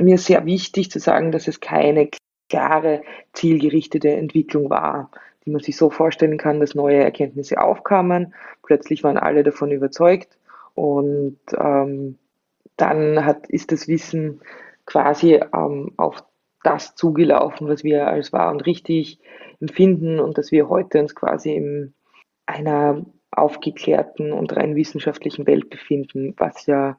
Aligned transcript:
mir 0.00 0.18
sehr 0.18 0.44
wichtig 0.46 0.90
zu 0.90 0.98
sagen, 0.98 1.32
dass 1.32 1.48
es 1.48 1.60
keine 1.60 2.10
klare, 2.48 3.02
zielgerichtete 3.32 4.10
Entwicklung 4.10 4.70
war, 4.70 5.10
die 5.44 5.50
man 5.50 5.60
sich 5.60 5.76
so 5.76 5.90
vorstellen 5.90 6.38
kann, 6.38 6.60
dass 6.60 6.74
neue 6.74 7.02
Erkenntnisse 7.02 7.60
aufkamen. 7.60 8.34
Plötzlich 8.62 9.02
waren 9.04 9.16
alle 9.16 9.42
davon 9.42 9.70
überzeugt 9.70 10.38
und 10.74 11.38
ähm, 11.56 12.18
dann 12.76 13.24
hat, 13.24 13.48
ist 13.48 13.72
das 13.72 13.88
Wissen 13.88 14.40
quasi 14.86 15.40
ähm, 15.54 15.92
auf 15.96 16.24
das 16.62 16.94
zugelaufen, 16.94 17.68
was 17.68 17.84
wir 17.84 18.08
als 18.08 18.32
wahr 18.32 18.50
und 18.50 18.66
richtig 18.66 19.18
empfinden 19.60 20.20
und 20.20 20.36
dass 20.36 20.52
wir 20.52 20.68
heute 20.68 21.00
uns 21.00 21.14
quasi 21.14 21.54
in 21.54 21.94
einer 22.46 23.04
aufgeklärten 23.30 24.32
und 24.32 24.56
rein 24.56 24.74
wissenschaftlichen 24.74 25.46
Welt 25.46 25.70
befinden, 25.70 26.34
was 26.36 26.66
ja 26.66 26.98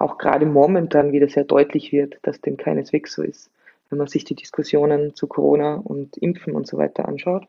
auch 0.00 0.16
gerade 0.16 0.46
momentan 0.46 1.12
wieder 1.12 1.28
sehr 1.28 1.44
deutlich 1.44 1.92
wird, 1.92 2.18
dass 2.22 2.40
dem 2.40 2.56
keineswegs 2.56 3.12
so 3.14 3.22
ist, 3.22 3.50
wenn 3.90 3.98
man 3.98 4.06
sich 4.06 4.24
die 4.24 4.34
Diskussionen 4.34 5.14
zu 5.14 5.26
Corona 5.26 5.74
und 5.74 6.16
Impfen 6.16 6.54
und 6.54 6.66
so 6.66 6.78
weiter 6.78 7.06
anschaut. 7.06 7.46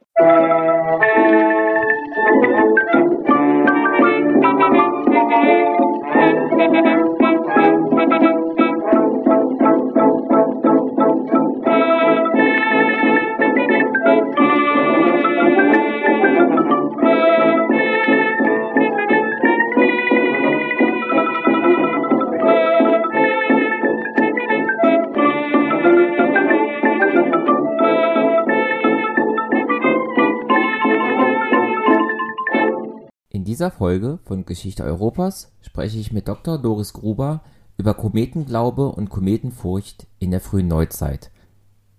Dieser 33.61 33.69
Folge 33.69 34.17
von 34.23 34.43
Geschichte 34.43 34.83
Europas 34.83 35.51
spreche 35.61 35.99
ich 35.99 36.11
mit 36.11 36.27
Dr. 36.27 36.57
Doris 36.57 36.93
Gruber 36.93 37.41
über 37.77 37.93
Kometenglaube 37.93 38.87
und 38.87 39.11
Kometenfurcht 39.11 40.07
in 40.17 40.31
der 40.31 40.41
frühen 40.41 40.67
Neuzeit. 40.67 41.29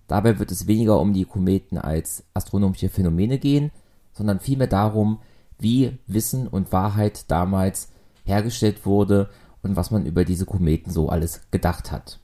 Dabei 0.08 0.40
wird 0.40 0.50
es 0.50 0.66
weniger 0.66 0.98
um 0.98 1.12
die 1.12 1.24
Kometen 1.24 1.78
als 1.78 2.24
astronomische 2.34 2.88
Phänomene 2.88 3.38
gehen, 3.38 3.70
sondern 4.12 4.40
vielmehr 4.40 4.66
darum, 4.66 5.20
wie 5.56 5.98
Wissen 6.08 6.48
und 6.48 6.72
Wahrheit 6.72 7.30
damals 7.30 7.92
hergestellt 8.24 8.84
wurde 8.84 9.30
und 9.62 9.76
was 9.76 9.92
man 9.92 10.04
über 10.04 10.24
diese 10.24 10.46
Kometen 10.46 10.90
so 10.90 11.10
alles 11.10 11.42
gedacht 11.52 11.92
hat. 11.92 12.18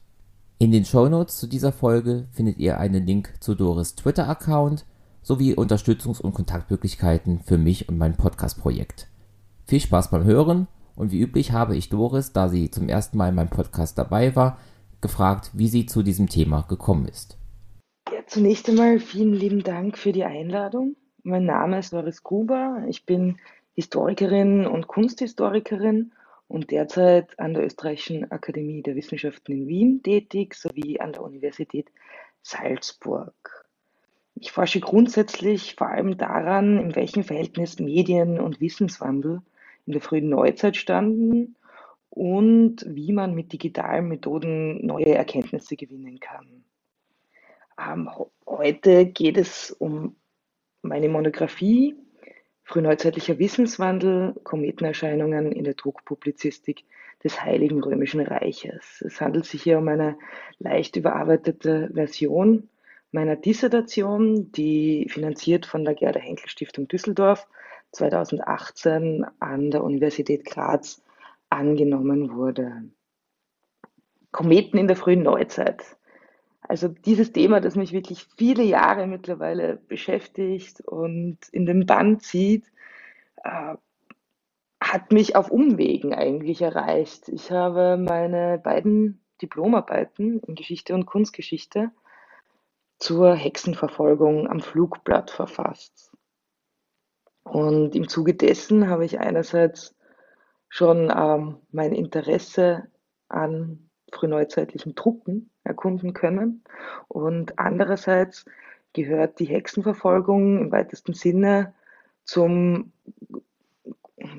In 0.59 0.73
den 0.73 0.85
Shownotes 0.85 1.37
zu 1.37 1.47
dieser 1.47 1.71
Folge 1.71 2.27
findet 2.33 2.59
ihr 2.59 2.81
einen 2.81 3.07
Link 3.07 3.35
zu 3.39 3.55
Doris 3.55 3.95
Twitter-Account 3.95 4.85
sowie 5.23 5.55
Unterstützungs- 5.55 6.21
und 6.21 6.35
Kontaktmöglichkeiten 6.35 7.39
für 7.45 7.57
mich 7.57 7.89
und 7.89 7.99
mein 7.99 8.17
Podcast-Projekt. 8.17 9.07
Viel 9.69 9.81
Spaß 9.81 10.11
beim 10.11 10.25
Hören 10.25 10.67
und 10.97 11.13
wie 11.13 11.21
üblich 11.21 11.53
habe 11.53 11.77
ich 11.77 11.91
Doris, 11.91 12.33
da 12.33 12.49
sie 12.49 12.71
zum 12.71 12.89
ersten 12.89 13.19
Mal 13.19 13.29
in 13.29 13.35
meinem 13.35 13.51
Podcast 13.51 13.99
dabei 13.99 14.35
war, 14.35 14.57
gefragt, 15.03 15.51
wie 15.53 15.69
sie 15.69 15.85
zu 15.85 16.03
diesem 16.03 16.27
Thema 16.27 16.63
gekommen 16.63 17.07
ist. 17.07 17.37
Ja, 18.11 18.21
zunächst 18.27 18.67
einmal 18.71 18.99
vielen 18.99 19.35
lieben 19.35 19.63
Dank 19.63 19.99
für 19.99 20.13
die 20.13 20.25
Einladung. 20.25 20.97
Mein 21.23 21.45
Name 21.45 21.81
ist 21.81 21.93
Doris 21.93 22.23
Gruber. 22.23 22.83
Ich 22.89 23.05
bin 23.05 23.37
Historikerin 23.75 24.67
und 24.67 24.87
Kunsthistorikerin 24.87 26.13
und 26.49 26.71
derzeit 26.71 27.39
an 27.39 27.53
der 27.53 27.67
Österreichischen 27.67 28.33
Akademie 28.33 28.83
der 28.83 28.97
Wissenschaften 28.97 29.53
in 29.53 29.67
Wien 29.67 30.03
tätig 30.03 30.55
sowie 30.55 30.99
an 30.99 31.13
der 31.13 31.21
Universität 31.21 31.93
Salzburg. 32.41 33.35
Ich 34.35 34.51
forsche 34.51 34.81
grundsätzlich 34.81 35.75
vor 35.75 35.89
allem 35.89 36.17
daran, 36.17 36.79
in 36.79 36.97
welchem 36.97 37.23
Verhältnis 37.23 37.79
Medien 37.79 38.41
und 38.41 38.63
Wissenswandel 38.63 39.43
in 39.89 39.93
der 39.93 40.03
frühen 40.03 40.29
Neuzeit 40.29 40.77
standen 40.77 41.57
und 42.11 42.85
wie 42.87 43.11
man 43.11 43.35
mit 43.35 43.55
digitalen 43.55 44.07
Methoden 44.07 44.85
neue 44.85 45.15
Erkenntnisse 45.15 45.77
gewinnen 45.77 46.21
kann. 46.21 46.63
Ähm, 47.81 48.11
heute 48.47 49.07
geht 49.07 49.39
es 49.39 49.71
um 49.71 50.17
meine 50.83 51.09
Monographie 51.09 51.97
Frühneuzeitlicher 52.65 53.39
Wissenswandel, 53.39 54.35
Kometenerscheinungen 54.45 55.53
in 55.53 55.65
der 55.65 55.73
Druckpublizistik 55.73 56.85
des 57.25 57.43
Heiligen 57.43 57.83
Römischen 57.83 58.21
Reiches. 58.21 59.03
Es 59.07 59.23
handelt 59.23 59.47
sich 59.47 59.63
hier 59.63 59.79
um 59.79 59.89
eine 59.89 60.19
leicht 60.59 60.97
überarbeitete 60.97 61.89
Version 61.95 62.69
meiner 63.11 63.37
Dissertation, 63.37 64.53
die 64.53 65.07
finanziert 65.09 65.65
von 65.65 65.83
der 65.87 65.95
Gerda 65.95 66.21
Henkel 66.21 66.51
Stiftung 66.51 66.89
Düsseldorf 66.89 67.49
2018 67.93 69.27
an 69.41 69.71
der 69.71 69.85
Universität 69.85 70.45
Graz 70.45 71.03
angenommen 71.51 72.35
wurde. 72.35 72.91
Kometen 74.31 74.79
in 74.79 74.89
der 74.89 74.97
frühen 74.97 75.23
Neuzeit. 75.23 75.97
Also 76.61 76.89
dieses 76.89 77.33
Thema, 77.33 77.61
das 77.61 77.77
mich 77.77 77.93
wirklich 77.93 78.27
viele 78.37 78.63
Jahre 78.63 79.07
mittlerweile 79.07 79.77
beschäftigt 79.77 80.83
und 80.83 81.39
in 81.51 81.65
den 81.65 81.87
Bann 81.87 82.21
zieht, 82.21 82.67
äh, 83.43 83.75
hat 84.81 85.13
mich 85.13 85.35
auf 85.35 85.51
Umwegen 85.51 86.15
eigentlich 86.15 86.61
erreicht. 86.61 87.29
Ich 87.29 87.51
habe 87.51 87.97
meine 87.97 88.59
beiden 88.59 89.25
Diplomarbeiten 89.41 90.41
in 90.41 90.55
Geschichte 90.55 90.95
und 90.95 91.07
Kunstgeschichte 91.07 91.91
zur 92.99 93.35
Hexenverfolgung 93.35 94.49
am 94.49 94.61
Flugblatt 94.61 95.31
verfasst. 95.31 96.08
Und 97.51 97.95
im 97.95 98.09
Zuge 98.09 98.35
dessen 98.35 98.89
habe 98.89 99.05
ich 99.05 99.21
einerseits 99.21 99.95
schon 100.69 101.13
ähm, 101.15 101.57
mein 101.71 101.93
Interesse 101.93 102.89
an 103.29 103.89
frühneuzeitlichen 104.13 104.95
Drucken 104.95 105.51
erkunden 105.65 106.15
können 106.15 106.65
und 107.09 107.59
andererseits 107.59 108.45
gehört 108.93 109.39
die 109.39 109.47
Hexenverfolgung 109.47 110.59
im 110.59 110.73
weitesten 110.73 111.13
Sinne 111.13 111.75
zum 112.25 112.93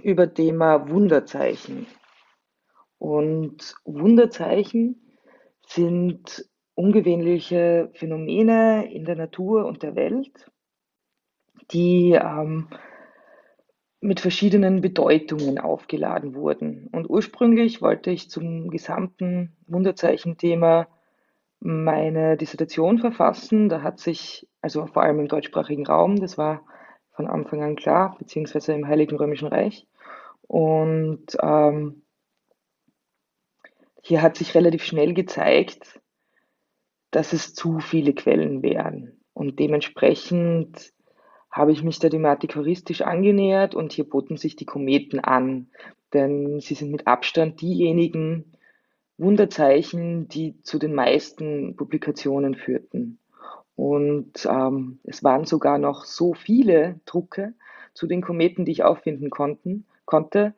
Überthema 0.04 0.90
Wunderzeichen. 0.90 1.88
Und 2.98 3.76
Wunderzeichen 3.86 5.02
sind 5.66 6.50
ungewöhnliche 6.76 7.90
Phänomene 7.94 8.92
in 8.92 9.06
der 9.06 9.16
Natur 9.16 9.66
und 9.66 9.84
der 9.84 9.96
Welt, 9.96 10.52
die 11.72 12.12
ähm, 12.12 12.68
mit 14.02 14.20
verschiedenen 14.20 14.82
Bedeutungen 14.82 15.60
aufgeladen 15.60 16.34
wurden. 16.34 16.88
Und 16.92 17.10
ursprünglich 17.10 17.82
wollte 17.82 18.12
ich 18.12 18.30
zum 18.30 18.70
gesamten 18.70 19.58
Wunderzeichenthema 19.68 20.88
meine 21.60 22.38
Dissertation 22.38 23.00
verfassen. 23.00 23.68
Da 23.68 23.82
hat 23.82 24.00
sich, 24.00 24.48
also 24.62 24.86
vor 24.88 25.04
allem 25.04 25.20
im 25.20 25.28
deutschsprachigen 25.28 25.86
Raum, 25.86 26.22
das 26.22 26.38
war 26.38 26.64
von 27.12 27.28
Anfang 27.28 27.62
an 27.62 27.76
klar, 27.76 28.16
beziehungsweise 28.18 28.74
im 28.74 28.88
Heiligen 28.88 29.18
Römischen 29.18 29.50
Reich. 29.50 29.86
Und 30.44 31.36
ähm, 31.42 32.04
hier 34.02 34.22
hat 34.22 34.38
sich 34.38 34.56
relativ 34.56 34.84
schnell 34.84 35.14
gezeigt, 35.14 36.00
dass 37.12 37.34
es 37.34 37.54
zu 37.54 37.80
viele 37.80 38.14
Quellen 38.14 38.64
wären. 38.64 39.20
Und 39.34 39.60
dementsprechend 39.60 40.94
habe 41.52 41.72
ich 41.72 41.84
mich 41.84 42.00
der 42.00 42.10
Thematik 42.10 42.56
heuristisch 42.56 43.02
angenähert 43.02 43.76
und 43.76 43.92
hier 43.92 44.08
boten 44.08 44.38
sich 44.38 44.56
die 44.56 44.66
Kometen 44.66 45.20
an, 45.20 45.68
denn 46.14 46.60
sie 46.60 46.76
sind 46.76 46.92
mit 46.92 47.08
Abstand 47.08 47.62
diejenigen 47.62 48.54
Wunderzeichen, 49.18 50.28
die 50.28 50.62
zu 50.62 50.80
den 50.80 50.94
meisten 50.94 51.76
Publikationen 51.76 52.56
führten. 52.56 53.20
Und 53.76 54.46
ähm, 54.46 55.00
es 55.04 55.24
waren 55.24 55.46
sogar 55.46 55.78
noch 55.78 56.06
so 56.06 56.34
viele 56.34 57.00
Drucke 57.06 57.54
zu 57.94 58.08
den 58.08 58.22
Kometen, 58.22 58.66
die 58.66 58.72
ich 58.72 58.84
auffinden 58.84 59.30
konnten, 59.30 59.86
konnte, 60.06 60.54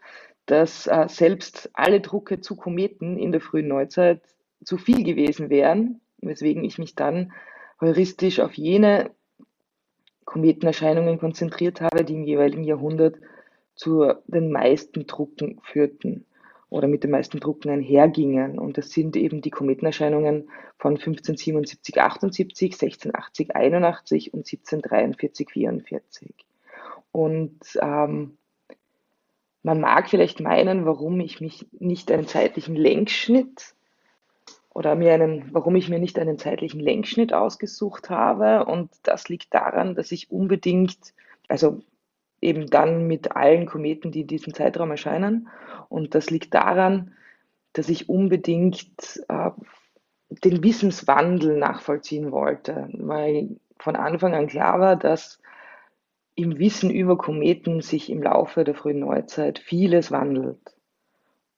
dass 0.46 0.88
äh, 0.88 1.08
selbst 1.08 1.70
alle 1.74 2.02
Drucke 2.02 2.42
zu 2.42 2.56
Kometen 2.56 3.18
in 3.18 3.32
der 3.32 3.42
frühen 3.42 3.68
Neuzeit 3.68 4.22
zu 4.64 4.78
viel 4.78 5.04
gewesen 5.04 5.50
wären, 5.50 6.02
weswegen 6.20 6.64
ich 6.64 6.78
mich 6.78 6.96
dann 6.96 7.32
heuristisch 7.80 8.40
auf 8.40 8.54
jene 8.54 9.12
Kometenerscheinungen 10.26 11.20
konzentriert 11.20 11.82
habe, 11.82 12.04
die 12.04 12.14
im 12.14 12.24
jeweiligen 12.24 12.64
Jahrhundert 12.64 13.16
zu 13.76 14.14
den 14.28 14.52
meisten 14.52 15.08
Drucken 15.08 15.60
führten 15.64 16.26
oder 16.70 16.88
mit 16.88 17.04
den 17.04 17.12
meisten 17.12 17.40
Drucken 17.40 17.70
einhergingen. 17.70 18.58
Und 18.58 18.78
das 18.78 18.92
sind 18.92 19.16
eben 19.16 19.42
die 19.42 19.50
Kometenerscheinungen 19.50 20.50
von 20.78 20.94
1577, 20.94 22.02
78, 22.02 22.74
1680, 22.74 23.56
81 23.56 24.34
und 24.34 24.40
1743, 24.40 25.50
44. 25.50 26.34
Und 27.12 27.60
ähm, 27.82 28.38
man 29.64 29.82
mag 29.82 30.10
vielleicht 30.10 30.40
meinen, 30.40 30.86
warum 30.86 31.20
ich 31.20 31.42
mich 31.42 31.68
nicht 31.78 32.12
einen 32.12 32.28
zeitlichen 32.28 32.76
Längsschnitt 32.76 33.76
oder 34.74 34.96
mir 34.96 35.14
einen, 35.14 35.54
warum 35.54 35.76
ich 35.76 35.90
mir 35.90 36.00
nicht 36.00 36.18
einen 36.18 36.38
zeitlichen 36.38 36.80
Längsschnitt 36.80 37.34
ausgesucht 37.34 38.10
habe. 38.10 38.66
Und 38.66 38.90
das 39.04 39.28
liegt 39.30 39.54
daran, 39.54 39.96
dass 39.96 40.12
ich 40.12 40.32
unbedingt, 40.32 41.14
also 41.48 41.82
eben 42.40 42.68
dann 42.68 43.08
mit 43.08 43.36
allen 43.36 43.66
Kometen, 43.66 44.12
die 44.12 44.22
in 44.22 44.28
diesem 44.28 44.54
Zeitraum 44.54 44.92
erscheinen. 44.92 45.50
Und 45.90 46.16
das 46.16 46.30
liegt 46.30 46.54
daran, 46.54 47.14
dass 47.74 47.90
ich 47.90 48.10
unbedingt 48.10 49.22
äh, 49.28 49.52
den 50.30 50.64
Wissenswandel 50.64 51.58
nachvollziehen 51.58 52.32
wollte, 52.32 52.90
weil 52.94 53.58
von 53.78 53.96
Anfang 53.96 54.34
an 54.34 54.48
klar 54.48 54.80
war, 54.80 54.96
dass 54.96 55.40
im 56.36 56.60
Wissen 56.60 56.90
über 56.90 57.18
Kometen 57.18 57.82
sich 57.82 58.10
im 58.10 58.24
Laufe 58.24 58.64
der 58.64 58.76
frühen 58.76 59.00
Neuzeit 59.00 59.60
vieles 59.60 60.12
wandelt. 60.12 60.76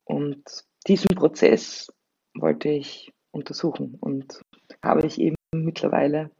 Und 0.04 0.44
diesen 0.88 1.16
Prozess 1.16 1.94
wollte 2.36 2.70
ich 2.70 3.14
untersuchen 3.32 3.98
und 4.00 4.42
habe 4.82 5.06
ich 5.06 5.20
eben 5.20 5.36
mittlerweile 5.54 6.32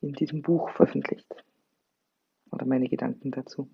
in 0.00 0.12
diesem 0.12 0.42
Buch 0.42 0.70
veröffentlicht. 0.70 1.26
Oder 2.50 2.66
meine 2.66 2.88
Gedanken 2.88 3.30
dazu. 3.30 3.70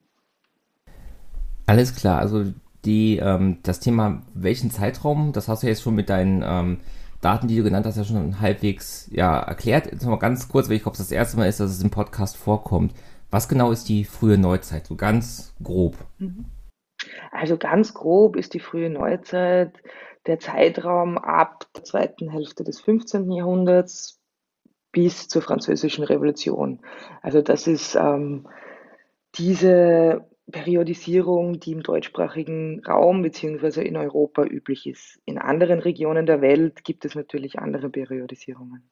Alles 1.67 1.95
klar, 1.95 2.21
also 2.21 2.45
die, 2.85 3.17
ähm, 3.17 3.59
das 3.63 3.81
Thema, 3.81 4.23
welchen 4.35 4.71
Zeitraum, 4.71 5.33
das 5.33 5.49
hast 5.49 5.63
du 5.63 5.67
jetzt 5.67 5.83
schon 5.83 5.95
mit 5.95 6.09
deinen 6.09 6.43
ähm, 6.47 6.79
Daten, 7.21 7.49
die 7.49 7.57
du 7.57 7.65
genannt 7.65 7.87
hast, 7.87 7.97
ja 7.97 8.05
schon 8.05 8.41
halbwegs 8.41 9.09
ja, 9.11 9.39
erklärt. 9.41 9.87
Jetzt 9.87 10.07
mal 10.07 10.17
ganz 10.17 10.49
kurz, 10.49 10.69
weil 10.69 10.77
ich 10.77 10.83
glaube, 10.83 10.95
es 10.95 10.99
das 10.99 11.11
erste 11.11 11.37
Mal 11.37 11.49
ist, 11.49 11.59
dass 11.59 11.71
es 11.71 11.83
im 11.83 11.91
Podcast 11.91 12.37
vorkommt. 12.37 12.95
Was 13.31 13.49
genau 13.49 13.73
ist 13.73 13.89
die 13.89 14.05
frühe 14.05 14.39
Neuzeit? 14.39 14.87
So 14.87 14.95
ganz 14.95 15.55
grob. 15.63 15.97
Mhm. 16.19 16.45
Also 17.33 17.57
ganz 17.57 17.95
grob 17.95 18.37
ist 18.37 18.55
die 18.55 18.61
frühe 18.61 18.91
Neuzeit 18.91 19.73
der 20.27 20.39
Zeitraum 20.39 21.19
ab 21.19 21.67
der 21.75 21.85
zweiten 21.85 22.29
Hälfte 22.29 22.65
des 22.65 22.81
15. 22.81 23.31
Jahrhunderts 23.31 24.21
bis 24.93 25.29
zur 25.29 25.43
Französischen 25.43 26.05
Revolution. 26.05 26.81
Also 27.23 27.43
das 27.43 27.67
ist 27.67 27.95
ähm, 27.95 28.49
diese 29.35 30.25
Periodisierung, 30.51 31.61
die 31.61 31.73
im 31.73 31.83
deutschsprachigen 31.83 32.83
Raum 32.87 33.23
bzw. 33.23 33.83
in 33.83 33.97
Europa 33.97 34.45
üblich 34.45 34.87
ist. 34.87 35.19
In 35.25 35.39
anderen 35.39 35.81
Regionen 35.81 36.25
der 36.25 36.41
Welt 36.41 36.85
gibt 36.85 37.05
es 37.05 37.15
natürlich 37.15 37.59
andere 37.59 37.91
Periodisierungen. 37.91 38.89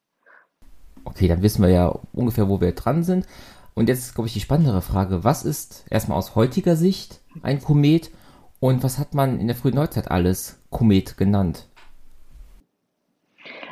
Okay, 1.05 1.29
dann 1.29 1.43
wissen 1.43 1.63
wir 1.63 1.71
ja 1.71 1.89
ungefähr, 2.13 2.49
wo 2.49 2.61
wir 2.61 2.73
dran 2.73 3.03
sind. 3.03 3.27
Und 3.75 3.89
jetzt, 3.89 4.15
glaube 4.15 4.29
ich, 4.29 4.35
die 4.35 4.41
spannendere 4.41 4.83
Frage. 4.83 5.25
Was 5.25 5.45
ist 5.45 5.85
erstmal 5.91 6.19
aus 6.19 6.35
heutiger 6.35 6.77
Sicht 6.77 7.21
ein 7.43 7.61
Komet 7.61 8.11
und 8.65 8.83
was 8.83 8.99
hat 8.99 9.13
man 9.13 9.41
in 9.41 9.47
der 9.47 9.57
frühen 9.57 9.75
Neuzeit 9.75 10.11
alles 10.11 10.59
Komet 10.71 11.19
genannt? 11.19 11.69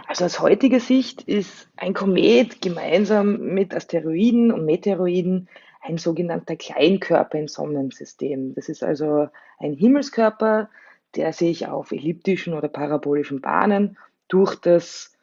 Also 0.06 0.26
aus 0.26 0.38
heutiger 0.38 0.80
Sicht 0.80 1.22
ist 1.22 1.70
ein 1.78 1.94
Komet 1.94 2.60
gemeinsam 2.60 3.38
mit 3.54 3.74
Asteroiden 3.74 4.52
und 4.52 4.66
Meteoroiden 4.66 5.48
ein 5.80 5.96
sogenannter 5.96 6.56
Kleinkörper 6.56 7.38
im 7.38 7.48
Sonnensystem. 7.48 8.54
Das 8.54 8.68
ist 8.68 8.84
also 8.84 9.28
ein 9.58 9.72
Himmelskörper, 9.72 10.68
der 11.16 11.32
sich 11.32 11.68
auf 11.68 11.90
elliptischen 11.90 12.52
oder 12.52 12.68
parabolischen 12.68 13.40
Bahnen 13.40 13.96
durch 14.28 14.56
das 14.56 15.16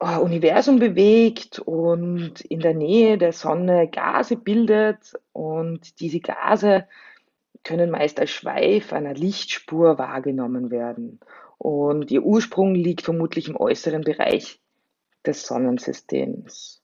äh, 0.00 0.16
Universum 0.16 0.80
bewegt 0.80 1.60
und 1.60 2.40
in 2.40 2.58
der 2.58 2.74
Nähe 2.74 3.16
der 3.16 3.32
Sonne 3.32 3.86
Gase 3.86 4.34
bildet 4.34 5.14
und 5.32 6.00
diese 6.00 6.18
Gase 6.18 6.88
können 7.68 7.90
meist 7.90 8.18
als 8.18 8.30
Schweif 8.30 8.94
einer 8.94 9.12
Lichtspur 9.12 9.98
wahrgenommen 9.98 10.70
werden. 10.70 11.20
Und 11.58 12.10
ihr 12.10 12.22
Ursprung 12.22 12.74
liegt 12.74 13.02
vermutlich 13.02 13.46
im 13.46 13.56
äußeren 13.56 14.00
Bereich 14.04 14.58
des 15.26 15.46
Sonnensystems. 15.46 16.82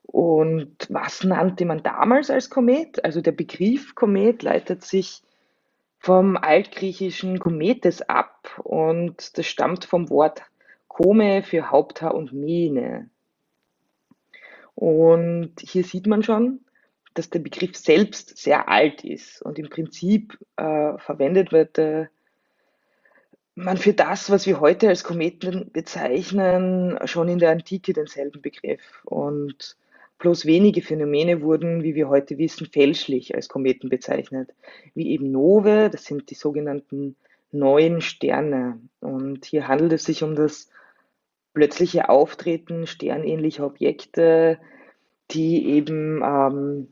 Und 0.00 0.74
was 0.88 1.22
nannte 1.22 1.66
man 1.66 1.82
damals 1.82 2.30
als 2.30 2.48
Komet? 2.48 3.04
Also 3.04 3.20
der 3.20 3.32
Begriff 3.32 3.94
Komet 3.94 4.42
leitet 4.42 4.84
sich 4.84 5.22
vom 5.98 6.38
altgriechischen 6.38 7.38
Kometes 7.38 8.00
ab 8.00 8.58
und 8.64 9.36
das 9.36 9.46
stammt 9.46 9.84
vom 9.84 10.08
Wort 10.08 10.42
Kome 10.88 11.42
für 11.42 11.70
Haupthaar 11.70 12.14
und 12.14 12.32
Mähne. 12.32 13.10
Und 14.74 15.52
hier 15.60 15.84
sieht 15.84 16.06
man 16.06 16.22
schon, 16.22 16.60
dass 17.14 17.30
der 17.30 17.40
Begriff 17.40 17.76
selbst 17.76 18.36
sehr 18.38 18.68
alt 18.68 19.04
ist 19.04 19.42
und 19.42 19.58
im 19.58 19.68
Prinzip 19.68 20.38
äh, 20.56 20.98
verwendet 20.98 21.52
wird 21.52 21.78
äh, 21.78 22.06
man 23.54 23.76
für 23.76 23.92
das, 23.92 24.30
was 24.30 24.46
wir 24.46 24.60
heute 24.60 24.88
als 24.88 25.04
Kometen 25.04 25.70
bezeichnen, 25.72 26.98
schon 27.04 27.28
in 27.28 27.38
der 27.38 27.50
Antike 27.50 27.92
denselben 27.92 28.40
Begriff. 28.40 29.02
Und 29.04 29.76
Bloß 30.22 30.46
wenige 30.46 30.82
Phänomene 30.82 31.42
wurden, 31.42 31.82
wie 31.82 31.96
wir 31.96 32.08
heute 32.08 32.38
wissen, 32.38 32.68
fälschlich 32.68 33.34
als 33.34 33.48
Kometen 33.48 33.88
bezeichnet, 33.88 34.50
wie 34.94 35.10
eben 35.10 35.32
Nove, 35.32 35.90
das 35.90 36.04
sind 36.04 36.30
die 36.30 36.36
sogenannten 36.36 37.16
neuen 37.50 38.00
Sterne. 38.00 38.80
Und 39.00 39.44
hier 39.44 39.66
handelt 39.66 39.94
es 39.94 40.04
sich 40.04 40.22
um 40.22 40.36
das 40.36 40.70
plötzliche 41.54 42.08
Auftreten 42.08 42.86
sternähnlicher 42.86 43.66
Objekte, 43.66 44.58
die 45.32 45.66
eben 45.66 46.22
ähm, 46.24 46.86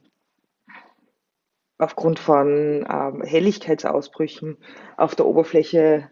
aufgrund 1.81 2.19
von 2.19 2.87
ähm, 2.89 3.23
Helligkeitsausbrüchen 3.23 4.59
auf 4.97 5.15
der 5.15 5.27
Oberfläche 5.27 6.11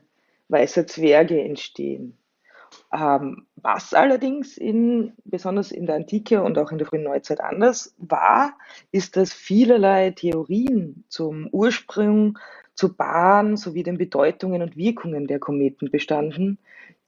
weißer 0.49 0.87
Zwerge 0.87 1.41
entstehen. 1.43 2.17
Ähm, 2.93 3.47
was 3.57 3.95
allerdings 3.95 4.57
in, 4.57 5.13
besonders 5.25 5.73
in 5.73 5.87
der 5.87 5.97
Antike 5.97 6.43
und 6.43 6.59
auch 6.59 6.71
in 6.71 6.79
der 6.79 6.87
frühen 6.87 7.03
Neuzeit 7.03 7.41
anders 7.41 7.95
war, 7.99 8.57
ist, 8.93 9.17
dass 9.17 9.33
vielerlei 9.33 10.11
Theorien 10.11 11.05
zum 11.09 11.49
Ursprung, 11.53 12.39
zur 12.75 12.97
Bahn 12.97 13.57
sowie 13.57 13.83
den 13.83 13.99
Bedeutungen 13.99 14.63
und 14.63 14.77
Wirkungen 14.77 15.27
der 15.27 15.41
Kometen 15.41 15.91
bestanden, 15.91 16.59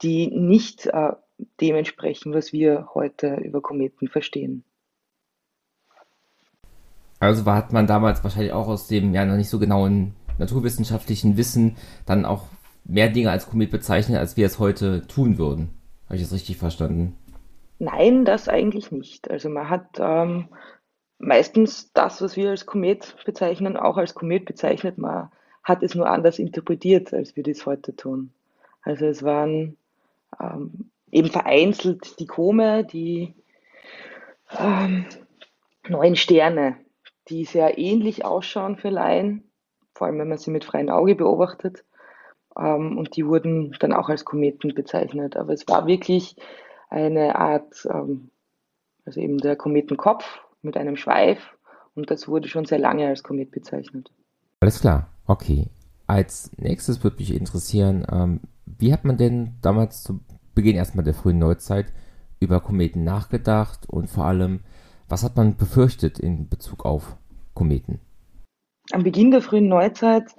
die 0.03 0.27
nicht 0.27 0.87
äh, 0.87 1.13
dementsprechend, 1.61 2.35
was 2.35 2.53
wir 2.53 2.89
heute 2.95 3.37
über 3.37 3.61
Kometen 3.61 4.09
verstehen. 4.09 4.65
Also 7.21 7.45
hat 7.45 7.73
man 7.73 7.87
damals 7.87 8.25
wahrscheinlich 8.25 8.53
auch 8.53 8.67
aus 8.67 8.89
dem 8.89 9.15
ja 9.15 9.25
noch 9.25 9.37
nicht 9.37 9.51
so 9.51 9.59
genauen 9.59 10.15
naturwissenschaftlichen 10.39 11.37
Wissen 11.37 11.77
dann 12.07 12.25
auch 12.25 12.47
mehr 12.85 13.11
Dinge 13.11 13.31
als 13.31 13.49
Komet 13.49 13.71
bezeichnet, 13.71 14.19
als 14.19 14.37
wir 14.37 14.47
es 14.47 14.59
heute 14.59 15.07
tun 15.07 15.39
würden. 15.39 15.69
Habe 16.07 16.17
ich 16.17 16.23
das 16.23 16.33
richtig 16.33 16.57
verstanden? 16.57 17.15
Nein, 17.79 18.25
das 18.25 18.49
eigentlich 18.49 18.91
nicht. 18.91 19.31
Also 19.31 19.49
man 19.51 19.69
hat 19.69 19.99
ähm, 19.99 20.49
meistens 21.19 21.93
das, 21.93 22.21
was 22.23 22.37
wir 22.37 22.51
als 22.51 22.67
Komet 22.67 23.17
bezeichnen, 23.25 23.77
auch 23.77 23.99
als 23.99 24.15
Komet 24.15 24.47
bezeichnet. 24.47 24.99
Man 24.99 25.31
hat 25.63 25.83
es 25.83 25.95
nur 25.95 26.09
anders 26.09 26.39
interpretiert, 26.39 27.13
als 27.13 27.37
wir 27.37 27.43
das 27.43 27.67
heute 27.67 27.95
tun. 27.95 28.33
Also 28.83 29.07
es 29.07 29.23
waren 29.23 29.77
ähm, 30.41 30.91
eben 31.11 31.29
vereinzelt 31.29 32.19
die 32.19 32.27
Kome, 32.27 32.85
die 32.85 33.35
ähm, 34.59 35.05
neuen 35.87 36.17
Sterne, 36.17 36.77
die 37.29 37.45
sehr 37.45 37.79
ähnlich 37.79 38.25
ausschauen 38.25 38.77
für 38.77 38.91
Laien, 38.91 39.51
vor 39.95 40.07
allem 40.07 40.19
wenn 40.19 40.29
man 40.29 40.39
sie 40.39 40.51
mit 40.51 40.65
freiem 40.65 40.89
Auge 40.89 41.15
beobachtet. 41.15 41.85
Ähm, 42.59 42.99
und 42.99 43.17
die 43.17 43.27
wurden 43.27 43.77
dann 43.81 43.93
auch 43.93 44.09
als 44.09 44.25
Kometen 44.25 44.75
bezeichnet. 44.75 45.37
Aber 45.37 45.53
es 45.53 45.67
war 45.69 45.87
wirklich 45.87 46.37
eine 46.89 47.37
Art, 47.37 47.87
ähm, 47.91 48.31
also 49.05 49.21
eben 49.21 49.39
der 49.39 49.57
Kometenkopf 49.57 50.41
mit 50.63 50.77
einem 50.77 50.97
Schweif 50.97 51.57
und 51.95 52.11
das 52.11 52.29
wurde 52.29 52.49
schon 52.49 52.65
sehr 52.65 52.79
lange 52.79 53.07
als 53.07 53.23
Komet 53.23 53.51
bezeichnet. 53.51 54.11
Alles 54.61 54.81
klar, 54.81 55.09
okay. 55.27 55.69
Als 56.07 56.51
nächstes 56.57 57.05
würde 57.05 57.19
mich 57.19 57.33
interessieren, 57.33 58.07
ähm, 58.11 58.41
wie 58.65 58.93
hat 58.93 59.05
man 59.05 59.17
denn 59.17 59.55
damals 59.63 60.03
zu 60.03 60.21
Beginn 60.55 60.77
erstmal 60.77 61.05
der 61.05 61.15
frühen 61.15 61.39
Neuzeit 61.39 61.93
über 62.41 62.61
Kometen 62.61 63.05
nachgedacht 63.05 63.89
und 63.89 64.09
vor 64.09 64.25
allem, 64.25 64.61
was 65.11 65.25
hat 65.25 65.37
man 65.37 65.57
befürchtet 65.57 66.19
in 66.19 66.49
Bezug 66.49 66.85
auf 66.85 67.17
Kometen? 67.55 68.01
Am 68.93 69.03
Beginn 69.03 69.31
der 69.31 69.43
frühen 69.43 69.69
Neuzeit 69.69 70.35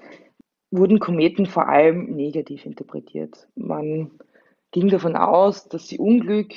wurden 0.71 0.99
Kometen 0.99 1.45
vor 1.45 1.67
allem 1.67 2.15
negativ 2.15 2.65
interpretiert. 2.65 3.47
Man 3.55 4.11
ging 4.71 4.87
davon 4.87 5.15
aus, 5.15 5.67
dass 5.67 5.87
sie 5.87 5.99
Unglück 5.99 6.53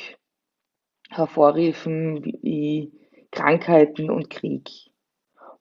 hervorriefen 1.10 2.38
wie 2.42 2.92
Krankheiten 3.32 4.10
und 4.10 4.30
Krieg. 4.30 4.70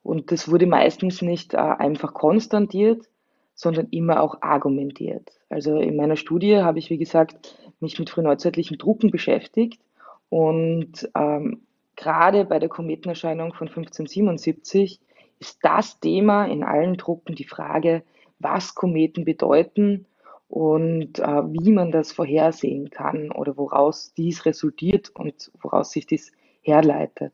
Und 0.04 0.32
das 0.32 0.50
wurde 0.50 0.68
meistens 0.68 1.22
nicht 1.22 1.54
äh, 1.54 1.58
einfach 1.58 2.14
konstantiert, 2.14 3.10
sondern 3.56 3.88
immer 3.90 4.22
auch 4.22 4.42
argumentiert. 4.42 5.40
Also 5.50 5.78
in 5.78 5.96
meiner 5.96 6.16
Studie 6.16 6.58
habe 6.58 6.80
ich, 6.80 6.90
wie 6.90 6.98
gesagt, 6.98 7.58
mich 7.80 7.98
mit 7.98 8.10
frühneuzeitlichen 8.10 8.78
Drucken 8.78 9.12
beschäftigt 9.12 9.82
und 10.30 11.10
ähm, 11.16 11.62
gerade 11.96 12.46
bei 12.46 12.60
der 12.60 12.70
Kometenerscheinung 12.70 13.54
von 13.54 13.68
1577 13.68 15.00
ist 15.40 15.60
das 15.62 16.00
Thema 16.00 16.46
in 16.46 16.64
allen 16.64 16.98
Drucken 16.98 17.36
die 17.36 17.44
Frage, 17.44 18.04
was 18.40 18.76
Kometen 18.76 19.26
bedeuten 19.26 20.06
und 20.48 21.20
äh, 21.20 21.44
wie 21.52 21.72
man 21.72 21.92
das 21.92 22.12
vorhersehen 22.12 22.90
kann 22.90 23.32
oder 23.32 23.58
woraus 23.58 24.14
dies 24.14 24.46
resultiert 24.46 25.12
und 25.16 25.52
woraus 25.62 25.92
sich 25.92 26.06
dies 26.06 26.32
herleitet. 26.62 27.34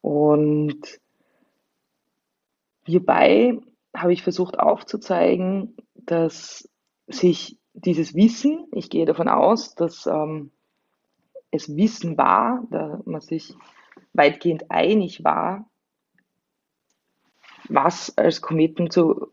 Und 0.00 1.00
hierbei 2.84 3.58
habe 3.96 4.12
ich 4.12 4.22
versucht 4.22 4.58
aufzuzeigen, 4.58 5.76
dass 5.94 6.68
sich 7.06 7.58
dieses 7.74 8.14
Wissen, 8.14 8.66
ich 8.72 8.90
gehe 8.90 9.06
davon 9.06 9.28
aus, 9.28 9.74
dass 9.74 10.06
ähm, 10.06 10.50
es 11.52 11.76
Wissen 11.76 12.18
war, 12.18 12.66
da 12.70 13.00
man 13.04 13.20
sich 13.20 13.54
weitgehend 14.12 14.70
einig 14.70 15.22
war, 15.22 15.70
was 17.68 18.16
als 18.18 18.40
Kometen 18.40 18.90
zu 18.90 19.28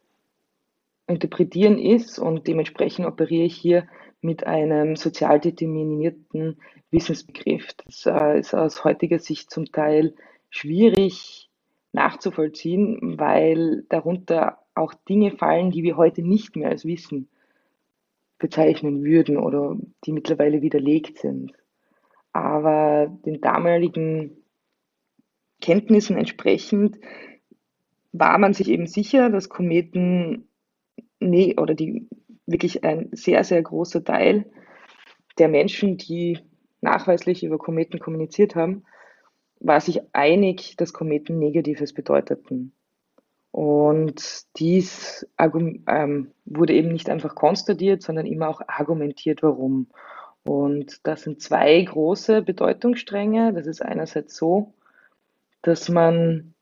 interpretieren 1.08 1.80
ist 1.80 2.20
und 2.20 2.48
dementsprechend 2.48 3.08
operiere 3.08 3.46
ich 3.46 3.56
hier 3.56 3.88
mit 4.22 4.46
einem 4.46 4.96
sozial 4.96 5.40
determinierten 5.40 6.58
Wissensbegriff. 6.92 7.74
Das 7.86 8.06
äh, 8.06 8.40
ist 8.40 8.54
aus 8.54 8.84
heutiger 8.84 9.20
Sicht 9.20 9.50
zum 9.50 9.66
Teil 9.72 10.14
schwierig 10.50 11.50
nachzuvollziehen, 11.94 13.18
weil 13.18 13.86
darunter 13.90 14.60
auch 14.76 14.94
Dinge 14.94 15.32
fallen, 15.32 15.72
die 15.72 15.84
wir 15.84 15.98
heute 15.98 16.22
nicht 16.22 16.56
mehr 16.56 16.70
als 16.70 16.86
Wissen 16.86 17.30
bezeichnen 18.38 19.04
würden 19.04 19.38
oder 19.38 19.78
die 20.06 20.12
mittlerweile 20.12 20.62
widerlegt 20.62 21.18
sind. 21.18 21.54
Aber 22.32 23.08
den 23.26 23.42
damaligen 23.42 24.44
Kenntnissen 25.62 26.18
entsprechend 26.18 26.98
war 28.12 28.38
man 28.38 28.54
sich 28.54 28.70
eben 28.70 28.88
sicher, 28.88 29.30
dass 29.30 29.50
Kometen 29.50 30.50
nee, 31.20 31.56
oder 31.58 31.74
die 31.76 32.08
wirklich 32.46 32.84
ein 32.84 33.10
sehr, 33.12 33.44
sehr 33.44 33.62
großer 33.62 34.04
Teil 34.04 34.50
der 35.38 35.48
Menschen, 35.48 35.98
die 35.98 36.40
nachweislich 36.82 37.44
über 37.44 37.58
Kometen 37.58 38.00
kommuniziert 38.00 38.56
haben, 38.56 38.84
war 39.60 39.82
sich 39.82 40.02
einig, 40.14 40.76
dass 40.78 40.94
Kometen 40.94 41.38
Negatives 41.38 41.94
bedeuteten. 41.94 42.74
Und 43.52 44.46
dies 44.58 45.28
ähm, 45.38 46.32
wurde 46.46 46.74
eben 46.74 46.90
nicht 46.90 47.10
einfach 47.10 47.36
konstatiert, 47.36 48.04
sondern 48.04 48.26
immer 48.26 48.48
auch 48.48 48.62
argumentiert, 48.68 49.42
warum. 49.44 49.88
Und 50.44 51.06
das 51.06 51.24
sind 51.24 51.42
zwei 51.42 51.82
große 51.82 52.42
Bedeutungsstränge. 52.42 53.54
Das 53.54 53.68
ist 53.68 53.82
einerseits 53.82 54.36
so, 54.36 54.74
dass 55.62 55.90
man 55.90 56.54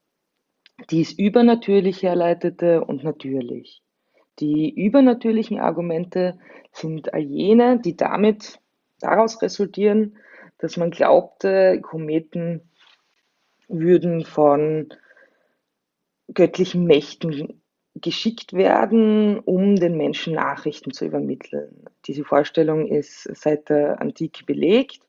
dies 0.89 1.11
übernatürlich 1.11 2.03
herleitete 2.03 2.83
und 2.83 3.03
natürlich. 3.03 3.81
Die 4.39 4.69
übernatürlichen 4.69 5.59
Argumente 5.59 6.37
sind 6.71 7.13
all 7.13 7.21
jene, 7.21 7.79
die 7.79 7.97
damit 7.97 8.59
daraus 8.99 9.41
resultieren, 9.41 10.17
dass 10.59 10.77
man 10.77 10.91
glaubte, 10.91 11.79
Kometen 11.81 12.61
würden 13.67 14.25
von 14.25 14.89
göttlichen 16.33 16.85
Mächten 16.85 17.61
geschickt 18.01 18.53
werden, 18.53 19.39
um 19.39 19.75
den 19.75 19.97
Menschen 19.97 20.33
Nachrichten 20.33 20.91
zu 20.91 21.05
übermitteln. 21.05 21.85
Diese 22.05 22.23
Vorstellung 22.23 22.87
ist 22.87 23.23
seit 23.35 23.69
der 23.69 24.01
Antike 24.01 24.45
belegt 24.45 25.01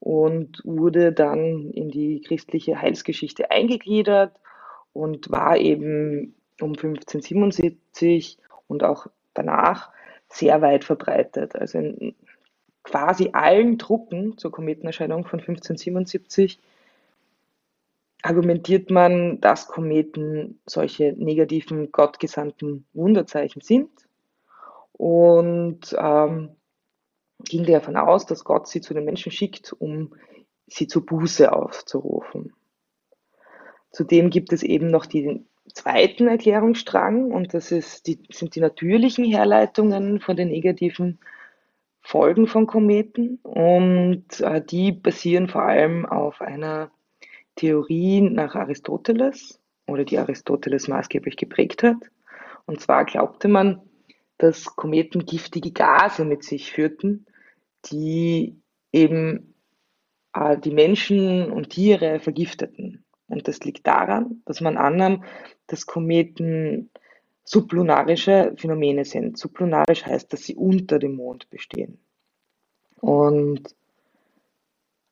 und 0.00 0.60
wurde 0.64 1.12
dann 1.12 1.70
in 1.70 1.90
die 1.90 2.20
christliche 2.20 2.80
Heilsgeschichte 2.80 3.50
eingegliedert 3.50 4.38
und 4.92 5.30
war 5.30 5.56
eben 5.56 6.34
um 6.60 6.70
1577 6.70 8.38
und 8.66 8.84
auch 8.84 9.06
danach 9.34 9.90
sehr 10.28 10.60
weit 10.62 10.84
verbreitet. 10.84 11.56
Also 11.56 11.78
in 11.78 12.14
quasi 12.82 13.30
allen 13.32 13.78
Drucken 13.78 14.38
zur 14.38 14.50
Kometenerscheinung 14.52 15.24
von 15.24 15.40
1577 15.40 16.58
argumentiert 18.22 18.90
man, 18.90 19.40
dass 19.40 19.68
Kometen 19.68 20.60
solche 20.66 21.14
negativen, 21.16 21.92
gottgesandten 21.92 22.86
Wunderzeichen 22.92 23.62
sind 23.62 23.90
und 24.92 25.94
ähm, 25.96 26.50
ging 27.44 27.64
davon 27.64 27.96
aus, 27.96 28.26
dass 28.26 28.44
Gott 28.44 28.68
sie 28.68 28.80
zu 28.80 28.94
den 28.94 29.04
Menschen 29.04 29.30
schickt, 29.30 29.72
um 29.72 30.14
sie 30.66 30.88
zur 30.88 31.06
Buße 31.06 31.52
aufzurufen. 31.52 32.52
Zudem 33.90 34.30
gibt 34.30 34.52
es 34.52 34.62
eben 34.62 34.90
noch 34.90 35.06
die 35.06 35.44
zweiten 35.72 36.26
Erklärungsstrang 36.26 37.30
und 37.30 37.54
das 37.54 37.68
die, 38.02 38.20
sind 38.30 38.54
die 38.54 38.60
natürlichen 38.60 39.24
Herleitungen 39.24 40.20
von 40.20 40.36
den 40.36 40.48
negativen 40.48 41.20
Folgen 42.00 42.46
von 42.46 42.66
Kometen 42.66 43.38
und 43.42 44.40
äh, 44.40 44.62
die 44.64 44.92
basieren 44.92 45.48
vor 45.48 45.62
allem 45.62 46.06
auf 46.06 46.40
einer 46.40 46.90
Theorie 47.58 48.20
nach 48.20 48.54
Aristoteles 48.54 49.60
oder 49.86 50.04
die 50.04 50.18
Aristoteles 50.18 50.88
maßgeblich 50.88 51.36
geprägt 51.36 51.82
hat. 51.82 51.96
Und 52.66 52.80
zwar 52.80 53.04
glaubte 53.04 53.48
man, 53.48 53.82
dass 54.38 54.76
Kometen 54.76 55.26
giftige 55.26 55.72
Gase 55.72 56.24
mit 56.24 56.44
sich 56.44 56.70
führten, 56.70 57.26
die 57.86 58.60
eben 58.92 59.54
äh, 60.32 60.56
die 60.56 60.70
Menschen 60.70 61.50
und 61.50 61.70
Tiere 61.70 62.20
vergifteten. 62.20 63.04
Und 63.26 63.48
das 63.48 63.60
liegt 63.60 63.86
daran, 63.86 64.42
dass 64.46 64.60
man 64.60 64.76
annahm, 64.76 65.24
dass 65.66 65.86
Kometen 65.86 66.90
sublunarische 67.44 68.54
Phänomene 68.56 69.04
sind. 69.04 69.36
Sublunarisch 69.36 70.06
heißt, 70.06 70.32
dass 70.32 70.44
sie 70.44 70.54
unter 70.54 70.98
dem 70.98 71.16
Mond 71.16 71.50
bestehen. 71.50 71.98
Und 73.00 73.74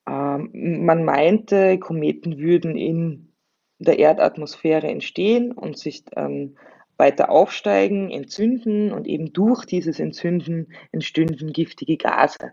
man 0.06 1.04
meinte, 1.04 1.78
Kometen 1.78 2.38
würden 2.38 2.76
in 2.76 3.32
der 3.78 3.98
Erdatmosphäre 3.98 4.88
entstehen 4.88 5.52
und 5.52 5.78
sich 5.78 6.04
ähm, 6.16 6.56
weiter 6.96 7.30
aufsteigen, 7.30 8.10
entzünden 8.10 8.92
und 8.92 9.06
eben 9.06 9.32
durch 9.32 9.64
dieses 9.66 10.00
Entzünden 10.00 10.72
entstünden 10.92 11.52
giftige 11.52 11.96
Gase, 11.96 12.52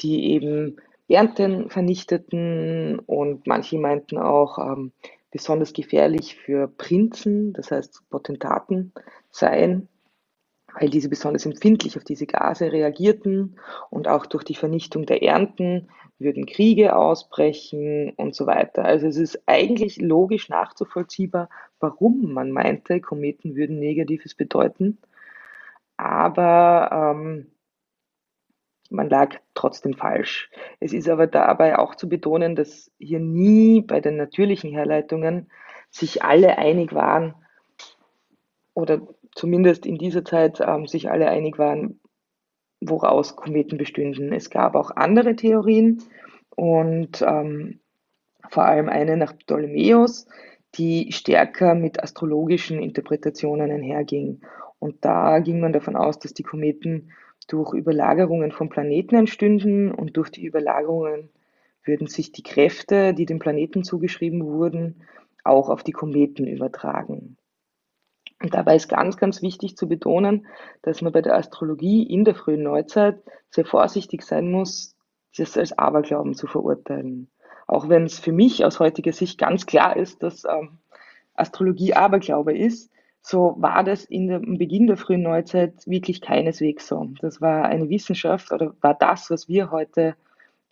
die 0.00 0.32
eben 0.32 0.76
Ernten 1.08 1.70
vernichteten 1.70 2.98
und 2.98 3.46
manche 3.46 3.78
meinten 3.78 4.18
auch 4.18 4.58
ähm, 4.58 4.92
besonders 5.30 5.72
gefährlich 5.72 6.36
für 6.36 6.68
Prinzen, 6.68 7.52
das 7.52 7.70
heißt 7.70 8.02
Potentaten 8.10 8.92
seien, 9.30 9.88
weil 10.74 10.90
diese 10.90 11.08
besonders 11.08 11.46
empfindlich 11.46 11.96
auf 11.96 12.04
diese 12.04 12.26
Gase 12.26 12.72
reagierten 12.72 13.56
und 13.90 14.08
auch 14.08 14.26
durch 14.26 14.44
die 14.44 14.54
Vernichtung 14.54 15.06
der 15.06 15.22
Ernten 15.22 15.88
würden 16.18 16.46
Kriege 16.46 16.96
ausbrechen 16.96 18.12
und 18.16 18.34
so 18.34 18.46
weiter. 18.46 18.84
Also 18.84 19.06
es 19.06 19.16
ist 19.16 19.42
eigentlich 19.46 20.00
logisch 20.00 20.48
nachzuvollziehbar, 20.48 21.48
warum 21.80 22.32
man 22.32 22.50
meinte, 22.50 23.00
Kometen 23.00 23.54
würden 23.54 23.78
Negatives 23.78 24.34
bedeuten. 24.34 24.98
Aber 25.96 27.14
ähm, 27.16 27.46
man 28.90 29.08
lag 29.08 29.36
trotzdem 29.54 29.94
falsch. 29.94 30.50
Es 30.80 30.92
ist 30.92 31.08
aber 31.08 31.26
dabei 31.26 31.78
auch 31.78 31.94
zu 31.94 32.08
betonen, 32.08 32.56
dass 32.56 32.90
hier 32.98 33.20
nie 33.20 33.80
bei 33.80 34.00
den 34.00 34.16
natürlichen 34.16 34.70
Herleitungen 34.70 35.50
sich 35.90 36.22
alle 36.22 36.58
einig 36.58 36.94
waren 36.94 37.34
oder 38.74 39.00
zumindest 39.38 39.86
in 39.86 39.98
dieser 39.98 40.24
Zeit 40.24 40.60
ähm, 40.60 40.88
sich 40.88 41.10
alle 41.10 41.28
einig 41.28 41.58
waren, 41.58 42.00
woraus 42.80 43.36
Kometen 43.36 43.78
bestünden. 43.78 44.32
Es 44.32 44.50
gab 44.50 44.74
auch 44.74 44.90
andere 44.90 45.36
Theorien 45.36 46.02
und 46.56 47.22
ähm, 47.22 47.78
vor 48.50 48.64
allem 48.64 48.88
eine 48.88 49.16
nach 49.16 49.36
Ptolemäus, 49.36 50.26
die 50.74 51.12
stärker 51.12 51.76
mit 51.76 52.02
astrologischen 52.02 52.82
Interpretationen 52.82 53.70
einherging. 53.70 54.40
Und 54.80 55.04
da 55.04 55.38
ging 55.38 55.60
man 55.60 55.72
davon 55.72 55.94
aus, 55.94 56.18
dass 56.18 56.34
die 56.34 56.42
Kometen 56.42 57.12
durch 57.46 57.74
Überlagerungen 57.74 58.50
von 58.50 58.68
Planeten 58.68 59.14
entstünden 59.14 59.92
und 59.92 60.16
durch 60.16 60.30
die 60.30 60.44
Überlagerungen 60.44 61.30
würden 61.84 62.08
sich 62.08 62.32
die 62.32 62.42
Kräfte, 62.42 63.14
die 63.14 63.24
dem 63.24 63.38
Planeten 63.38 63.84
zugeschrieben 63.84 64.44
wurden, 64.44 65.02
auch 65.44 65.68
auf 65.68 65.84
die 65.84 65.92
Kometen 65.92 66.46
übertragen. 66.46 67.36
Und 68.40 68.54
dabei 68.54 68.76
ist 68.76 68.88
ganz, 68.88 69.16
ganz 69.16 69.42
wichtig 69.42 69.76
zu 69.76 69.88
betonen, 69.88 70.46
dass 70.82 71.02
man 71.02 71.12
bei 71.12 71.22
der 71.22 71.34
Astrologie 71.34 72.04
in 72.04 72.24
der 72.24 72.34
frühen 72.34 72.62
Neuzeit 72.62 73.20
sehr 73.50 73.64
vorsichtig 73.64 74.22
sein 74.22 74.50
muss, 74.50 74.96
das 75.36 75.56
als 75.56 75.76
Aberglauben 75.76 76.34
zu 76.34 76.46
verurteilen. 76.46 77.30
Auch 77.66 77.88
wenn 77.88 78.04
es 78.04 78.18
für 78.18 78.32
mich 78.32 78.64
aus 78.64 78.80
heutiger 78.80 79.12
Sicht 79.12 79.38
ganz 79.38 79.66
klar 79.66 79.96
ist, 79.96 80.22
dass 80.22 80.44
ähm, 80.44 80.78
Astrologie 81.34 81.94
Aberglaube 81.94 82.56
ist, 82.56 82.90
so 83.20 83.56
war 83.58 83.84
das 83.84 84.04
in 84.04 84.28
der, 84.28 84.38
Beginn 84.38 84.86
der 84.86 84.96
frühen 84.96 85.22
Neuzeit 85.22 85.74
wirklich 85.86 86.20
keineswegs 86.20 86.86
so. 86.86 87.10
Das 87.20 87.40
war 87.40 87.64
eine 87.64 87.88
Wissenschaft 87.88 88.52
oder 88.52 88.74
war 88.80 88.94
das, 88.94 89.30
was 89.30 89.48
wir 89.48 89.70
heute 89.70 90.14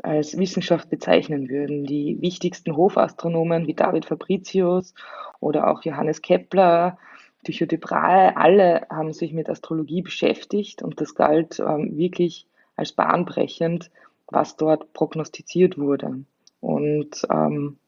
als 0.03 0.39
Wissenschaft 0.39 0.89
bezeichnen 0.89 1.49
würden. 1.49 1.85
Die 1.85 2.19
wichtigsten 2.21 2.77
Hofastronomen 2.77 3.67
wie 3.67 3.75
David 3.75 4.07
Fabricius 4.07 4.95
oder 5.41 5.69
auch 5.69 5.83
Johannes 5.83 6.23
Kepler, 6.23 6.99
Tycho 7.47 7.65
de 7.65 7.79
Brahe, 7.79 8.37
alle 8.37 8.88
haben 8.91 9.12
sich 9.12 9.33
mit 9.33 9.49
Astrologie 9.49 10.03
beschäftigt 10.03 10.83
und 10.83 11.00
das 11.00 11.15
galt 11.15 11.61
ähm, 11.61 11.97
wirklich 11.97 12.49
als 12.75 12.91
bahnbrechend, 12.91 13.93
was 14.26 14.57
dort 14.57 14.93
prognostiziert 14.93 15.79
wurde. 15.79 16.25
Und 16.61 17.25
ähm, 17.31 17.79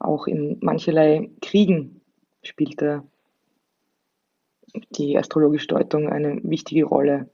auch 0.00 0.26
in 0.26 0.58
mancherlei 0.60 1.30
Kriegen 1.40 2.00
spielte 2.42 3.04
die 4.90 5.16
astrologische 5.16 5.68
Deutung 5.68 6.08
eine 6.08 6.40
wichtige 6.42 6.84
Rolle. 6.84 7.30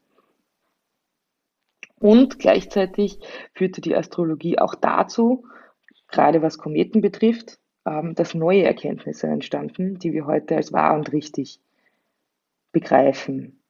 Und 1.98 2.38
gleichzeitig 2.38 3.20
führte 3.54 3.80
die 3.80 3.96
Astrologie 3.96 4.58
auch 4.58 4.74
dazu, 4.74 5.46
gerade 6.08 6.42
was 6.42 6.58
Kometen 6.58 7.00
betrifft, 7.00 7.58
ähm, 7.86 8.14
dass 8.14 8.34
neue 8.34 8.64
Erkenntnisse 8.64 9.26
entstanden, 9.26 9.98
die 9.98 10.12
wir 10.12 10.26
heute 10.26 10.56
als 10.56 10.72
wahr 10.72 10.96
und 10.96 11.12
richtig 11.12 11.60
begreifen. 12.72 13.60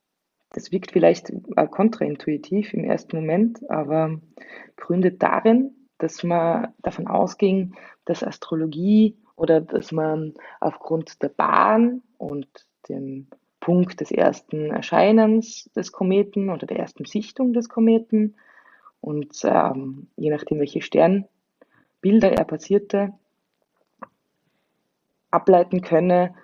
Das 0.51 0.71
wirkt 0.71 0.93
vielleicht 0.93 1.31
äh, 1.31 1.67
kontraintuitiv 1.69 2.75
im 2.75 2.85
ersten 2.85 3.17
Moment, 3.17 3.69
aber 3.71 4.21
gründet 4.77 5.23
darin, 5.23 5.73
dass 5.99 6.23
man 6.23 6.73
davon 6.83 7.07
ausging, 7.07 7.75
dass 8.05 8.23
Astrologie 8.23 9.17
oder 9.37 9.61
dass 9.61 9.91
man 9.91 10.35
aufgrund 10.61 11.23
der 11.23 11.29
Bahn 11.29 12.03
und 12.19 12.49
dem 12.89 13.27
Punkt 13.61 14.01
des 14.01 14.11
ersten 14.11 14.71
Erscheinens 14.71 15.71
des 15.75 15.91
Kometen 15.91 16.51
oder 16.51 16.67
der 16.67 16.79
ersten 16.79 17.05
Sichtung 17.05 17.53
des 17.53 17.69
Kometen 17.69 18.37
und 19.01 19.41
ähm, 19.45 20.09
je 20.17 20.31
nachdem, 20.31 20.61
welche 20.61 20.83
Sternbilder 20.83 22.33
er 22.33 22.45
passierte, 22.45 23.13
ableiten 25.35 25.83
könne, 25.83 26.35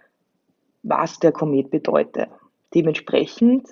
was 0.82 1.18
der 1.18 1.32
Komet 1.32 1.70
bedeute. 1.70 2.28
Dementsprechend 2.74 3.68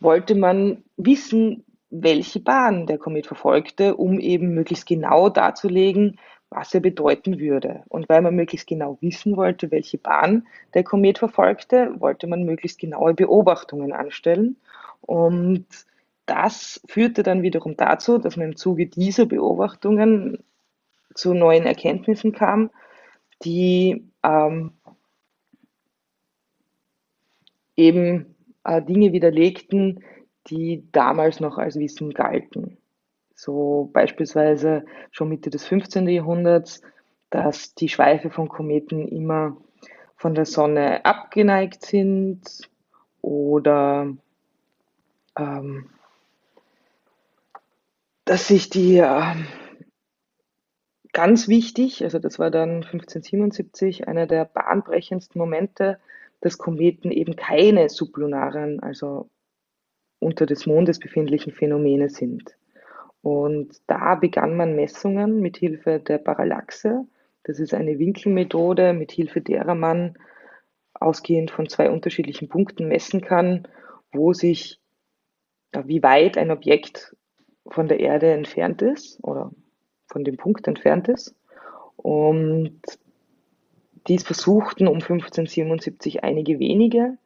wollte 0.00 0.34
man 0.34 0.82
wissen, 0.96 1.64
welche 1.90 2.40
Bahn 2.40 2.86
der 2.86 2.98
Komet 2.98 3.26
verfolgte, 3.26 3.96
um 3.96 4.18
eben 4.18 4.54
möglichst 4.54 4.86
genau 4.86 5.28
darzulegen, 5.28 6.18
was 6.48 6.74
er 6.74 6.80
bedeuten 6.80 7.38
würde. 7.38 7.82
Und 7.88 8.08
weil 8.08 8.22
man 8.22 8.34
möglichst 8.34 8.66
genau 8.66 8.98
wissen 9.00 9.36
wollte, 9.36 9.70
welche 9.70 9.98
Bahn 9.98 10.46
der 10.74 10.84
Komet 10.84 11.18
verfolgte, 11.18 11.94
wollte 11.98 12.26
man 12.26 12.44
möglichst 12.44 12.78
genaue 12.78 13.14
Beobachtungen 13.14 13.92
anstellen. 13.92 14.56
Und 15.00 15.66
das 16.26 16.80
führte 16.88 17.22
dann 17.22 17.42
wiederum 17.42 17.76
dazu, 17.76 18.18
dass 18.18 18.36
man 18.36 18.48
im 18.48 18.56
Zuge 18.56 18.86
dieser 18.86 19.26
Beobachtungen 19.26 20.38
zu 21.14 21.34
neuen 21.34 21.66
Erkenntnissen 21.66 22.32
kam, 22.32 22.70
die 23.44 24.04
ähm, 24.22 24.72
eben 27.76 28.34
äh, 28.64 28.82
Dinge 28.82 29.12
widerlegten, 29.12 30.04
die 30.48 30.84
damals 30.92 31.40
noch 31.40 31.58
als 31.58 31.78
Wissen 31.78 32.10
galten. 32.10 32.78
So 33.34 33.90
beispielsweise 33.92 34.84
schon 35.10 35.28
Mitte 35.28 35.50
des 35.50 35.64
15. 35.66 36.08
Jahrhunderts, 36.08 36.82
dass 37.30 37.74
die 37.74 37.88
Schweife 37.88 38.30
von 38.30 38.48
Kometen 38.48 39.08
immer 39.08 39.56
von 40.16 40.34
der 40.34 40.44
Sonne 40.44 41.04
abgeneigt 41.04 41.84
sind 41.84 42.68
oder 43.20 44.12
ähm, 45.36 45.90
dass 48.24 48.48
sich 48.48 48.70
die 48.70 48.98
äh, 48.98 49.34
ganz 51.12 51.48
wichtig, 51.48 52.02
also 52.04 52.18
das 52.18 52.38
war 52.38 52.50
dann 52.50 52.82
1577 52.82 54.08
einer 54.08 54.26
der 54.26 54.44
bahnbrechendsten 54.44 55.38
Momente, 55.38 55.98
dass 56.40 56.58
Kometen 56.58 57.10
eben 57.10 57.36
keine 57.36 57.88
sublunaren, 57.88 58.80
also 58.80 59.28
unter 60.18 60.46
des 60.46 60.66
Mondes 60.66 60.98
befindlichen 60.98 61.52
Phänomene 61.52 62.08
sind. 62.08 62.56
Und 63.22 63.80
da 63.86 64.16
begann 64.16 64.56
man 64.56 64.74
Messungen 64.74 65.40
mit 65.40 65.56
Hilfe 65.56 66.00
der 66.00 66.18
Parallaxe. 66.18 67.06
Das 67.44 67.60
ist 67.60 67.74
eine 67.74 67.98
Winkelmethode, 67.98 68.92
mit 68.92 69.12
Hilfe 69.12 69.40
derer 69.40 69.74
man 69.74 70.16
ausgehend 70.94 71.50
von 71.50 71.68
zwei 71.68 71.90
unterschiedlichen 71.90 72.48
Punkten 72.48 72.88
messen 72.88 73.20
kann, 73.20 73.68
wo 74.12 74.32
sich, 74.32 74.80
wie 75.84 76.02
weit 76.02 76.36
ein 76.36 76.50
Objekt 76.50 77.16
von 77.66 77.88
der 77.88 78.00
Erde 78.00 78.32
entfernt 78.32 78.82
ist 78.82 79.22
oder 79.22 79.52
von 80.12 80.24
dem 80.24 80.36
Punkt 80.36 80.68
entfernt 80.68 81.08
ist. 81.08 81.34
Und 81.96 82.80
dies 84.08 84.22
versuchten 84.22 84.88
um 84.88 84.94
1577 84.94 86.22
einige 86.22 86.58
wenige, 86.58 87.16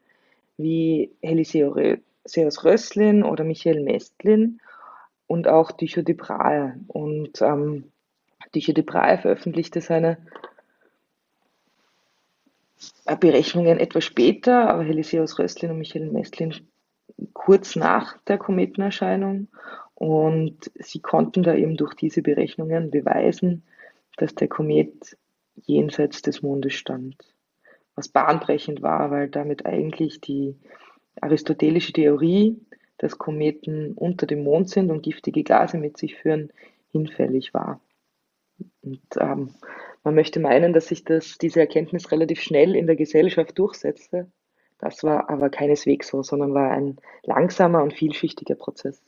wie 0.57 1.11
Heliseus 1.23 2.65
Rösslin 2.65 3.25
oder 3.25 3.45
Michael 3.45 3.83
Mestlin 3.83 4.61
und 5.27 5.49
auch 5.49 5.73
Tycho 5.73 6.03
de 6.03 6.15
Brahe. 6.15 6.79
Und 6.89 7.43
ähm, 7.43 7.85
Tycho 8.53 8.73
de 8.73 8.85
Brahe 8.85 9.19
veröffentlichte 9.19 9.81
seine 9.81 10.19
Berechnungen 13.21 13.79
etwas 13.79 14.05
später, 14.05 14.69
aber 14.69 14.83
Heliseus 14.83 15.39
Rösslin 15.39 15.71
und 15.71 15.79
Michael 15.79 16.11
Mestlin 16.11 16.55
kurz 17.33 17.77
nach 17.77 18.19
der 18.23 18.39
Kometenerscheinung. 18.39 19.49
Und 19.97 20.71
sie 20.75 21.01
konnten 21.01 21.43
da 21.43 21.55
eben 21.55 21.77
durch 21.77 21.95
diese 21.95 22.21
Berechnungen 22.21 22.91
beweisen, 22.91 23.65
dass 24.19 24.35
der 24.35 24.47
Komet 24.47 25.17
jenseits 25.55 26.21
des 26.21 26.43
Mondes 26.43 26.75
stand. 26.75 27.17
Was 27.95 28.09
bahnbrechend 28.09 28.83
war, 28.83 29.11
weil 29.11 29.29
damit 29.29 29.65
eigentlich 29.65 30.21
die 30.21 30.55
aristotelische 31.23 31.95
Theorie, 31.95 32.61
dass 32.99 33.17
Kometen 33.17 33.95
unter 33.95 34.27
dem 34.27 34.45
Mond 34.45 34.69
sind 34.69 34.91
und 34.91 35.03
giftige 35.03 35.43
Gase 35.43 35.79
mit 35.79 35.97
sich 35.97 36.15
führen, 36.17 36.53
hinfällig 36.93 37.55
war. 37.55 37.81
Und 38.83 39.01
ähm, 39.19 39.55
man 40.05 40.15
möchte 40.15 40.41
meinen, 40.41 40.75
dass 40.75 40.89
sich 40.89 41.05
das, 41.05 41.39
diese 41.39 41.61
Erkenntnis 41.61 42.13
relativ 42.13 42.43
schnell 42.43 42.77
in 42.77 42.87
der 42.87 42.97
Gesellschaft 42.97 43.59
durchsetzte. 43.59 44.31
Das 44.79 45.03
war 45.03 45.31
aber 45.31 45.49
keineswegs 45.49 46.09
so, 46.09 46.23
sondern 46.23 46.53
war 46.53 46.71
ein 46.71 46.99
langsamer 47.23 47.83
und 47.83 47.95
vielschichtiger 47.95 48.57
Prozess. 48.57 49.03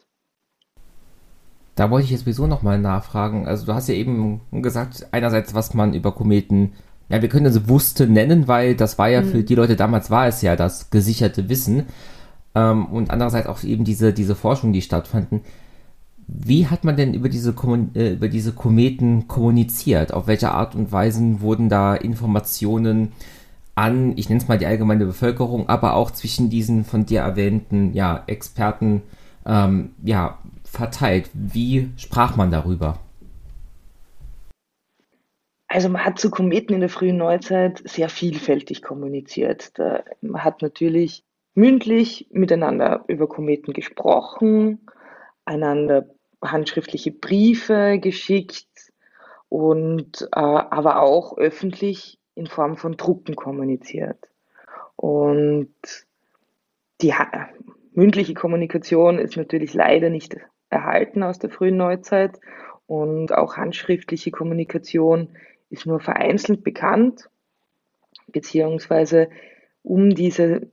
Da 1.78 1.90
wollte 1.90 2.06
ich 2.06 2.10
jetzt 2.10 2.20
sowieso 2.20 2.48
nochmal 2.48 2.80
nachfragen. 2.80 3.46
Also 3.46 3.66
du 3.66 3.72
hast 3.72 3.88
ja 3.88 3.94
eben 3.94 4.40
gesagt, 4.50 5.06
einerseits, 5.12 5.54
was 5.54 5.74
man 5.74 5.94
über 5.94 6.10
Kometen, 6.10 6.72
ja, 7.08 7.22
wir 7.22 7.28
können 7.28 7.52
sie 7.52 7.68
wusste 7.68 8.08
nennen, 8.08 8.48
weil 8.48 8.74
das 8.74 8.98
war 8.98 9.08
ja 9.08 9.20
mhm. 9.20 9.26
für 9.26 9.42
die 9.44 9.54
Leute 9.54 9.76
damals 9.76 10.10
war 10.10 10.26
es 10.26 10.42
ja 10.42 10.56
das 10.56 10.90
gesicherte 10.90 11.48
Wissen. 11.48 11.84
Ähm, 12.56 12.86
und 12.86 13.10
andererseits 13.10 13.46
auch 13.46 13.62
eben 13.62 13.84
diese, 13.84 14.12
diese 14.12 14.34
Forschung, 14.34 14.72
die 14.72 14.82
stattfanden. 14.82 15.42
Wie 16.26 16.66
hat 16.66 16.82
man 16.82 16.96
denn 16.96 17.14
über 17.14 17.28
diese, 17.28 17.54
äh, 17.94 18.14
über 18.14 18.28
diese 18.28 18.52
Kometen 18.52 19.28
kommuniziert? 19.28 20.12
Auf 20.12 20.26
welche 20.26 20.50
Art 20.50 20.74
und 20.74 20.90
Weise 20.90 21.40
wurden 21.40 21.68
da 21.68 21.94
Informationen 21.94 23.12
an, 23.76 24.14
ich 24.16 24.28
nenne 24.28 24.40
es 24.40 24.48
mal 24.48 24.58
die 24.58 24.66
allgemeine 24.66 25.06
Bevölkerung, 25.06 25.68
aber 25.68 25.94
auch 25.94 26.10
zwischen 26.10 26.50
diesen 26.50 26.84
von 26.84 27.06
dir 27.06 27.20
erwähnten 27.20 27.92
ja, 27.94 28.24
Experten 28.26 29.02
ähm, 29.46 29.90
ja, 30.02 30.38
verteilt. 30.78 31.28
Wie 31.34 31.90
sprach 31.96 32.36
man 32.36 32.50
darüber? 32.50 32.98
Also 35.66 35.90
man 35.90 36.04
hat 36.04 36.18
zu 36.18 36.30
Kometen 36.30 36.72
in 36.72 36.80
der 36.80 36.88
frühen 36.88 37.18
Neuzeit 37.18 37.82
sehr 37.84 38.08
vielfältig 38.08 38.80
kommuniziert. 38.80 39.72
man 40.22 40.42
hat 40.42 40.62
natürlich 40.62 41.24
mündlich 41.54 42.28
miteinander 42.30 43.04
über 43.08 43.28
Kometen 43.28 43.74
gesprochen, 43.74 44.86
einander 45.44 46.08
handschriftliche 46.42 47.10
Briefe 47.10 47.98
geschickt 48.00 48.68
und 49.48 50.22
äh, 50.32 50.38
aber 50.38 51.02
auch 51.02 51.36
öffentlich 51.36 52.18
in 52.34 52.46
Form 52.46 52.76
von 52.76 52.96
Drucken 52.96 53.34
kommuniziert. 53.34 54.28
Und 54.94 55.74
die 57.02 57.12
mündliche 57.92 58.34
Kommunikation 58.34 59.18
ist 59.18 59.36
natürlich 59.36 59.74
leider 59.74 60.10
nicht 60.10 60.36
erhalten 60.70 61.22
aus 61.22 61.38
der 61.38 61.50
frühen 61.50 61.76
Neuzeit 61.76 62.38
und 62.86 63.32
auch 63.32 63.56
handschriftliche 63.56 64.30
Kommunikation 64.30 65.30
ist 65.70 65.86
nur 65.86 66.00
vereinzelt 66.00 66.64
bekannt, 66.64 67.28
beziehungsweise 68.28 69.28
um 69.82 70.10
diese 70.14 70.70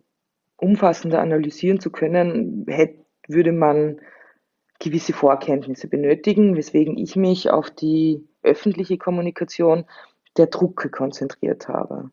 umfassender 0.58 1.22
analysieren 1.22 1.80
zu 1.80 1.92
können, 1.92 2.66
hätte, 2.68 3.06
würde 3.28 3.52
man 3.52 4.00
gewisse 4.80 5.14
Vorkenntnisse 5.14 5.88
benötigen, 5.88 6.56
weswegen 6.56 6.98
ich 6.98 7.16
mich 7.16 7.50
auf 7.50 7.70
die 7.72 8.28
öffentliche 8.44 8.98
Kommunikation 8.98 9.86
der 10.38 10.48
Drucke 10.48 10.90
konzentriert 10.90 11.68
habe. 11.68 12.12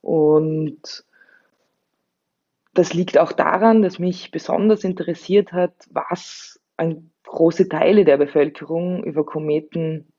Und 0.00 1.04
das 2.74 2.92
liegt 2.92 3.18
auch 3.18 3.32
daran, 3.32 3.82
dass 3.82 3.98
mich 3.98 4.30
besonders 4.30 4.84
interessiert 4.84 5.52
hat, 5.52 5.72
was 5.90 6.60
ein 6.76 7.10
große 7.34 7.68
Teile 7.68 8.04
der 8.04 8.16
Bevölkerung 8.16 9.02
über 9.04 9.26
Kometen 9.26 10.12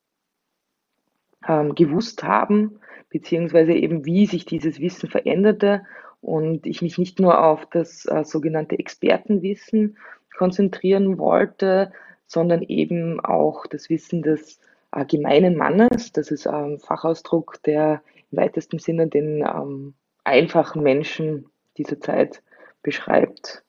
ähm, 1.47 1.73
gewusst 1.73 2.23
haben, 2.23 2.80
beziehungsweise 3.10 3.73
eben 3.73 4.06
wie 4.06 4.25
sich 4.25 4.45
dieses 4.45 4.80
Wissen 4.80 5.10
veränderte 5.10 5.86
und 6.21 6.65
ich 6.65 6.82
mich 6.82 6.97
nicht 6.97 7.19
nur 7.19 7.43
auf 7.43 7.65
das 7.67 8.06
äh, 8.06 8.23
sogenannte 8.25 8.78
Expertenwissen 8.78 9.97
konzentrieren 10.36 11.17
wollte, 11.17 11.93
sondern 12.28 12.62
eben 12.63 13.19
auch 13.19 13.67
das 13.67 13.89
Wissen 13.89 14.21
des 14.21 14.60
äh, 14.91 15.06
gemeinen 15.06 15.56
Mannes. 15.56 16.12
Das 16.12 16.32
ist 16.32 16.47
ein 16.47 16.80
Fachausdruck, 16.80 17.62
der 17.63 18.01
im 18.32 18.39
weitesten 18.39 18.80
Sinne 18.80 19.08
den 19.08 19.41
ähm, 19.41 19.93
einfachen 20.23 20.84
Menschen 20.84 21.45
dieser 21.78 21.99
Zeit 22.01 22.41
beschreibt. 22.82 23.63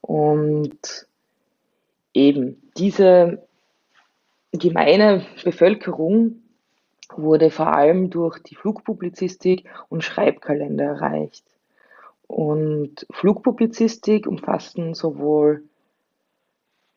Und 0.00 1.06
eben 2.14 2.70
diese 2.76 3.46
gemeine 4.52 5.24
Bevölkerung 5.44 6.42
wurde 7.14 7.50
vor 7.50 7.74
allem 7.74 8.10
durch 8.10 8.38
die 8.38 8.54
Flugpublizistik 8.54 9.68
und 9.88 10.04
Schreibkalender 10.04 10.84
erreicht. 10.84 11.44
Und 12.26 13.06
Flugpublizistik 13.10 14.26
umfassten 14.26 14.94
sowohl 14.94 15.64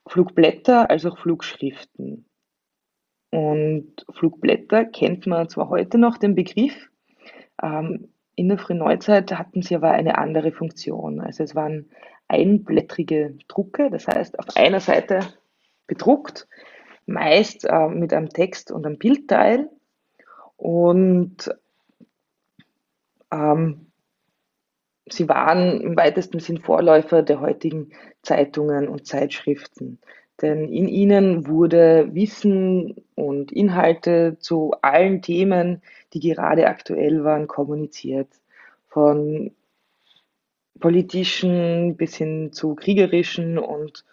Flugblätter 0.08 0.90
als 0.90 1.06
auch 1.06 1.18
Flugschriften. 1.18 2.26
Und 3.32 4.06
Flugblätter 4.14 4.86
kennt 4.86 5.28
man 5.28 5.50
zwar 5.50 5.70
heute 5.70 5.98
noch 5.98 6.18
den 6.18 6.36
Begriff, 6.36 6.90
ähm, 7.62 8.10
in 8.36 8.50
der 8.50 8.58
frühen 8.58 8.80
Neuzeit 8.80 9.32
hatten 9.32 9.62
sie 9.62 9.76
aber 9.76 9.92
eine 9.92 10.18
andere 10.18 10.52
Funktion. 10.52 11.22
Also 11.22 11.44
es 11.44 11.56
waren 11.56 11.90
einblättrige 12.28 13.38
Drucke, 13.48 13.90
das 13.90 14.08
heißt 14.08 14.40
auf 14.40 14.56
einer 14.56 14.80
Seite 14.80 15.20
bedruckt, 15.88 16.48
meist 17.06 17.66
äh, 17.66 17.88
mit 17.88 18.14
einem 18.14 18.30
Text 18.30 18.72
und 18.72 18.86
einem 18.86 18.98
Bildteil. 18.98 19.70
Und 20.58 21.50
ähm, 23.32 23.92
sie 25.08 25.30
waren 25.30 25.82
im 25.82 25.96
weitesten 25.96 26.40
Sinn 26.40 26.60
Vorläufer 26.60 27.22
der 27.22 27.42
heutigen 27.42 27.92
Zeitungen 28.22 28.88
und 28.88 29.06
Zeitschriften. 29.06 30.00
Denn 30.42 30.68
in 30.68 30.88
ihnen 30.88 31.48
wurde 31.48 32.14
Wissen 32.14 32.96
und 33.16 33.52
Inhalte 33.52 34.38
zu 34.40 34.74
allen 34.82 35.22
Themen, 35.22 35.82
die 36.14 36.20
gerade 36.20 36.68
aktuell 36.68 37.24
waren, 37.24 37.48
kommuniziert. 37.48 38.28
Von 38.88 39.52
politischen 40.80 41.96
bis 41.96 42.16
hin 42.16 42.52
zu 42.52 42.76
kriegerischen 42.76 43.58
und 43.58 44.04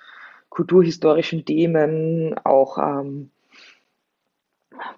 kulturhistorischen 0.48 1.44
Themen, 1.44 2.38
auch 2.44 2.78
ähm, 2.78 3.30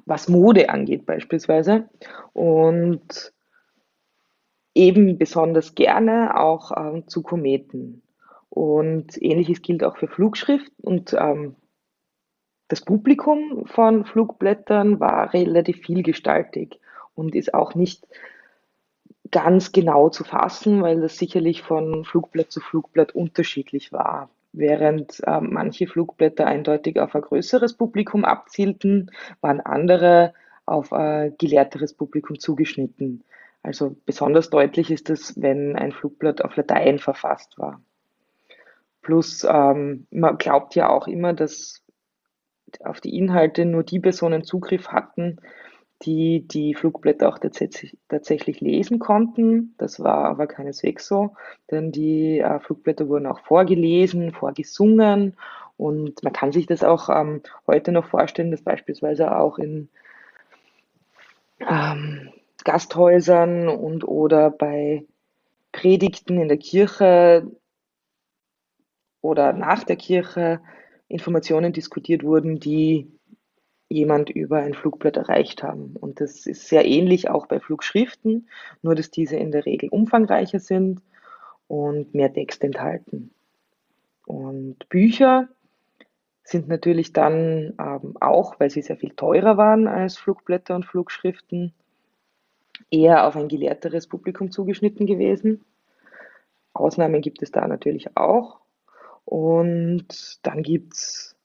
was 0.04 0.28
Mode 0.28 0.68
angeht 0.68 1.06
beispielsweise. 1.06 1.88
Und 2.32 3.32
eben 4.74 5.16
besonders 5.16 5.74
gerne 5.74 6.38
auch 6.38 6.72
ähm, 6.76 7.08
zu 7.08 7.22
Kometen. 7.22 8.02
Und 8.54 9.20
ähnliches 9.20 9.62
gilt 9.62 9.82
auch 9.82 9.96
für 9.96 10.06
Flugschrift. 10.06 10.70
Und 10.80 11.12
ähm, 11.18 11.56
das 12.68 12.82
Publikum 12.82 13.66
von 13.66 14.04
Flugblättern 14.04 15.00
war 15.00 15.34
relativ 15.34 15.78
vielgestaltig 15.78 16.78
und 17.16 17.34
ist 17.34 17.52
auch 17.52 17.74
nicht 17.74 18.06
ganz 19.32 19.72
genau 19.72 20.08
zu 20.08 20.22
fassen, 20.22 20.82
weil 20.82 21.00
das 21.00 21.18
sicherlich 21.18 21.62
von 21.62 22.04
Flugblatt 22.04 22.52
zu 22.52 22.60
Flugblatt 22.60 23.12
unterschiedlich 23.12 23.92
war. 23.92 24.30
Während 24.52 25.18
äh, 25.26 25.40
manche 25.40 25.88
Flugblätter 25.88 26.46
eindeutig 26.46 27.00
auf 27.00 27.16
ein 27.16 27.22
größeres 27.22 27.74
Publikum 27.74 28.24
abzielten, 28.24 29.10
waren 29.40 29.60
andere 29.60 30.32
auf 30.64 30.92
ein 30.92 31.34
gelehrteres 31.38 31.92
Publikum 31.92 32.38
zugeschnitten. 32.38 33.24
Also 33.64 33.96
besonders 34.06 34.48
deutlich 34.48 34.92
ist 34.92 35.10
es, 35.10 35.42
wenn 35.42 35.74
ein 35.74 35.90
Flugblatt 35.90 36.42
auf 36.42 36.54
Latein 36.54 37.00
verfasst 37.00 37.58
war. 37.58 37.80
Plus, 39.04 39.46
ähm, 39.48 40.06
man 40.10 40.38
glaubt 40.38 40.74
ja 40.74 40.88
auch 40.88 41.06
immer, 41.06 41.34
dass 41.34 41.84
auf 42.82 43.00
die 43.00 43.16
Inhalte 43.16 43.66
nur 43.66 43.84
die 43.84 44.00
Personen 44.00 44.42
Zugriff 44.42 44.88
hatten, 44.88 45.36
die 46.02 46.48
die 46.48 46.74
Flugblätter 46.74 47.28
auch 47.28 47.38
tatsächlich, 47.38 48.60
lesen 48.60 48.98
konnten. 48.98 49.74
Das 49.78 50.00
war 50.00 50.24
aber 50.24 50.46
keineswegs 50.46 51.06
so, 51.06 51.36
denn 51.70 51.92
die 51.92 52.40
äh, 52.40 52.58
Flugblätter 52.58 53.08
wurden 53.08 53.26
auch 53.26 53.40
vorgelesen, 53.40 54.32
vorgesungen 54.32 55.36
und 55.76 56.22
man 56.24 56.32
kann 56.32 56.50
sich 56.50 56.66
das 56.66 56.82
auch 56.82 57.08
ähm, 57.08 57.42
heute 57.66 57.92
noch 57.92 58.06
vorstellen, 58.06 58.50
dass 58.50 58.62
beispielsweise 58.62 59.36
auch 59.36 59.58
in 59.58 59.88
ähm, 61.60 62.30
Gasthäusern 62.64 63.68
und 63.68 64.08
oder 64.08 64.50
bei 64.50 65.04
Predigten 65.72 66.40
in 66.40 66.48
der 66.48 66.56
Kirche 66.56 67.46
oder 69.24 69.54
nach 69.54 69.84
der 69.84 69.96
Kirche 69.96 70.60
Informationen 71.08 71.72
diskutiert 71.72 72.24
wurden, 72.24 72.60
die 72.60 73.10
jemand 73.88 74.28
über 74.28 74.58
ein 74.58 74.74
Flugblatt 74.74 75.16
erreicht 75.16 75.62
haben. 75.62 75.96
Und 75.98 76.20
das 76.20 76.44
ist 76.46 76.68
sehr 76.68 76.84
ähnlich 76.84 77.30
auch 77.30 77.46
bei 77.46 77.58
Flugschriften, 77.58 78.50
nur 78.82 78.94
dass 78.94 79.10
diese 79.10 79.36
in 79.36 79.50
der 79.50 79.64
Regel 79.64 79.88
umfangreicher 79.88 80.58
sind 80.58 81.00
und 81.68 82.14
mehr 82.14 82.34
Text 82.34 82.62
enthalten. 82.64 83.30
Und 84.26 84.86
Bücher 84.90 85.48
sind 86.42 86.68
natürlich 86.68 87.14
dann 87.14 87.72
ähm, 87.78 88.18
auch, 88.20 88.60
weil 88.60 88.68
sie 88.68 88.82
sehr 88.82 88.98
viel 88.98 89.14
teurer 89.14 89.56
waren 89.56 89.86
als 89.88 90.18
Flugblätter 90.18 90.74
und 90.74 90.84
Flugschriften, 90.84 91.72
eher 92.90 93.26
auf 93.26 93.36
ein 93.36 93.48
gelehrteres 93.48 94.06
Publikum 94.06 94.50
zugeschnitten 94.50 95.06
gewesen. 95.06 95.64
Ausnahmen 96.74 97.22
gibt 97.22 97.42
es 97.42 97.52
da 97.52 97.66
natürlich 97.66 98.18
auch. 98.18 98.63
Und 99.24 100.38
dann 100.42 100.62
gibt 100.62 100.94
es 100.94 101.36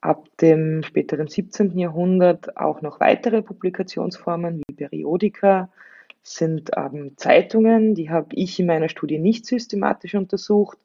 ab 0.00 0.28
dem 0.40 0.82
späteren 0.82 1.28
17. 1.28 1.76
Jahrhundert 1.78 2.56
auch 2.56 2.82
noch 2.82 3.00
weitere 3.00 3.42
Publikationsformen 3.42 4.62
wie 4.68 4.74
Periodika, 4.74 5.70
sind 6.22 6.70
ähm, 6.76 7.12
Zeitungen, 7.16 7.94
die 7.94 8.10
habe 8.10 8.28
ich 8.34 8.58
in 8.60 8.66
meiner 8.66 8.88
Studie 8.88 9.18
nicht 9.18 9.46
systematisch 9.46 10.14
untersucht, 10.14 10.78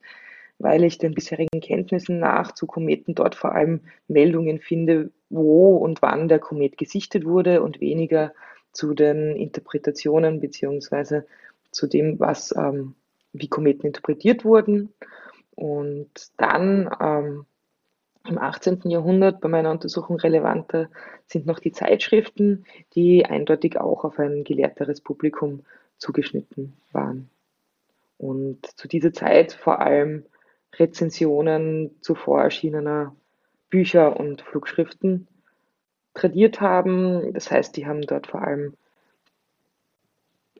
weil 0.59 0.83
ich 0.83 0.97
den 0.97 1.13
bisherigen 1.13 1.59
Kenntnissen 1.59 2.19
nach 2.19 2.53
zu 2.53 2.65
Kometen 2.65 3.15
dort 3.15 3.35
vor 3.35 3.53
allem 3.53 3.81
Meldungen 4.07 4.59
finde, 4.59 5.11
wo 5.29 5.75
und 5.77 6.01
wann 6.01 6.27
der 6.27 6.39
Komet 6.39 6.77
gesichtet 6.77 7.25
wurde 7.25 7.61
und 7.61 7.81
weniger 7.81 8.33
zu 8.71 8.93
den 8.93 9.35
Interpretationen 9.35 10.39
beziehungsweise 10.39 11.25
zu 11.71 11.87
dem, 11.87 12.19
was 12.19 12.55
ähm, 12.55 12.95
wie 13.33 13.47
Kometen 13.47 13.87
interpretiert 13.87 14.45
wurden. 14.45 14.93
Und 15.55 16.09
dann 16.37 16.89
ähm, 16.99 17.45
im 18.27 18.37
18. 18.37 18.81
Jahrhundert 18.85 19.41
bei 19.41 19.49
meiner 19.49 19.71
Untersuchung 19.71 20.17
relevanter 20.17 20.89
sind 21.27 21.45
noch 21.45 21.59
die 21.59 21.71
Zeitschriften, 21.71 22.65
die 22.95 23.25
eindeutig 23.25 23.79
auch 23.79 24.03
auf 24.03 24.19
ein 24.19 24.43
gelehrteres 24.43 25.01
Publikum 25.01 25.65
zugeschnitten 25.97 26.73
waren. 26.91 27.29
Und 28.17 28.65
zu 28.77 28.87
dieser 28.87 29.13
Zeit 29.13 29.53
vor 29.53 29.79
allem 29.79 30.25
Rezensionen 30.75 31.95
zuvor 32.01 32.41
erschienener 32.41 33.15
Bücher 33.69 34.17
und 34.17 34.41
Flugschriften 34.41 35.27
tradiert 36.13 36.61
haben. 36.61 37.33
Das 37.33 37.51
heißt, 37.51 37.75
die 37.75 37.85
haben 37.85 38.01
dort 38.01 38.27
vor 38.27 38.41
allem 38.41 38.75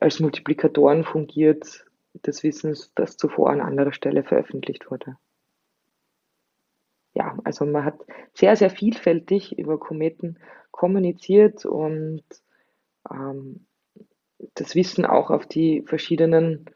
als 0.00 0.20
Multiplikatoren 0.20 1.04
fungiert 1.04 1.86
des 2.14 2.42
Wissens, 2.42 2.92
das 2.94 3.16
zuvor 3.16 3.50
an 3.50 3.60
anderer 3.60 3.92
Stelle 3.92 4.22
veröffentlicht 4.22 4.90
wurde. 4.90 5.16
Ja, 7.14 7.36
also 7.44 7.64
man 7.64 7.84
hat 7.84 8.00
sehr, 8.32 8.56
sehr 8.56 8.70
vielfältig 8.70 9.56
über 9.58 9.78
Kometen 9.78 10.38
kommuniziert 10.72 11.64
und 11.64 12.24
ähm, 13.10 13.66
das 14.54 14.74
Wissen 14.74 15.06
auch 15.06 15.30
auf 15.30 15.46
die 15.46 15.82
verschiedenen 15.82 16.66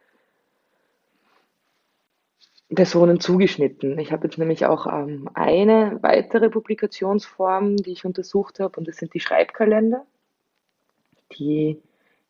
Personen 2.74 3.18
zugeschnitten. 3.18 3.98
Ich 3.98 4.12
habe 4.12 4.27
jetzt 4.29 4.38
nämlich 4.38 4.66
auch 4.66 4.87
ähm, 4.87 5.29
eine 5.35 5.98
weitere 6.03 6.51
Publikationsform, 6.51 7.77
die 7.77 7.92
ich 7.92 8.05
untersucht 8.05 8.61
habe, 8.61 8.79
und 8.79 8.87
das 8.87 8.96
sind 8.96 9.14
die 9.14 9.20
Schreibkalender. 9.20 10.07
Die 11.38 11.83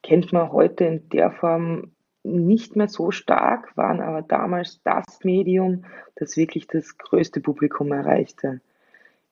kennt 0.02 0.32
man 0.32 0.52
heute 0.52 0.84
in 0.84 1.08
der 1.10 1.32
Form 1.32 1.92
nicht 2.22 2.76
mehr 2.76 2.88
so 2.88 3.10
stark, 3.10 3.76
waren 3.76 4.00
aber 4.00 4.22
damals 4.22 4.82
das 4.82 5.04
Medium, 5.22 5.84
das 6.16 6.36
wirklich 6.36 6.66
das 6.66 6.98
größte 6.98 7.40
Publikum 7.40 7.92
erreichte. 7.92 8.60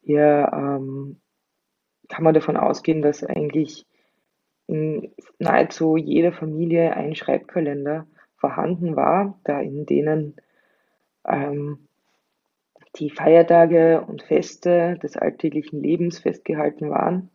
Hier 0.03 0.51
ähm, 0.53 1.21
kann 2.09 2.25
man 2.25 2.35
davon 2.35 2.57
ausgehen, 2.57 3.03
dass 3.03 3.25
eigentlich 3.25 3.87
in 4.67 5.13
nahezu 5.39 5.97
jeder 5.97 6.33
Familie 6.33 6.95
ein 6.95 7.15
Schreibkalender 7.15 8.07
vorhanden 8.37 8.97
war, 8.97 9.39
da 9.45 9.61
in 9.61 9.87
denen 9.87 10.37
ähm, 11.27 11.89
die 12.97 13.11
Feiertage 13.11 14.01
und 14.01 14.23
Feste 14.23 14.99
des 15.03 15.17
alltäglichen 15.17 15.83
Lebens 15.83 16.19
festgehalten 16.19 16.91
waren. 16.91 17.31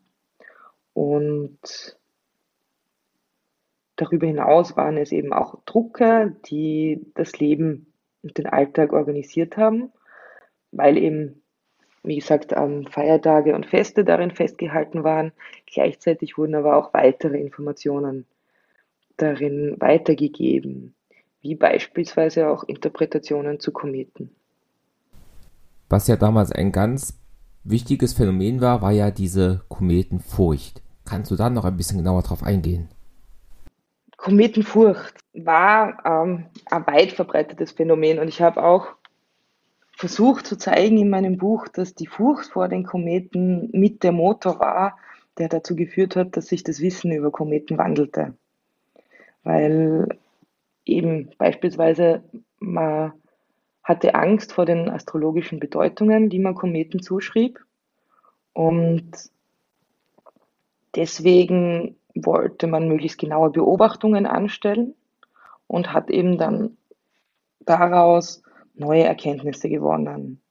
Und 0.93 1.97
darüber 4.01 4.25
hinaus 4.25 4.75
waren 4.75 4.97
es 4.97 5.11
eben 5.11 5.31
auch 5.31 5.59
Drucker, 5.65 6.31
die 6.47 7.05
das 7.13 7.37
Leben 7.39 7.93
und 8.23 8.37
den 8.37 8.47
Alltag 8.47 8.93
organisiert 8.93 9.57
haben, 9.57 9.91
weil 10.71 10.97
eben, 10.97 11.43
wie 12.03 12.15
gesagt, 12.15 12.55
Feiertage 12.89 13.53
und 13.53 13.67
Feste 13.67 14.03
darin 14.03 14.31
festgehalten 14.31 15.03
waren. 15.03 15.31
Gleichzeitig 15.71 16.37
wurden 16.37 16.55
aber 16.55 16.77
auch 16.77 16.93
weitere 16.95 17.37
Informationen 17.37 18.25
darin 19.17 19.75
weitergegeben, 19.79 20.95
wie 21.41 21.53
beispielsweise 21.53 22.49
auch 22.49 22.63
Interpretationen 22.63 23.59
zu 23.59 23.71
Kometen. 23.71 24.35
Was 25.89 26.07
ja 26.07 26.15
damals 26.15 26.51
ein 26.51 26.71
ganz 26.71 27.19
wichtiges 27.63 28.13
Phänomen 28.13 28.61
war, 28.61 28.81
war 28.81 28.91
ja 28.91 29.11
diese 29.11 29.61
Kometenfurcht. 29.67 30.81
Kannst 31.05 31.29
du 31.29 31.35
da 31.35 31.51
noch 31.51 31.65
ein 31.65 31.77
bisschen 31.77 31.99
genauer 31.99 32.23
drauf 32.23 32.41
eingehen? 32.41 32.89
Kometenfurcht 34.21 35.15
war 35.33 35.97
ähm, 36.05 36.45
ein 36.69 36.85
weit 36.85 37.13
verbreitetes 37.13 37.71
Phänomen 37.71 38.19
und 38.19 38.27
ich 38.27 38.39
habe 38.39 38.63
auch 38.63 38.89
versucht 39.97 40.45
zu 40.45 40.59
zeigen 40.59 40.99
in 40.99 41.09
meinem 41.09 41.37
Buch, 41.37 41.67
dass 41.67 41.95
die 41.95 42.05
Furcht 42.05 42.51
vor 42.51 42.67
den 42.67 42.83
Kometen 42.83 43.71
mit 43.71 44.03
der 44.03 44.11
Motor 44.11 44.59
war, 44.59 44.99
der 45.39 45.49
dazu 45.49 45.75
geführt 45.75 46.15
hat, 46.15 46.37
dass 46.37 46.45
sich 46.45 46.63
das 46.63 46.81
Wissen 46.81 47.11
über 47.11 47.31
Kometen 47.31 47.79
wandelte. 47.79 48.35
Weil 49.41 50.07
eben 50.85 51.31
beispielsweise 51.39 52.23
man 52.59 53.13
hatte 53.81 54.13
Angst 54.13 54.53
vor 54.53 54.67
den 54.67 54.87
astrologischen 54.87 55.59
Bedeutungen, 55.59 56.29
die 56.29 56.37
man 56.37 56.53
Kometen 56.53 57.01
zuschrieb. 57.01 57.59
Und 58.53 59.11
deswegen 60.95 61.95
wollte 62.15 62.67
man 62.67 62.87
möglichst 62.87 63.19
genaue 63.19 63.49
Beobachtungen 63.49 64.25
anstellen 64.25 64.95
und 65.67 65.93
hat 65.93 66.09
eben 66.09 66.37
dann 66.37 66.77
daraus 67.59 68.43
neue 68.73 69.03
Erkenntnisse 69.03 69.69
gewonnen. 69.69 70.41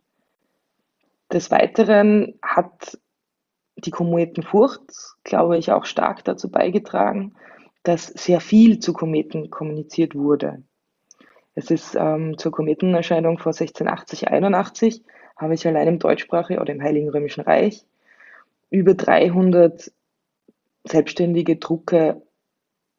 Des 1.33 1.51
Weiteren 1.51 2.39
hat 2.43 2.99
die 3.77 3.91
Kometenfurcht, 3.91 4.83
glaube 5.25 5.59
ich, 5.59 5.73
auch 5.73 5.85
stark 5.85 6.25
dazu 6.25 6.51
beigetragen, 6.51 7.35
dass 7.83 8.07
sehr 8.07 8.41
viel 8.41 8.79
zu 8.79 8.93
Kometen 8.93 9.51
kommuniziert 9.51 10.15
wurde. 10.15 10.63
Es 11.55 11.71
ist 11.71 11.97
ähm, 11.99 12.37
zur 12.39 12.53
Kometenerscheinung 12.53 13.39
vor 13.39 13.53
1680, 13.53 14.29
81 14.29 15.03
habe 15.37 15.55
ich 15.55 15.67
allein 15.67 15.89
im 15.89 15.99
deutschsprachigen 15.99 16.61
oder 16.61 16.73
im 16.73 16.83
Heiligen 16.83 17.09
Römischen 17.09 17.41
Reich 17.41 17.85
über 18.71 18.95
300 18.95 19.91
selbstständige 20.85 21.57
Drucke 21.57 22.23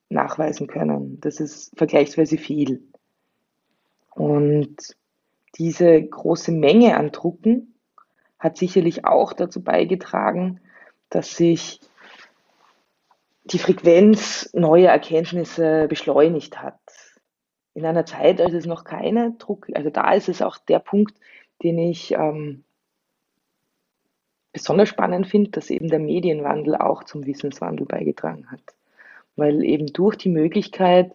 nachweisen 0.10 0.67
können. 0.67 1.20
Das 1.22 1.39
ist 1.39 1.72
vergleichsweise 1.78 2.38
viel. 2.38 2.84
Und 4.13 4.76
diese 5.58 6.02
große 6.02 6.52
Menge 6.52 6.98
an 6.98 7.12
Drucken 7.12 7.76
hat 8.39 8.58
sicherlich 8.58 9.06
auch 9.06 9.34
dazu 9.34 9.63
beigetragen, 9.63 10.60
dass 11.10 11.36
sich 11.36 11.80
die 13.46 13.60
Frequenz 13.60 14.50
neuer 14.54 14.91
Erkenntnisse 14.91 15.88
beschleunigt 15.88 16.62
hat. 16.62 16.80
In 17.74 17.86
einer 17.86 18.06
Zeit, 18.06 18.41
als 18.41 18.54
es 18.54 18.65
noch 18.65 18.84
keine 18.84 19.34
Druck, 19.38 19.67
also 19.74 19.89
da 19.89 20.13
ist 20.13 20.30
es 20.30 20.41
auch 20.41 20.58
der 20.58 20.80
Punkt, 20.80 21.15
den 21.63 21.78
ich 21.78 22.12
ähm, 22.13 22.63
besonders 24.54 24.90
spannend 24.90 25.28
finde, 25.28 25.52
dass 25.52 25.70
eben 25.70 25.88
der 25.88 26.00
Medienwandel 26.00 26.76
auch 26.76 27.04
zum 27.04 27.26
Wissenswandel 27.26 27.86
beigetragen 27.86 28.52
hat. 28.52 28.62
Weil 29.36 29.64
eben 29.64 29.88
durch 29.88 30.18
die 30.18 30.30
Möglichkeit, 30.30 31.14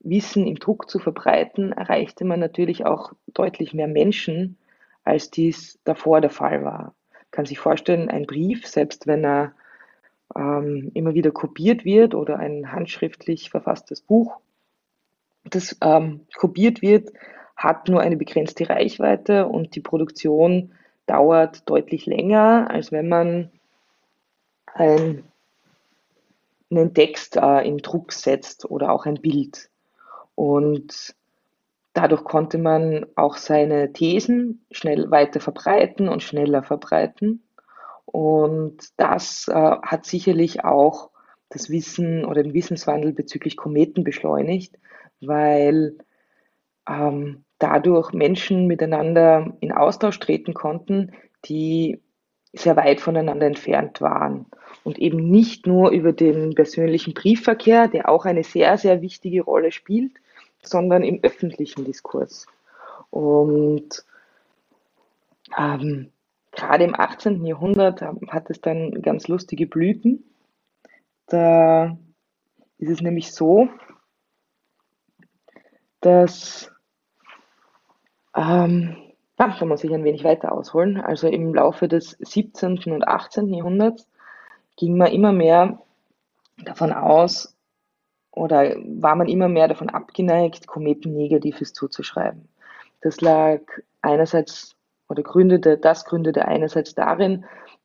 Wissen 0.00 0.46
im 0.46 0.56
Druck 0.56 0.88
zu 0.88 0.98
verbreiten, 0.98 1.72
erreichte 1.72 2.24
man 2.24 2.40
natürlich 2.40 2.86
auch 2.86 3.12
deutlich 3.34 3.74
mehr 3.74 3.88
Menschen, 3.88 4.56
als 5.04 5.30
dies 5.30 5.78
davor 5.84 6.20
der 6.20 6.30
Fall 6.30 6.64
war. 6.64 6.94
Kann 7.30 7.46
sich 7.46 7.58
vorstellen, 7.58 8.08
ein 8.08 8.26
Brief, 8.26 8.66
selbst 8.66 9.06
wenn 9.06 9.24
er 9.24 9.52
ähm, 10.36 10.90
immer 10.94 11.14
wieder 11.14 11.30
kopiert 11.30 11.84
wird 11.84 12.14
oder 12.14 12.38
ein 12.38 12.72
handschriftlich 12.72 13.50
verfasstes 13.50 14.00
Buch, 14.00 14.40
das 15.44 15.76
ähm, 15.82 16.26
kopiert 16.36 16.82
wird, 16.82 17.10
hat 17.56 17.88
nur 17.88 18.00
eine 18.00 18.16
begrenzte 18.16 18.68
Reichweite 18.68 19.46
und 19.46 19.74
die 19.74 19.80
Produktion 19.80 20.72
dauert 21.08 21.68
deutlich 21.68 22.06
länger, 22.06 22.68
als 22.70 22.92
wenn 22.92 23.08
man 23.08 23.50
ein, 24.66 25.24
einen 26.70 26.94
Text 26.94 27.36
äh, 27.36 27.66
in 27.66 27.78
Druck 27.78 28.12
setzt 28.12 28.70
oder 28.70 28.92
auch 28.92 29.06
ein 29.06 29.20
Bild. 29.20 29.70
Und 30.34 31.14
dadurch 31.94 32.24
konnte 32.24 32.58
man 32.58 33.06
auch 33.16 33.36
seine 33.36 33.92
Thesen 33.92 34.64
schnell 34.70 35.10
weiter 35.10 35.40
verbreiten 35.40 36.08
und 36.08 36.22
schneller 36.22 36.62
verbreiten. 36.62 37.42
Und 38.04 38.78
das 38.96 39.48
äh, 39.48 39.52
hat 39.54 40.06
sicherlich 40.06 40.64
auch 40.64 41.10
das 41.48 41.70
Wissen 41.70 42.24
oder 42.24 42.42
den 42.42 42.54
Wissenswandel 42.54 43.12
bezüglich 43.12 43.56
Kometen 43.56 44.04
beschleunigt, 44.04 44.78
weil 45.20 45.96
ähm, 46.88 47.44
dadurch 47.58 48.12
Menschen 48.12 48.66
miteinander 48.66 49.52
in 49.60 49.72
Austausch 49.72 50.18
treten 50.18 50.54
konnten, 50.54 51.12
die 51.44 52.00
sehr 52.52 52.76
weit 52.76 53.00
voneinander 53.00 53.46
entfernt 53.46 54.00
waren. 54.00 54.46
Und 54.84 54.98
eben 54.98 55.30
nicht 55.30 55.66
nur 55.66 55.90
über 55.90 56.12
den 56.12 56.54
persönlichen 56.54 57.14
Briefverkehr, 57.14 57.88
der 57.88 58.08
auch 58.08 58.24
eine 58.24 58.44
sehr, 58.44 58.78
sehr 58.78 59.02
wichtige 59.02 59.42
Rolle 59.42 59.72
spielt, 59.72 60.12
sondern 60.62 61.02
im 61.02 61.20
öffentlichen 61.22 61.84
Diskurs. 61.84 62.46
Und 63.10 64.04
ähm, 65.56 66.10
gerade 66.52 66.84
im 66.84 66.98
18. 66.98 67.44
Jahrhundert 67.44 68.02
hat 68.02 68.50
es 68.50 68.60
dann 68.60 69.02
ganz 69.02 69.28
lustige 69.28 69.66
Blüten. 69.66 70.24
Da 71.26 71.96
ist 72.78 72.90
es 72.90 73.00
nämlich 73.00 73.32
so, 73.32 73.68
dass 76.00 76.70
ähm, 78.38 78.96
ja, 79.38 79.56
da 79.58 79.64
muss 79.66 79.84
ich 79.84 79.92
ein 79.92 80.04
wenig 80.04 80.24
weiter 80.24 80.52
ausholen. 80.52 81.00
Also 81.00 81.28
im 81.28 81.54
Laufe 81.54 81.88
des 81.88 82.16
17. 82.20 82.78
und 82.86 83.06
18. 83.06 83.52
Jahrhunderts 83.52 84.08
ging 84.76 84.96
man 84.96 85.12
immer 85.12 85.32
mehr 85.32 85.80
davon 86.64 86.92
aus 86.92 87.56
oder 88.30 88.76
war 88.76 89.16
man 89.16 89.28
immer 89.28 89.48
mehr 89.48 89.68
davon 89.68 89.90
abgeneigt, 89.90 90.66
Kometen 90.66 91.14
Negatives 91.14 91.72
zuzuschreiben. 91.72 92.48
Das 93.00 93.20
lag 93.20 93.60
einerseits 94.02 94.76
oder 95.08 95.22
gründete, 95.22 95.78
das 95.78 96.04
gründete 96.04 96.46
einerseits 96.46 96.94
darin, 96.94 97.44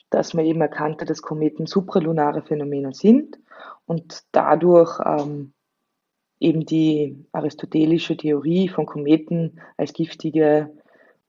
dass 0.10 0.34
man 0.34 0.46
eben 0.46 0.62
erkannte, 0.62 1.06
dass 1.06 1.22
Kometen 1.22 1.66
supralunare 1.66 2.44
Phänomene 2.44 2.94
sind 2.94 3.40
und 3.86 4.24
dadurch 4.32 5.00
ähm, 5.06 5.54
eben 6.44 6.66
die 6.66 7.26
aristotelische 7.32 8.18
Theorie 8.18 8.68
von 8.68 8.86
Kometen 8.86 9.62
als 9.78 9.94
giftige 9.94 10.70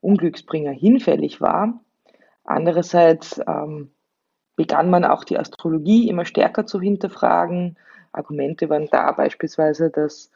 Unglücksbringer 0.01 0.73
hinfällig 0.73 1.41
war. 1.41 1.81
Andererseits 2.43 3.41
ähm, 3.47 3.93
begann 4.57 4.91
man 4.91 5.05
auch 5.05 5.23
die 5.23 5.39
Astrologie 5.39 6.09
immer 6.09 6.25
stärker 6.25 6.67
zu 6.67 6.81
hinterfragen. 6.81 7.77
Argumente 8.11 8.69
waren 8.69 8.89
da 8.91 9.13
beispielsweise, 9.13 9.89
dass 9.89 10.33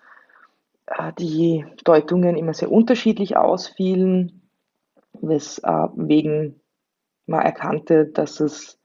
äh, 0.86 1.12
die 1.18 1.66
Deutungen 1.84 2.36
immer 2.36 2.54
sehr 2.54 2.70
unterschiedlich 2.70 3.36
ausfielen, 3.36 4.48
weswegen 5.12 6.44
äh, 6.44 6.52
man 7.26 7.42
erkannte, 7.42 8.06
dass 8.06 8.38
es 8.38 8.78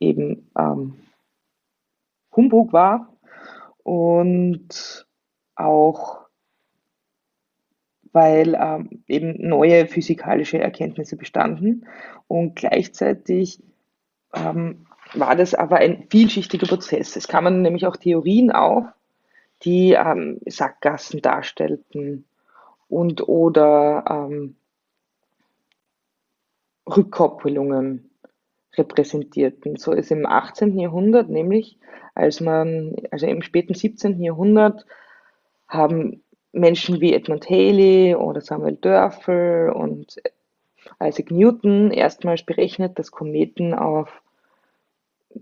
eben 0.00 0.50
ähm, 0.58 0.94
Humbug 2.34 2.72
war 2.72 3.12
und 3.88 5.06
auch 5.54 6.26
weil 8.12 8.54
ähm, 8.54 9.02
eben 9.08 9.48
neue 9.48 9.86
physikalische 9.86 10.58
Erkenntnisse 10.58 11.16
bestanden 11.16 11.86
und 12.26 12.54
gleichzeitig 12.54 13.62
ähm, 14.34 14.84
war 15.14 15.36
das 15.36 15.54
aber 15.54 15.76
ein 15.76 16.06
vielschichtiger 16.10 16.66
Prozess. 16.66 17.16
Es 17.16 17.28
kamen 17.28 17.62
nämlich 17.62 17.86
auch 17.86 17.96
Theorien 17.96 18.50
auf, 18.50 18.84
die 19.62 19.92
ähm, 19.92 20.38
Sackgassen 20.44 21.22
darstellten 21.22 22.26
und 22.88 23.26
oder 23.26 24.04
ähm, 24.06 24.56
Rückkoppelungen 26.86 28.07
repräsentierten. 28.76 29.76
So 29.76 29.92
ist 29.92 30.10
im 30.10 30.26
18. 30.26 30.78
Jahrhundert 30.78 31.28
nämlich, 31.28 31.78
als 32.14 32.40
man, 32.40 32.96
also 33.10 33.26
im 33.26 33.42
späten 33.42 33.74
17. 33.74 34.22
Jahrhundert, 34.22 34.84
haben 35.66 36.22
Menschen 36.52 37.00
wie 37.00 37.14
Edmund 37.14 37.48
Haley 37.48 38.14
oder 38.14 38.40
Samuel 38.40 38.76
Dörfel 38.76 39.70
und 39.70 40.16
Isaac 41.02 41.30
Newton 41.30 41.90
erstmals 41.90 42.42
berechnet, 42.42 42.98
dass 42.98 43.10
Kometen 43.10 43.74
auf 43.74 44.22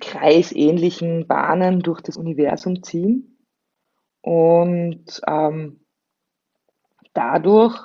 kreisähnlichen 0.00 1.26
Bahnen 1.26 1.80
durch 1.80 2.00
das 2.00 2.16
Universum 2.16 2.82
ziehen 2.82 3.38
Und 4.20 5.20
ähm, 5.26 5.80
dadurch, 7.12 7.78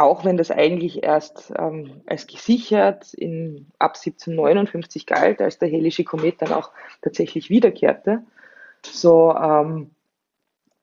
auch 0.00 0.24
wenn 0.24 0.36
das 0.36 0.50
eigentlich 0.50 1.02
erst 1.02 1.52
ähm, 1.56 2.02
als 2.06 2.26
gesichert 2.26 3.12
in, 3.14 3.68
ab 3.78 3.96
1759 3.96 5.06
galt, 5.06 5.40
als 5.40 5.58
der 5.58 5.68
Hellische 5.68 6.04
Komet 6.04 6.40
dann 6.42 6.52
auch 6.52 6.72
tatsächlich 7.02 7.50
wiederkehrte, 7.50 8.22
so 8.84 9.34
ähm, 9.34 9.90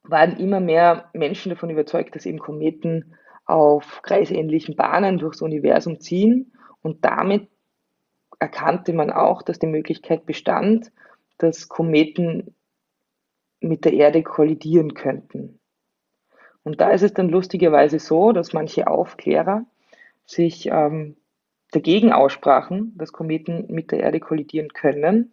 waren 0.03 0.37
immer 0.37 0.59
mehr 0.59 1.09
Menschen 1.13 1.49
davon 1.49 1.69
überzeugt, 1.69 2.15
dass 2.15 2.25
eben 2.25 2.39
Kometen 2.39 3.15
auf 3.45 4.01
kreisähnlichen 4.03 4.75
Bahnen 4.75 5.17
durchs 5.17 5.41
Universum 5.41 5.99
ziehen 5.99 6.53
und 6.81 7.03
damit 7.03 7.49
erkannte 8.39 8.93
man 8.93 9.09
auch, 9.09 9.41
dass 9.41 9.59
die 9.59 9.67
Möglichkeit 9.67 10.25
bestand, 10.25 10.91
dass 11.37 11.67
Kometen 11.67 12.55
mit 13.59 13.85
der 13.85 13.93
Erde 13.93 14.21
kollidieren 14.21 14.93
könnten. 14.93 15.56
Und 16.67 16.81
da 16.81 16.89
ist 16.89 17.01
es 17.01 17.13
dann 17.13 17.29
lustigerweise 17.29 17.97
so, 17.97 18.33
dass 18.33 18.51
manche 18.51 18.87
Aufklärer 18.87 19.65
sich 20.25 20.67
ähm, 20.67 21.15
dagegen 21.71 22.11
aussprachen, 22.11 22.91
dass 22.97 23.13
Kometen 23.13 23.67
mit 23.69 23.93
der 23.93 24.01
Erde 24.01 24.19
kollidieren 24.19 24.73
können. 24.73 25.31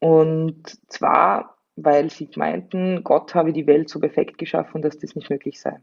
Und 0.00 0.78
zwar, 0.92 1.56
weil 1.76 2.10
sie 2.10 2.28
meinten, 2.36 3.02
Gott 3.02 3.34
habe 3.34 3.54
die 3.54 3.66
Welt 3.66 3.88
so 3.88 3.98
perfekt 3.98 4.36
geschaffen, 4.36 4.82
dass 4.82 4.98
das 4.98 5.16
nicht 5.16 5.30
möglich 5.30 5.58
sei. 5.58 5.80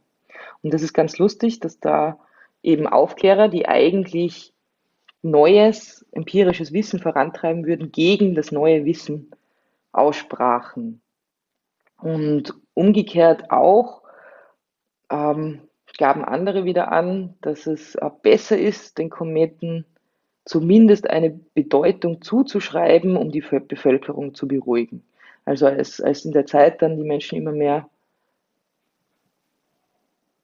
Und 0.61 0.71
das 0.71 0.83
ist 0.83 0.93
ganz 0.93 1.17
lustig, 1.17 1.59
dass 1.59 1.79
da 1.79 2.19
eben 2.61 2.85
Aufklärer, 2.85 3.47
die 3.47 3.67
eigentlich 3.67 4.53
neues 5.23 6.05
empirisches 6.11 6.71
Wissen 6.71 6.99
vorantreiben 6.99 7.65
würden, 7.65 7.91
gegen 7.91 8.35
das 8.35 8.51
neue 8.51 8.85
Wissen 8.85 9.31
aussprachen. 9.91 11.01
Und 11.97 12.53
umgekehrt 12.75 13.49
auch 13.49 14.00
ähm, 15.11 15.61
gaben 15.97 16.23
andere 16.23 16.65
wieder 16.65 16.91
an, 16.91 17.35
dass 17.41 17.67
es 17.67 17.95
äh, 17.95 18.09
besser 18.21 18.57
ist, 18.57 18.97
den 18.97 19.09
Kometen 19.09 19.85
zumindest 20.45 21.09
eine 21.09 21.29
Bedeutung 21.29 22.21
zuzuschreiben, 22.21 23.15
um 23.15 23.31
die 23.31 23.41
Bevölkerung 23.41 24.33
zu 24.33 24.47
beruhigen. 24.47 25.03
Also 25.45 25.67
als, 25.67 26.01
als 26.01 26.25
in 26.25 26.31
der 26.31 26.45
Zeit 26.45 26.81
dann 26.81 26.97
die 26.97 27.03
Menschen 27.03 27.37
immer 27.37 27.51
mehr 27.51 27.89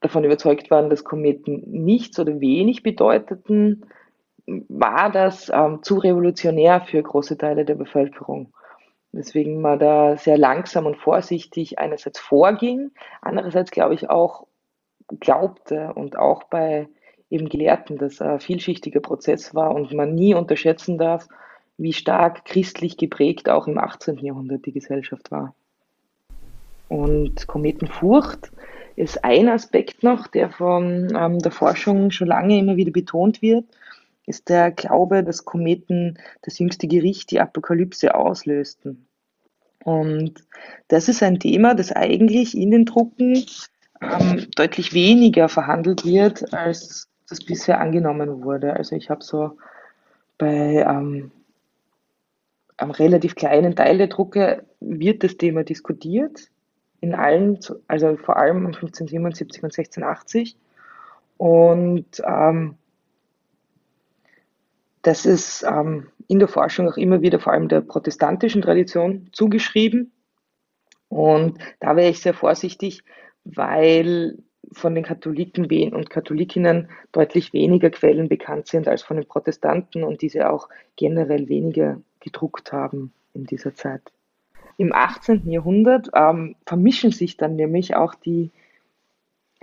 davon 0.01 0.23
überzeugt 0.23 0.69
waren, 0.69 0.89
dass 0.89 1.03
Kometen 1.03 1.63
nichts 1.65 2.19
oder 2.19 2.39
wenig 2.39 2.83
bedeuteten, 2.83 3.85
war 4.45 5.11
das 5.11 5.49
ähm, 5.53 5.83
zu 5.83 5.97
revolutionär 5.97 6.81
für 6.81 7.01
große 7.01 7.37
Teile 7.37 7.65
der 7.65 7.75
Bevölkerung. 7.75 8.53
Deswegen 9.11 9.61
man 9.61 9.79
da 9.79 10.15
sehr 10.17 10.37
langsam 10.37 10.85
und 10.85 10.97
vorsichtig 10.97 11.79
einerseits 11.79 12.19
vorging, 12.19 12.91
andererseits 13.21 13.71
glaube 13.71 13.95
ich 13.95 14.09
auch 14.09 14.46
glaubte 15.19 15.93
und 15.93 16.17
auch 16.17 16.43
bei 16.43 16.87
eben 17.29 17.49
Gelehrten, 17.49 17.97
dass 17.97 18.21
ein 18.21 18.39
vielschichtiger 18.39 18.99
Prozess 18.99 19.53
war 19.53 19.75
und 19.75 19.93
man 19.93 20.15
nie 20.15 20.33
unterschätzen 20.33 20.97
darf, 20.97 21.27
wie 21.77 21.93
stark 21.93 22.45
christlich 22.45 22.97
geprägt 22.97 23.49
auch 23.49 23.67
im 23.67 23.77
18. 23.77 24.17
Jahrhundert 24.19 24.65
die 24.65 24.71
Gesellschaft 24.71 25.31
war. 25.31 25.53
Und 26.89 27.47
Kometenfurcht 27.47 28.51
ist 28.95 29.23
ein 29.23 29.49
Aspekt 29.49 30.03
noch, 30.03 30.27
der 30.27 30.49
von 30.49 31.13
ähm, 31.15 31.39
der 31.39 31.51
Forschung 31.51 32.11
schon 32.11 32.27
lange 32.27 32.57
immer 32.57 32.77
wieder 32.77 32.91
betont 32.91 33.41
wird 33.41 33.65
ist 34.27 34.49
der 34.49 34.71
Glaube, 34.71 35.23
dass 35.23 35.45
Kometen 35.45 36.19
das 36.43 36.59
jüngste 36.59 36.87
Gericht, 36.87 37.31
die 37.31 37.39
Apokalypse, 37.39 38.13
auslösten. 38.13 39.07
Und 39.83 40.43
das 40.89 41.07
ist 41.07 41.23
ein 41.23 41.39
Thema, 41.39 41.73
das 41.73 41.93
eigentlich 41.93 42.55
in 42.55 42.71
den 42.71 42.85
Drucken 42.85 43.45
ähm, 44.01 44.47
deutlich 44.55 44.93
weniger 44.93 45.49
verhandelt 45.49 46.05
wird, 46.05 46.53
als 46.53 47.07
das 47.29 47.43
bisher 47.43 47.79
angenommen 47.79 48.43
wurde. 48.43 48.73
Also 48.73 48.95
ich 48.95 49.09
habe 49.09 49.23
so 49.23 49.57
bei 50.37 50.85
ähm, 50.87 51.31
einem 52.77 52.91
relativ 52.91 53.35
kleinen 53.35 53.75
Teil 53.75 53.97
der 53.97 54.07
Drucke 54.07 54.65
wird 54.79 55.23
das 55.23 55.37
Thema 55.37 55.63
diskutiert, 55.63 56.49
in 57.01 57.15
allen, 57.15 57.59
also 57.87 58.15
vor 58.17 58.37
allem 58.37 58.67
1577 58.67 59.63
und 59.63 59.77
1680. 59.77 60.57
Und 61.37 62.21
ähm, 62.25 62.75
das 65.01 65.25
ist 65.25 65.63
ähm, 65.63 66.07
in 66.27 66.39
der 66.39 66.47
Forschung 66.47 66.89
auch 66.89 66.97
immer 66.97 67.21
wieder 67.21 67.39
vor 67.39 67.53
allem 67.53 67.67
der 67.67 67.81
protestantischen 67.81 68.61
Tradition 68.61 69.29
zugeschrieben. 69.31 70.11
Und 71.09 71.59
da 71.79 71.95
wäre 71.95 72.09
ich 72.09 72.21
sehr 72.21 72.33
vorsichtig, 72.33 73.03
weil 73.55 74.37
von 74.73 74.95
den 74.95 75.03
Katholiken 75.03 75.93
und 75.93 76.09
Katholikinnen 76.09 76.89
deutlich 77.11 77.53
weniger 77.53 77.89
Quellen 77.89 78.27
bekannt 78.27 78.67
sind 78.67 78.87
als 78.87 79.01
von 79.01 79.17
den 79.17 79.25
Protestanten 79.25 80.03
und 80.03 80.21
diese 80.21 80.49
auch 80.49 80.67
generell 80.97 81.47
weniger 81.47 82.01
gedruckt 82.19 82.73
haben 82.73 83.13
in 83.33 83.45
dieser 83.45 83.75
Zeit. 83.75 84.01
Im 84.77 84.93
18. 84.93 85.49
Jahrhundert 85.49 86.09
ähm, 86.13 86.55
vermischen 86.65 87.11
sich 87.11 87.37
dann 87.37 87.55
nämlich 87.55 87.95
auch 87.95 88.13
die 88.13 88.51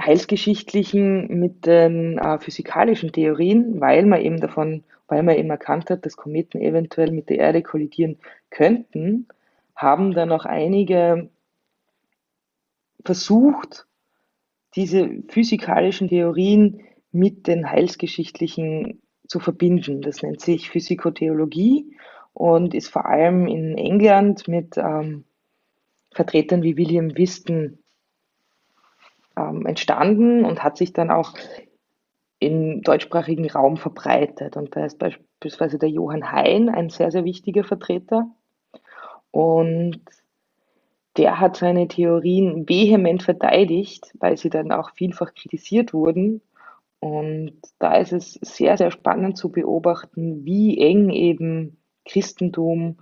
heilsgeschichtlichen 0.00 1.38
mit 1.38 1.66
den 1.66 2.18
äh, 2.18 2.38
physikalischen 2.38 3.12
Theorien, 3.12 3.80
weil 3.80 4.06
man 4.06 4.22
eben 4.22 4.40
davon 4.40 4.82
weil 5.08 5.22
man 5.22 5.36
eben 5.36 5.50
erkannt 5.50 5.90
hat, 5.90 6.06
dass 6.06 6.16
Kometen 6.16 6.60
eventuell 6.60 7.10
mit 7.10 7.28
der 7.28 7.38
Erde 7.38 7.62
kollidieren 7.62 8.18
könnten, 8.50 9.28
haben 9.76 10.14
dann 10.14 10.32
auch 10.32 10.44
einige 10.44 11.28
versucht, 13.04 13.86
diese 14.76 15.22
physikalischen 15.28 16.08
Theorien 16.08 16.80
mit 17.12 17.46
den 17.46 17.70
heilsgeschichtlichen 17.70 19.00
zu 19.26 19.40
verbinden. 19.40 20.02
Das 20.02 20.22
nennt 20.22 20.40
sich 20.40 20.70
Physikotheologie 20.70 21.96
und 22.32 22.74
ist 22.74 22.88
vor 22.88 23.06
allem 23.06 23.46
in 23.46 23.78
England 23.78 24.48
mit 24.48 24.76
ähm, 24.76 25.24
Vertretern 26.12 26.62
wie 26.62 26.76
William 26.76 27.16
Whiston 27.16 27.78
ähm, 29.36 29.66
entstanden 29.66 30.44
und 30.44 30.62
hat 30.62 30.76
sich 30.76 30.92
dann 30.92 31.10
auch 31.10 31.34
im 32.40 32.82
deutschsprachigen 32.82 33.48
Raum 33.50 33.76
verbreitet. 33.76 34.56
Und 34.56 34.76
da 34.76 34.84
ist 34.84 34.98
beispielsweise 34.98 35.78
der 35.78 35.88
Johann 35.88 36.30
Hein 36.30 36.68
ein 36.68 36.90
sehr, 36.90 37.10
sehr 37.10 37.24
wichtiger 37.24 37.64
Vertreter. 37.64 38.28
Und 39.30 40.00
der 41.16 41.40
hat 41.40 41.56
seine 41.56 41.88
Theorien 41.88 42.68
vehement 42.68 43.22
verteidigt, 43.22 44.12
weil 44.18 44.36
sie 44.36 44.50
dann 44.50 44.72
auch 44.72 44.90
vielfach 44.90 45.34
kritisiert 45.34 45.92
wurden. 45.92 46.40
Und 46.98 47.60
da 47.78 47.96
ist 47.96 48.12
es 48.12 48.34
sehr, 48.42 48.76
sehr 48.76 48.90
spannend 48.90 49.36
zu 49.36 49.50
beobachten, 49.50 50.44
wie 50.44 50.78
eng 50.78 51.10
eben 51.10 51.76
Christentum 52.04 52.98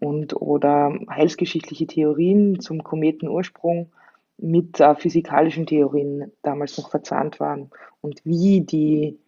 und 0.00 0.40
oder 0.40 0.96
heilsgeschichtliche 1.10 1.86
Theorien 1.86 2.60
zum 2.60 2.84
Kometenursprung 2.84 3.90
mit 4.36 4.78
äh, 4.78 4.94
physikalischen 4.94 5.66
Theorien 5.66 6.30
damals 6.42 6.78
noch 6.78 6.90
verzahnt 6.90 7.40
waren 7.40 7.70
und 8.00 8.24
wie 8.24 8.60
die 8.60 9.18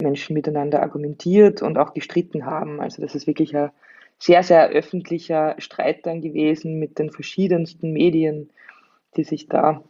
Menschen 0.00 0.34
miteinander 0.34 0.82
argumentiert 0.82 1.62
und 1.62 1.78
auch 1.78 1.94
gestritten 1.94 2.44
haben. 2.44 2.80
Also 2.80 3.00
das 3.00 3.14
ist 3.14 3.26
wirklich 3.26 3.56
ein 3.56 3.70
sehr, 4.22 4.44
sehr 4.44 4.68
öffentlicher 4.68 5.56
Streit 5.58 6.06
dann 6.06 6.20
gewesen 6.20 6.78
mit 6.78 7.00
den 7.00 7.10
verschiedensten 7.10 7.92
Medien, 7.92 8.50
die 9.16 9.24
sich 9.24 9.48
da, 9.48 9.82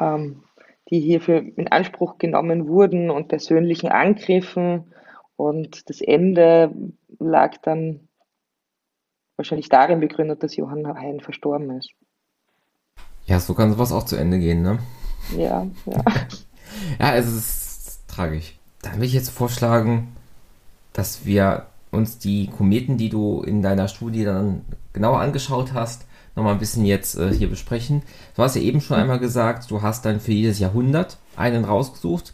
ähm, 0.00 0.42
die 0.90 0.98
hierfür 0.98 1.36
in 1.56 1.68
Anspruch 1.68 2.18
genommen 2.18 2.66
wurden 2.66 3.10
und 3.10 3.28
persönlichen 3.28 3.90
Angriffen. 3.90 4.92
Und 5.36 5.88
das 5.88 6.00
Ende 6.00 6.74
lag 7.20 7.56
dann 7.58 8.08
wahrscheinlich 9.36 9.68
darin 9.68 10.00
begründet, 10.00 10.42
dass 10.42 10.56
Johann 10.56 10.84
Hein 10.88 11.20
verstorben 11.20 11.70
ist. 11.78 11.90
Ja, 13.26 13.38
so 13.38 13.54
kann 13.54 13.70
sowas 13.70 13.92
auch 13.92 14.04
zu 14.04 14.16
Ende 14.16 14.40
gehen, 14.40 14.62
ne? 14.62 14.80
Ja, 15.38 15.64
ja. 15.86 16.04
ja, 16.98 17.14
es 17.14 17.32
ist 17.32 18.08
tragisch. 18.08 18.58
Dann 18.82 18.96
will 18.96 19.06
ich 19.06 19.14
jetzt 19.14 19.30
vorschlagen, 19.30 20.16
dass 20.92 21.24
wir 21.24 21.68
uns 21.94 22.18
die 22.18 22.48
Kometen, 22.48 22.98
die 22.98 23.08
du 23.08 23.42
in 23.42 23.62
deiner 23.62 23.88
Studie 23.88 24.24
dann 24.24 24.62
genauer 24.92 25.20
angeschaut 25.20 25.72
hast, 25.72 26.06
nochmal 26.36 26.52
ein 26.54 26.58
bisschen 26.58 26.84
jetzt 26.84 27.16
äh, 27.16 27.32
hier 27.32 27.48
besprechen. 27.48 28.02
Du 28.36 28.42
hast 28.42 28.56
ja 28.56 28.62
eben 28.62 28.80
schon 28.80 28.96
einmal 28.96 29.18
gesagt, 29.18 29.70
du 29.70 29.82
hast 29.82 30.04
dann 30.04 30.20
für 30.20 30.32
jedes 30.32 30.58
Jahrhundert 30.58 31.18
einen 31.36 31.64
rausgesucht, 31.64 32.32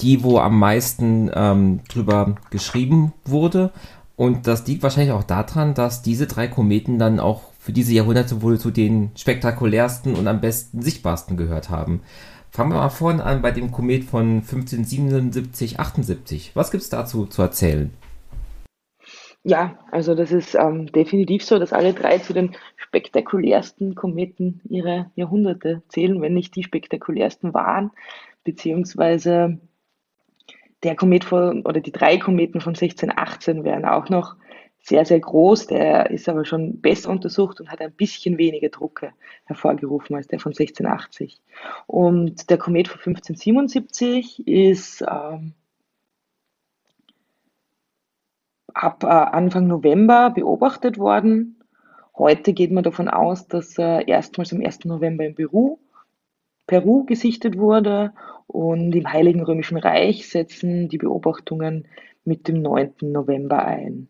die, 0.00 0.22
wo 0.22 0.38
am 0.38 0.58
meisten 0.58 1.30
ähm, 1.34 1.80
drüber 1.88 2.36
geschrieben 2.50 3.12
wurde. 3.24 3.70
Und 4.16 4.46
das 4.46 4.66
liegt 4.66 4.82
wahrscheinlich 4.82 5.12
auch 5.12 5.24
daran, 5.24 5.74
dass 5.74 6.02
diese 6.02 6.26
drei 6.26 6.46
Kometen 6.46 6.98
dann 6.98 7.18
auch 7.18 7.52
für 7.58 7.72
diese 7.72 7.92
Jahrhunderte 7.92 8.42
wohl 8.42 8.58
zu 8.58 8.70
den 8.70 9.10
spektakulärsten 9.16 10.14
und 10.14 10.26
am 10.28 10.40
besten 10.40 10.82
sichtbarsten 10.82 11.36
gehört 11.36 11.70
haben. 11.70 12.00
Fangen 12.50 12.72
wir 12.72 12.76
mal 12.76 12.90
vorne 12.90 13.24
an 13.24 13.40
bei 13.40 13.50
dem 13.50 13.72
Komet 13.72 14.04
von 14.04 14.42
1577, 14.42 15.80
78. 15.80 16.50
Was 16.54 16.70
gibt 16.70 16.82
es 16.82 16.90
dazu 16.90 17.24
zu 17.24 17.40
erzählen? 17.40 17.90
Ja, 19.44 19.76
also 19.90 20.14
das 20.14 20.30
ist 20.30 20.54
ähm, 20.54 20.86
definitiv 20.92 21.44
so, 21.44 21.58
dass 21.58 21.72
alle 21.72 21.94
drei 21.94 22.18
zu 22.18 22.32
den 22.32 22.54
spektakulärsten 22.76 23.96
Kometen 23.96 24.60
ihrer 24.68 25.10
Jahrhunderte 25.16 25.82
zählen, 25.88 26.22
wenn 26.22 26.34
nicht 26.34 26.54
die 26.54 26.62
spektakulärsten 26.62 27.52
waren, 27.52 27.90
beziehungsweise 28.44 29.58
der 30.84 30.94
Komet 30.94 31.24
von, 31.24 31.62
oder 31.66 31.80
die 31.80 31.90
drei 31.90 32.18
Kometen 32.18 32.60
von 32.60 32.74
1618 32.74 33.64
wären 33.64 33.84
auch 33.84 34.08
noch 34.08 34.36
sehr, 34.78 35.04
sehr 35.04 35.20
groß. 35.20 35.68
Der 35.68 36.10
ist 36.10 36.28
aber 36.28 36.44
schon 36.44 36.80
besser 36.80 37.10
untersucht 37.10 37.60
und 37.60 37.70
hat 37.70 37.80
ein 37.80 37.92
bisschen 37.92 38.38
weniger 38.38 38.68
Drucke 38.68 39.12
hervorgerufen 39.44 40.14
als 40.14 40.28
der 40.28 40.38
von 40.38 40.52
1680. 40.52 41.40
Und 41.86 42.48
der 42.48 42.58
Komet 42.58 42.88
von 42.88 42.98
1577 43.16 44.46
ist 44.46 45.02
ähm, 45.08 45.54
ab 48.74 49.04
äh, 49.04 49.06
Anfang 49.06 49.66
November 49.66 50.30
beobachtet 50.30 50.98
worden. 50.98 51.56
Heute 52.16 52.52
geht 52.52 52.70
man 52.70 52.84
davon 52.84 53.08
aus, 53.08 53.48
dass 53.48 53.78
er 53.78 54.08
erstmals 54.08 54.52
am 54.52 54.60
1. 54.60 54.84
November 54.84 55.24
in 55.24 55.34
Peru, 55.34 55.78
Peru 56.66 57.04
gesichtet 57.04 57.58
wurde 57.58 58.12
und 58.46 58.94
im 58.94 59.12
Heiligen 59.12 59.42
Römischen 59.42 59.78
Reich 59.78 60.28
setzen 60.28 60.88
die 60.88 60.98
Beobachtungen 60.98 61.86
mit 62.24 62.48
dem 62.48 62.62
9. 62.62 62.94
November 63.02 63.64
ein. 63.64 64.08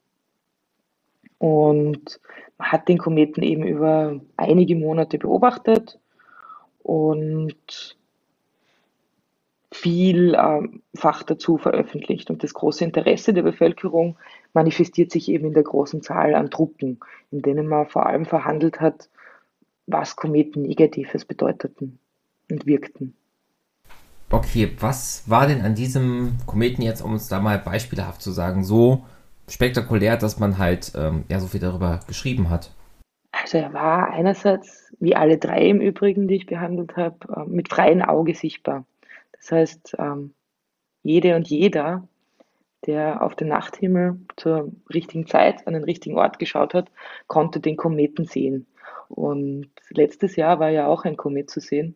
Und 1.38 2.20
man 2.58 2.72
hat 2.72 2.88
den 2.88 2.98
Kometen 2.98 3.42
eben 3.42 3.64
über 3.64 4.20
einige 4.36 4.76
Monate 4.76 5.18
beobachtet 5.18 5.98
und 6.82 7.96
vielfach 9.72 11.22
dazu 11.24 11.58
veröffentlicht. 11.58 12.30
Und 12.30 12.44
das 12.44 12.54
große 12.54 12.84
Interesse 12.84 13.32
der 13.32 13.42
Bevölkerung 13.42 14.16
manifestiert 14.54 15.10
sich 15.10 15.28
eben 15.28 15.46
in 15.46 15.54
der 15.54 15.62
großen 15.62 16.02
Zahl 16.02 16.34
an 16.34 16.50
Drucken, 16.50 17.00
in 17.30 17.42
denen 17.42 17.66
man 17.66 17.86
vor 17.86 18.06
allem 18.06 18.26
verhandelt 18.26 18.80
hat, 18.80 19.08
was 19.86 20.16
Kometen 20.16 20.62
Negatives 20.62 21.24
bedeuteten 21.24 21.98
und 22.50 22.66
wirkten. 22.66 23.14
Okay, 24.30 24.72
was 24.80 25.28
war 25.28 25.46
denn 25.46 25.60
an 25.60 25.74
diesem 25.74 26.38
Kometen 26.46 26.82
jetzt, 26.82 27.02
um 27.02 27.12
uns 27.12 27.28
da 27.28 27.40
mal 27.40 27.58
beispielhaft 27.58 28.22
zu 28.22 28.30
sagen, 28.30 28.64
so 28.64 29.04
spektakulär, 29.48 30.16
dass 30.16 30.38
man 30.38 30.56
halt 30.56 30.92
ähm, 30.96 31.24
ja 31.28 31.38
so 31.38 31.48
viel 31.48 31.60
darüber 31.60 32.00
geschrieben 32.06 32.48
hat? 32.48 32.70
Also 33.32 33.58
er 33.58 33.72
war 33.72 34.10
einerseits, 34.10 34.92
wie 35.00 35.16
alle 35.16 35.36
drei 35.36 35.66
im 35.68 35.80
Übrigen, 35.80 36.28
die 36.28 36.36
ich 36.36 36.46
behandelt 36.46 36.96
habe, 36.96 37.16
äh, 37.36 37.44
mit 37.46 37.68
freiem 37.68 38.00
Auge 38.02 38.34
sichtbar. 38.34 38.84
Das 39.32 39.52
heißt, 39.52 39.96
ähm, 39.98 40.32
jede 41.02 41.36
und 41.36 41.48
jeder, 41.48 42.06
der 42.86 43.22
auf 43.22 43.34
den 43.34 43.48
Nachthimmel 43.48 44.18
zur 44.36 44.72
richtigen 44.92 45.26
Zeit 45.26 45.66
an 45.66 45.74
den 45.74 45.84
richtigen 45.84 46.18
Ort 46.18 46.38
geschaut 46.38 46.74
hat, 46.74 46.90
konnte 47.26 47.60
den 47.60 47.76
Kometen 47.76 48.24
sehen. 48.24 48.66
Und 49.08 49.68
letztes 49.90 50.36
Jahr 50.36 50.58
war 50.58 50.70
ja 50.70 50.86
auch 50.86 51.04
ein 51.04 51.16
Komet 51.16 51.50
zu 51.50 51.60
sehen, 51.60 51.94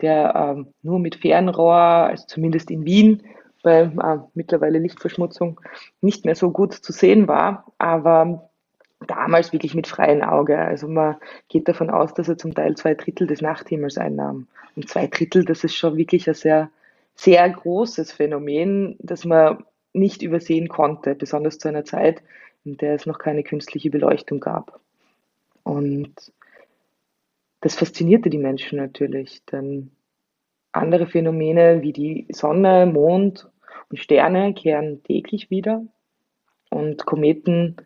der 0.00 0.34
ähm, 0.34 0.74
nur 0.82 0.98
mit 0.98 1.16
Fernrohr, 1.16 1.74
also 1.74 2.26
zumindest 2.26 2.70
in 2.70 2.84
Wien, 2.84 3.22
bei 3.62 3.82
äh, 3.82 4.18
mittlerweile 4.34 4.78
Lichtverschmutzung 4.78 5.60
nicht 6.00 6.24
mehr 6.24 6.34
so 6.34 6.50
gut 6.50 6.74
zu 6.74 6.92
sehen 6.92 7.26
war, 7.26 7.72
aber 7.78 8.50
damals 9.06 9.52
wirklich 9.52 9.74
mit 9.74 9.86
freiem 9.86 10.22
Auge. 10.22 10.58
Also 10.58 10.88
man 10.88 11.16
geht 11.48 11.68
davon 11.68 11.90
aus, 11.90 12.14
dass 12.14 12.28
er 12.28 12.38
zum 12.38 12.54
Teil 12.54 12.76
zwei 12.76 12.94
Drittel 12.94 13.26
des 13.26 13.40
Nachthimmels 13.40 13.98
einnahm. 13.98 14.46
Und 14.76 14.88
zwei 14.88 15.06
Drittel, 15.06 15.44
das 15.44 15.64
ist 15.64 15.74
schon 15.74 15.96
wirklich 15.96 16.28
ein 16.28 16.34
sehr 16.34 16.70
sehr 17.18 17.50
großes 17.50 18.12
Phänomen, 18.12 18.96
das 19.00 19.24
man 19.24 19.64
nicht 19.92 20.22
übersehen 20.22 20.68
konnte, 20.68 21.14
besonders 21.14 21.58
zu 21.58 21.68
einer 21.68 21.84
Zeit, 21.84 22.22
in 22.64 22.76
der 22.76 22.94
es 22.94 23.06
noch 23.06 23.18
keine 23.18 23.42
künstliche 23.42 23.90
Beleuchtung 23.90 24.40
gab. 24.40 24.80
Und 25.62 26.14
das 27.60 27.74
faszinierte 27.74 28.30
die 28.30 28.38
Menschen 28.38 28.78
natürlich, 28.78 29.44
denn 29.46 29.90
andere 30.72 31.06
Phänomene 31.06 31.82
wie 31.82 31.92
die 31.92 32.26
Sonne, 32.30 32.86
Mond 32.86 33.50
und 33.90 33.98
Sterne 33.98 34.54
kehren 34.54 35.02
täglich 35.02 35.50
wieder 35.50 35.84
und 36.70 37.04
Kometen 37.06 37.76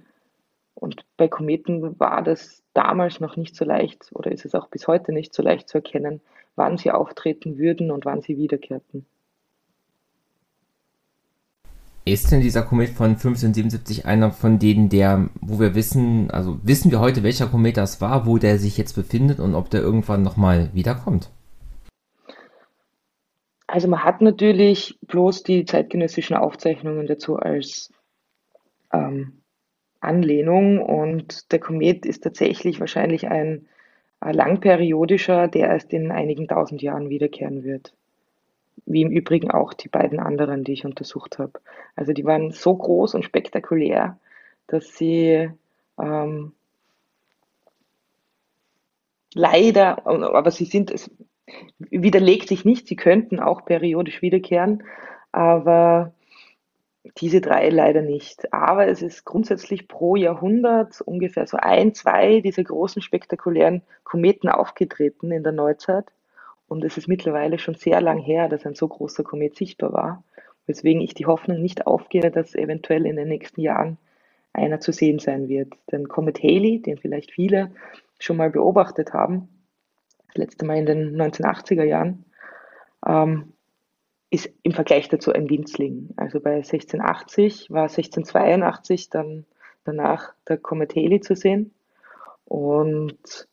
und 0.74 1.04
bei 1.16 1.28
Kometen 1.28 1.98
war 2.00 2.22
das 2.22 2.62
damals 2.74 3.20
noch 3.20 3.36
nicht 3.36 3.54
so 3.54 3.64
leicht 3.64 4.10
oder 4.14 4.32
ist 4.32 4.44
es 4.44 4.54
auch 4.54 4.68
bis 4.68 4.88
heute 4.88 5.12
nicht 5.12 5.32
so 5.32 5.42
leicht 5.42 5.68
zu 5.68 5.78
erkennen, 5.78 6.20
wann 6.56 6.76
sie 6.76 6.90
auftreten 6.90 7.56
würden 7.56 7.90
und 7.90 8.04
wann 8.04 8.20
sie 8.20 8.36
wiederkehrten. 8.36 9.06
Ist 12.04 12.32
denn 12.32 12.40
dieser 12.40 12.62
Komet 12.62 12.90
von 12.90 13.10
1577 13.10 14.06
einer 14.06 14.32
von 14.32 14.58
denen, 14.58 14.88
der, 14.88 15.30
wo 15.40 15.60
wir 15.60 15.76
wissen, 15.76 16.32
also 16.32 16.58
wissen 16.64 16.90
wir 16.90 16.98
heute, 16.98 17.22
welcher 17.22 17.46
Komet 17.46 17.76
das 17.76 18.00
war, 18.00 18.26
wo 18.26 18.38
der 18.38 18.58
sich 18.58 18.76
jetzt 18.76 18.94
befindet 18.94 19.38
und 19.38 19.54
ob 19.54 19.70
der 19.70 19.82
irgendwann 19.82 20.22
nochmal 20.22 20.70
wiederkommt? 20.72 21.30
Also 23.68 23.86
man 23.86 24.02
hat 24.02 24.20
natürlich 24.20 24.98
bloß 25.06 25.44
die 25.44 25.64
zeitgenössischen 25.64 26.34
Aufzeichnungen 26.34 27.06
dazu 27.06 27.36
als 27.36 27.92
ähm, 28.92 29.42
Anlehnung 30.00 30.82
und 30.82 31.52
der 31.52 31.60
Komet 31.60 32.04
ist 32.04 32.24
tatsächlich 32.24 32.80
wahrscheinlich 32.80 33.28
ein, 33.28 33.68
langperiodischer, 34.24 35.48
der 35.48 35.70
erst 35.70 35.92
in 35.92 36.12
einigen 36.12 36.46
tausend 36.46 36.80
Jahren 36.80 37.08
wiederkehren 37.08 37.64
wird 37.64 37.92
wie 38.86 39.02
im 39.02 39.10
Übrigen 39.10 39.50
auch 39.50 39.72
die 39.74 39.88
beiden 39.88 40.18
anderen, 40.18 40.64
die 40.64 40.72
ich 40.72 40.84
untersucht 40.84 41.38
habe. 41.38 41.60
Also 41.96 42.12
die 42.12 42.24
waren 42.24 42.50
so 42.50 42.74
groß 42.74 43.14
und 43.14 43.24
spektakulär, 43.24 44.18
dass 44.66 44.96
sie 44.96 45.50
ähm, 45.98 46.52
leider, 49.34 50.06
aber 50.06 50.50
sie 50.50 50.64
sind, 50.64 50.90
es 50.90 51.10
widerlegt 51.78 52.48
sich 52.48 52.64
nicht, 52.64 52.86
sie 52.86 52.96
könnten 52.96 53.40
auch 53.40 53.64
periodisch 53.64 54.22
wiederkehren, 54.22 54.82
aber 55.32 56.12
diese 57.18 57.40
drei 57.40 57.68
leider 57.68 58.02
nicht. 58.02 58.52
Aber 58.52 58.86
es 58.86 59.02
ist 59.02 59.24
grundsätzlich 59.24 59.88
pro 59.88 60.16
Jahrhundert 60.16 61.00
ungefähr 61.00 61.46
so 61.46 61.56
ein, 61.56 61.94
zwei 61.94 62.40
dieser 62.40 62.64
großen 62.64 63.02
spektakulären 63.02 63.82
Kometen 64.04 64.48
aufgetreten 64.48 65.32
in 65.32 65.42
der 65.42 65.52
Neuzeit. 65.52 66.06
Und 66.72 66.84
es 66.84 66.96
ist 66.96 67.06
mittlerweile 67.06 67.58
schon 67.58 67.74
sehr 67.74 68.00
lang 68.00 68.18
her, 68.18 68.48
dass 68.48 68.64
ein 68.64 68.74
so 68.74 68.88
großer 68.88 69.22
Komet 69.24 69.56
sichtbar 69.56 69.92
war, 69.92 70.24
weswegen 70.64 71.02
ich 71.02 71.12
die 71.12 71.26
Hoffnung 71.26 71.60
nicht 71.60 71.86
aufgehe, 71.86 72.30
dass 72.30 72.54
eventuell 72.54 73.04
in 73.04 73.16
den 73.16 73.28
nächsten 73.28 73.60
Jahren 73.60 73.98
einer 74.54 74.80
zu 74.80 74.90
sehen 74.90 75.18
sein 75.18 75.50
wird. 75.50 75.74
Denn 75.92 76.08
Comet 76.08 76.42
Halley, 76.42 76.80
den 76.80 76.96
vielleicht 76.96 77.30
viele 77.30 77.72
schon 78.18 78.38
mal 78.38 78.48
beobachtet 78.48 79.12
haben, 79.12 79.50
das 80.28 80.36
letzte 80.36 80.64
Mal 80.64 80.78
in 80.78 80.86
den 80.86 81.14
1980er 81.20 81.84
Jahren, 81.84 82.24
ähm, 83.06 83.52
ist 84.30 84.48
im 84.62 84.72
Vergleich 84.72 85.10
dazu 85.10 85.30
ein 85.30 85.50
Winzling. 85.50 86.08
Also 86.16 86.40
bei 86.40 86.54
1680 86.54 87.70
war 87.70 87.82
1682 87.82 89.10
dann 89.10 89.44
danach 89.84 90.32
der 90.48 90.56
Comet 90.56 90.96
Halley 90.96 91.20
zu 91.20 91.36
sehen. 91.36 91.74
Und 92.46 93.46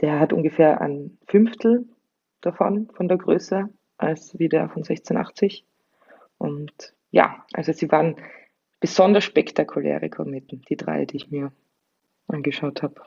der 0.00 0.20
hat 0.20 0.32
ungefähr 0.32 0.80
ein 0.80 1.18
Fünftel 1.26 1.86
davon, 2.40 2.88
von 2.94 3.08
der 3.08 3.18
Größe, 3.18 3.68
als 3.96 4.38
wie 4.38 4.48
der 4.48 4.68
von 4.68 4.82
1680. 4.82 5.64
Und 6.38 6.94
ja, 7.10 7.44
also 7.52 7.72
sie 7.72 7.90
waren 7.90 8.16
besonders 8.80 9.24
spektakuläre 9.24 10.10
Kometen, 10.10 10.62
die 10.68 10.76
drei, 10.76 11.06
die 11.06 11.16
ich 11.16 11.30
mir 11.30 11.52
angeschaut 12.26 12.82
habe. 12.82 13.00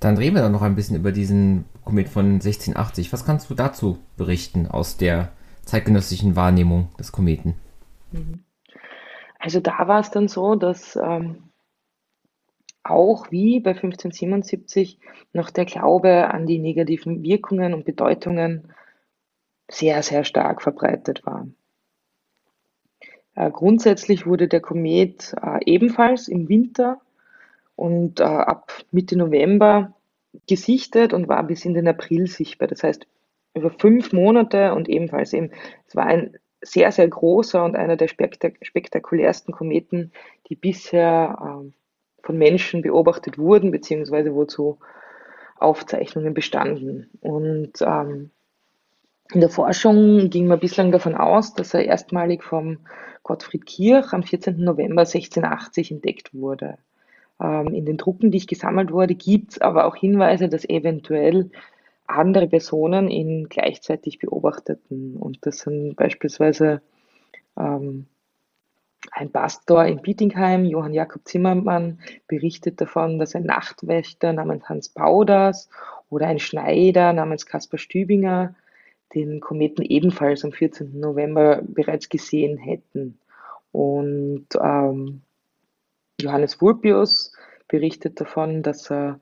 Dann 0.00 0.16
reden 0.16 0.36
wir 0.36 0.42
doch 0.42 0.50
noch 0.50 0.62
ein 0.62 0.74
bisschen 0.74 0.96
über 0.96 1.12
diesen 1.12 1.64
Komet 1.84 2.08
von 2.08 2.34
1680. 2.34 3.12
Was 3.12 3.24
kannst 3.24 3.48
du 3.48 3.54
dazu 3.54 3.98
berichten 4.16 4.66
aus 4.66 4.96
der 4.96 5.30
zeitgenössischen 5.64 6.36
Wahrnehmung 6.36 6.88
des 6.98 7.12
Kometen? 7.12 7.54
Mhm. 8.12 8.44
Also 9.38 9.60
da 9.60 9.86
war 9.86 10.00
es 10.00 10.10
dann 10.10 10.28
so, 10.28 10.54
dass 10.54 10.96
ähm, 10.96 11.50
auch 12.84 13.30
wie 13.30 13.60
bei 13.60 13.70
1577 13.70 14.98
noch 15.32 15.50
der 15.50 15.64
Glaube 15.64 16.30
an 16.30 16.46
die 16.46 16.58
negativen 16.58 17.22
Wirkungen 17.22 17.74
und 17.74 17.84
Bedeutungen 17.84 18.72
sehr, 19.68 20.02
sehr 20.02 20.24
stark 20.24 20.62
verbreitet 20.62 21.24
war. 21.24 21.48
Äh, 23.34 23.50
grundsätzlich 23.50 24.26
wurde 24.26 24.48
der 24.48 24.60
Komet 24.60 25.34
äh, 25.42 25.58
ebenfalls 25.64 26.28
im 26.28 26.48
Winter 26.48 27.00
und 27.74 28.20
äh, 28.20 28.24
ab 28.24 28.72
Mitte 28.92 29.16
November 29.16 29.94
gesichtet 30.46 31.12
und 31.12 31.28
war 31.28 31.42
bis 31.44 31.64
in 31.64 31.74
den 31.74 31.88
April 31.88 32.26
sichtbar. 32.26 32.68
Das 32.68 32.82
heißt, 32.82 33.06
über 33.54 33.70
fünf 33.70 34.12
Monate 34.12 34.74
und 34.74 34.88
ebenfalls 34.88 35.32
eben, 35.32 35.50
es 35.86 35.96
war 35.96 36.06
ein 36.06 36.36
sehr, 36.60 36.92
sehr 36.92 37.08
großer 37.08 37.64
und 37.64 37.76
einer 37.76 37.96
der 37.96 38.08
spektak 38.08 38.56
spektakulärsten 38.62 39.52
Kometen, 39.52 40.12
die 40.48 40.56
bisher 40.56 41.38
ähm, 41.40 41.74
von 42.24 42.38
Menschen 42.38 42.82
beobachtet 42.82 43.38
wurden, 43.38 43.70
beziehungsweise 43.70 44.34
wozu 44.34 44.78
Aufzeichnungen 45.58 46.34
bestanden. 46.34 47.10
Und 47.20 47.72
ähm, 47.80 48.30
In 49.32 49.40
der 49.40 49.50
Forschung 49.50 50.30
ging 50.30 50.46
man 50.46 50.60
bislang 50.60 50.92
davon 50.92 51.14
aus, 51.14 51.54
dass 51.54 51.74
er 51.74 51.84
erstmalig 51.84 52.42
vom 52.42 52.78
Gottfried 53.22 53.66
Kirch 53.66 54.12
am 54.12 54.22
14. 54.22 54.56
November 54.58 55.02
1680 55.02 55.90
entdeckt 55.92 56.34
wurde. 56.34 56.78
Ähm, 57.40 57.68
in 57.74 57.84
den 57.86 57.96
Drucken, 57.96 58.30
die 58.30 58.38
ich 58.38 58.46
gesammelt 58.46 58.92
wurde, 58.92 59.14
gibt 59.14 59.52
es 59.52 59.60
aber 59.60 59.86
auch 59.86 59.96
Hinweise, 59.96 60.48
dass 60.48 60.68
eventuell 60.68 61.50
andere 62.06 62.48
Personen 62.48 63.08
ihn 63.08 63.48
gleichzeitig 63.48 64.18
beobachteten. 64.18 65.16
Und 65.16 65.46
das 65.46 65.58
sind 65.58 65.96
beispielsweise 65.96 66.82
ähm, 67.58 68.06
ein 69.12 69.30
Pastor 69.30 69.84
in 69.84 70.02
Bietigheim, 70.02 70.64
Johann 70.64 70.94
Jakob 70.94 71.26
Zimmermann, 71.26 72.00
berichtet 72.26 72.80
davon, 72.80 73.18
dass 73.18 73.34
ein 73.34 73.44
Nachtwächter 73.44 74.32
namens 74.32 74.68
Hans 74.68 74.88
Bauders 74.88 75.68
oder 76.10 76.26
ein 76.26 76.38
Schneider 76.38 77.12
namens 77.12 77.46
Caspar 77.46 77.78
Stübinger 77.78 78.54
den 79.14 79.40
Kometen 79.40 79.82
ebenfalls 79.82 80.44
am 80.44 80.52
14. 80.52 80.98
November 80.98 81.62
bereits 81.62 82.08
gesehen 82.08 82.58
hätten. 82.58 83.18
Und 83.72 84.46
ähm, 84.60 85.22
Johannes 86.20 86.60
Vulpius 86.60 87.32
berichtet 87.68 88.20
davon, 88.20 88.62
dass 88.62 88.90
er 88.90 89.20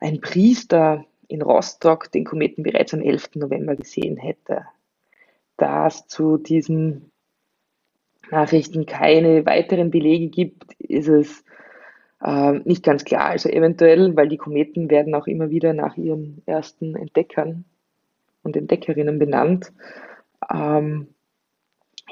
ein 0.00 0.20
Priester 0.20 1.04
in 1.28 1.42
Rostock 1.42 2.10
den 2.10 2.24
Kometen 2.24 2.62
bereits 2.62 2.94
am 2.94 3.02
11. 3.02 3.36
November 3.36 3.76
gesehen 3.76 4.16
hätte. 4.16 4.66
Da 5.56 5.86
es 5.86 6.06
zu 6.06 6.38
diesen 6.38 7.09
Nachrichten 8.30 8.86
keine 8.86 9.46
weiteren 9.46 9.90
Belege 9.90 10.28
gibt, 10.28 10.72
ist 10.78 11.08
es 11.08 11.44
äh, 12.22 12.52
nicht 12.64 12.82
ganz 12.82 13.04
klar. 13.04 13.26
Also 13.26 13.48
eventuell, 13.48 14.16
weil 14.16 14.28
die 14.28 14.36
Kometen 14.36 14.90
werden 14.90 15.14
auch 15.14 15.26
immer 15.26 15.50
wieder 15.50 15.72
nach 15.72 15.96
ihren 15.96 16.42
ersten 16.46 16.96
Entdeckern 16.96 17.64
und 18.42 18.56
Entdeckerinnen 18.56 19.18
benannt. 19.18 19.72
Ähm, 20.52 21.08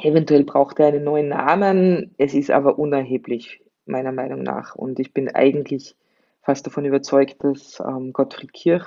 eventuell 0.03 0.45
braucht 0.45 0.79
er 0.81 0.89
einen 0.89 1.05
neuen 1.05 1.29
Namen. 1.29 2.15
Es 2.19 2.35
ist 2.35 2.51
aber 2.51 2.79
unerheblich, 2.79 3.63
meiner 3.87 4.13
Meinung 4.13 4.43
nach. 4.43 4.75
Und 4.75 5.01
ich 5.01 5.13
bin 5.13 5.29
eigentlich 5.35 5.95
fast 6.43 6.67
davon 6.67 6.85
überzeugt, 6.85 7.45
dass 7.45 7.81
ähm, 7.81 8.13
Gottfried 8.13 8.53
Kirch 8.53 8.87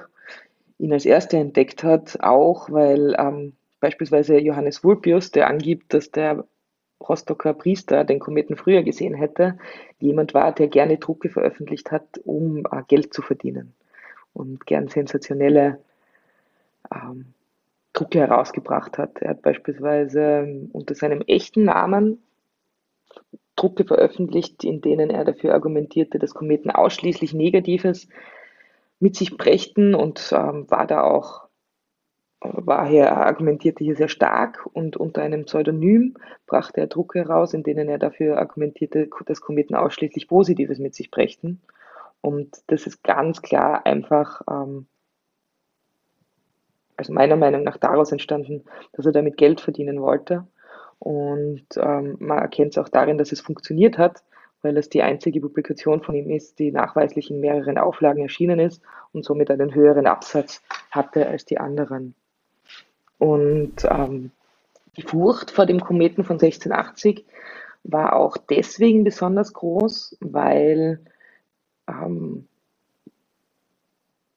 ihn 0.79 0.93
als 0.93 1.05
erster 1.05 1.37
entdeckt 1.37 1.83
hat, 1.83 2.17
auch 2.21 2.71
weil 2.71 3.15
ähm, 3.19 3.53
beispielsweise 3.79 4.39
Johannes 4.39 4.83
Vulpius, 4.83 5.31
der 5.31 5.47
angibt, 5.47 5.93
dass 5.93 6.11
der 6.11 6.45
Rostocker 7.09 7.53
Priester 7.53 8.03
den 8.03 8.19
Kometen 8.19 8.55
früher 8.55 8.83
gesehen 8.83 9.13
hätte, 9.13 9.57
jemand 9.99 10.33
war, 10.33 10.51
der 10.53 10.67
gerne 10.67 10.97
Drucke 10.97 11.29
veröffentlicht 11.29 11.91
hat, 11.91 12.19
um 12.23 12.65
äh, 12.71 12.83
Geld 12.87 13.13
zu 13.13 13.21
verdienen 13.21 13.73
und 14.33 14.65
gern 14.65 14.87
sensationelle 14.87 15.79
ähm, 16.93 17.33
Drucke 17.93 18.19
herausgebracht 18.19 18.97
hat. 18.97 19.21
Er 19.21 19.31
hat 19.31 19.41
beispielsweise 19.41 20.21
ähm, 20.21 20.69
unter 20.71 20.95
seinem 20.95 21.21
echten 21.21 21.65
Namen 21.65 22.23
Drucke 23.55 23.85
veröffentlicht, 23.85 24.63
in 24.63 24.81
denen 24.81 25.09
er 25.09 25.25
dafür 25.25 25.53
argumentierte, 25.53 26.17
dass 26.17 26.33
Kometen 26.33 26.71
ausschließlich 26.71 27.33
Negatives 27.33 28.07
mit 28.99 29.15
sich 29.15 29.37
brächten 29.37 29.93
und 29.93 30.33
ähm, 30.35 30.69
war 30.69 30.87
da 30.87 31.03
auch, 31.03 31.47
war 32.41 32.87
hier, 32.87 33.11
argumentierte 33.11 33.83
hier 33.83 33.95
sehr 33.95 34.07
stark 34.07 34.67
und 34.73 34.97
unter 34.97 35.21
einem 35.21 35.45
Pseudonym 35.45 36.15
brachte 36.47 36.81
er 36.81 36.87
Drucke 36.87 37.19
heraus, 37.19 37.53
in 37.53 37.63
denen 37.63 37.87
er 37.87 37.99
dafür 37.99 38.37
argumentierte, 38.37 39.09
dass 39.25 39.41
Kometen 39.41 39.75
ausschließlich 39.75 40.27
Positives 40.27 40.79
mit 40.79 40.95
sich 40.95 41.11
brächten. 41.11 41.61
Und 42.19 42.57
das 42.67 42.87
ist 42.87 43.03
ganz 43.03 43.41
klar 43.41 43.85
einfach 43.85 44.41
ähm, 44.49 44.87
also 47.01 47.13
meiner 47.13 47.35
Meinung 47.35 47.63
nach 47.63 47.77
daraus 47.77 48.11
entstanden, 48.11 48.63
dass 48.93 49.05
er 49.05 49.11
damit 49.11 49.37
Geld 49.37 49.59
verdienen 49.59 50.01
wollte. 50.01 50.47
Und 50.99 51.65
ähm, 51.77 52.17
man 52.19 52.37
erkennt 52.37 52.71
es 52.71 52.77
auch 52.77 52.89
darin, 52.89 53.17
dass 53.17 53.31
es 53.31 53.41
funktioniert 53.41 53.97
hat, 53.97 54.23
weil 54.61 54.77
es 54.77 54.89
die 54.89 55.01
einzige 55.01 55.41
Publikation 55.41 56.03
von 56.03 56.13
ihm 56.13 56.29
ist, 56.29 56.59
die 56.59 56.71
nachweislich 56.71 57.31
in 57.31 57.39
mehreren 57.39 57.79
Auflagen 57.79 58.21
erschienen 58.21 58.59
ist 58.59 58.83
und 59.11 59.25
somit 59.25 59.49
einen 59.49 59.73
höheren 59.73 60.05
Absatz 60.05 60.61
hatte 60.91 61.27
als 61.27 61.45
die 61.45 61.57
anderen. 61.57 62.13
Und 63.21 63.85
ähm, 63.87 64.31
die 64.97 65.03
Furcht 65.03 65.51
vor 65.51 65.67
dem 65.67 65.79
Kometen 65.79 66.23
von 66.23 66.37
1680 66.37 67.23
war 67.83 68.15
auch 68.15 68.35
deswegen 68.35 69.03
besonders 69.03 69.53
groß, 69.53 70.17
weil 70.21 71.01
ähm, 71.87 72.47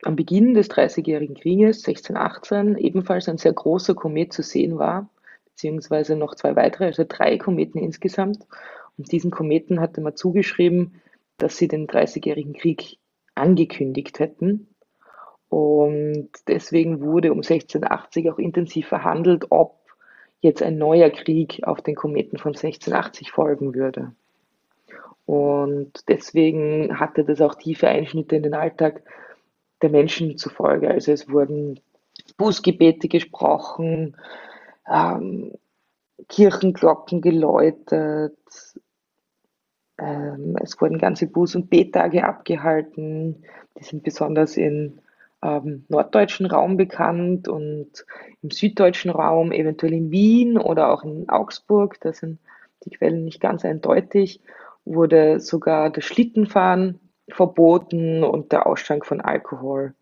am 0.02 0.16
Beginn 0.16 0.52
des 0.52 0.68
Dreißigjährigen 0.68 1.34
Krieges 1.34 1.78
1618 1.88 2.76
ebenfalls 2.76 3.26
ein 3.26 3.38
sehr 3.38 3.54
großer 3.54 3.94
Komet 3.94 4.34
zu 4.34 4.42
sehen 4.42 4.76
war, 4.76 5.08
beziehungsweise 5.46 6.14
noch 6.14 6.34
zwei 6.34 6.54
weitere, 6.54 6.84
also 6.84 7.06
drei 7.08 7.38
Kometen 7.38 7.78
insgesamt. 7.78 8.46
Und 8.98 9.10
diesen 9.12 9.30
Kometen 9.30 9.80
hatte 9.80 10.02
man 10.02 10.14
zugeschrieben, 10.14 11.00
dass 11.38 11.56
sie 11.56 11.68
den 11.68 11.86
Dreißigjährigen 11.86 12.52
Krieg 12.52 12.98
angekündigt 13.34 14.18
hätten. 14.18 14.68
Und 15.48 16.30
deswegen 16.48 17.00
wurde 17.00 17.32
um 17.32 17.38
1680 17.38 18.30
auch 18.30 18.38
intensiv 18.38 18.88
verhandelt, 18.88 19.46
ob 19.50 19.78
jetzt 20.40 20.62
ein 20.62 20.78
neuer 20.78 21.10
Krieg 21.10 21.62
auf 21.64 21.80
den 21.80 21.94
Kometen 21.94 22.38
von 22.38 22.52
1680 22.52 23.30
folgen 23.30 23.74
würde. 23.74 24.12
Und 25.26 25.92
deswegen 26.08 26.98
hatte 27.00 27.24
das 27.24 27.40
auch 27.40 27.54
tiefe 27.54 27.88
Einschnitte 27.88 28.36
in 28.36 28.42
den 28.42 28.54
Alltag 28.54 29.02
der 29.80 29.90
Menschen 29.90 30.36
zufolge. 30.36 30.90
Also 30.90 31.12
es 31.12 31.30
wurden 31.30 31.80
Bußgebete 32.36 33.08
gesprochen, 33.08 34.16
ähm, 34.90 35.52
Kirchenglocken 36.28 37.20
geläutet, 37.20 38.36
ähm, 39.98 40.56
es 40.62 40.80
wurden 40.80 40.98
ganze 40.98 41.26
Buß- 41.26 41.56
und 41.56 41.70
Bettage 41.70 42.24
abgehalten. 42.24 43.44
Die 43.78 43.84
sind 43.84 44.02
besonders 44.02 44.56
im 44.56 45.00
ähm, 45.44 45.84
norddeutschen 45.88 46.46
Raum 46.46 46.76
bekannt 46.76 47.48
und 47.48 48.06
im 48.42 48.50
süddeutschen 48.50 49.10
Raum, 49.10 49.52
eventuell 49.52 49.92
in 49.92 50.10
Wien 50.10 50.58
oder 50.58 50.90
auch 50.90 51.04
in 51.04 51.28
Augsburg, 51.28 52.00
da 52.00 52.12
sind 52.12 52.38
die 52.84 52.90
Quellen 52.90 53.24
nicht 53.24 53.40
ganz 53.40 53.64
eindeutig, 53.64 54.40
wurde 54.84 55.40
sogar 55.40 55.90
das 55.90 56.04
Schlittenfahren 56.04 56.98
verboten 57.28 58.24
und 58.24 58.52
der 58.52 58.66
Ausschank 58.66 59.06
von 59.06 59.20
Alkohol 59.20 59.94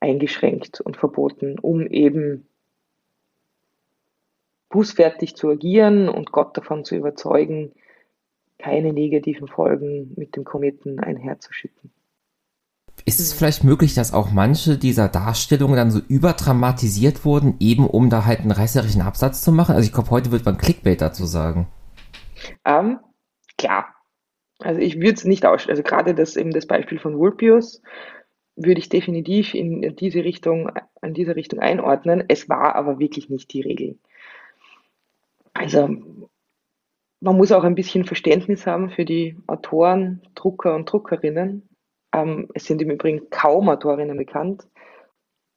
eingeschränkt 0.00 0.80
und 0.80 0.96
verboten, 0.96 1.58
um 1.58 1.86
eben 1.86 2.46
bußfertig 4.70 5.36
zu 5.36 5.50
agieren 5.50 6.08
und 6.08 6.32
Gott 6.32 6.56
davon 6.56 6.84
zu 6.84 6.96
überzeugen, 6.96 7.72
keine 8.58 8.92
negativen 8.92 9.48
Folgen 9.48 10.12
mit 10.16 10.36
dem 10.36 10.44
Kometen 10.44 11.00
einherzuschicken. 11.00 11.90
Ist 13.04 13.20
es 13.20 13.32
vielleicht 13.32 13.64
möglich, 13.64 13.94
dass 13.94 14.14
auch 14.14 14.30
manche 14.30 14.78
dieser 14.78 15.08
Darstellungen 15.08 15.76
dann 15.76 15.90
so 15.90 15.98
überdramatisiert 15.98 17.24
wurden, 17.24 17.56
eben 17.58 17.86
um 17.86 18.10
da 18.10 18.24
halt 18.24 18.40
einen 18.40 18.52
reißerischen 18.52 19.02
Absatz 19.02 19.42
zu 19.42 19.50
machen? 19.50 19.74
Also 19.74 19.86
ich 19.86 19.92
glaube, 19.92 20.10
heute 20.10 20.30
wird 20.30 20.44
man 20.44 20.56
Clickbait 20.56 21.00
dazu 21.00 21.26
sagen. 21.26 21.66
Ähm, 22.64 23.00
klar, 23.58 23.86
also 24.60 24.80
ich 24.80 24.96
würde 24.96 25.14
es 25.14 25.24
nicht 25.24 25.44
ausschließen. 25.44 25.70
Also 25.70 25.82
gerade 25.82 26.14
das 26.14 26.36
eben 26.36 26.52
das 26.52 26.66
Beispiel 26.66 26.98
von 26.98 27.18
Vulpius 27.18 27.82
würde 28.54 28.78
ich 28.78 28.88
definitiv 28.88 29.54
in 29.54 29.96
diese 29.96 30.24
Richtung, 30.24 30.70
an 31.00 31.14
dieser 31.14 31.36
Richtung 31.36 31.60
einordnen. 31.60 32.24
Es 32.28 32.48
war 32.48 32.76
aber 32.76 32.98
wirklich 32.98 33.30
nicht 33.30 33.52
die 33.52 33.62
Regel. 33.62 33.98
Also 35.54 35.88
man 37.20 37.36
muss 37.36 37.52
auch 37.52 37.64
ein 37.64 37.74
bisschen 37.74 38.04
Verständnis 38.04 38.66
haben 38.66 38.90
für 38.90 39.04
die 39.04 39.36
Autoren, 39.46 40.22
Drucker 40.34 40.74
und 40.74 40.90
Druckerinnen. 40.90 41.68
Ähm, 42.12 42.48
es 42.54 42.64
sind 42.64 42.82
im 42.82 42.90
Übrigen 42.90 43.30
kaum 43.30 43.68
Autorinnen 43.68 44.16
bekannt 44.16 44.66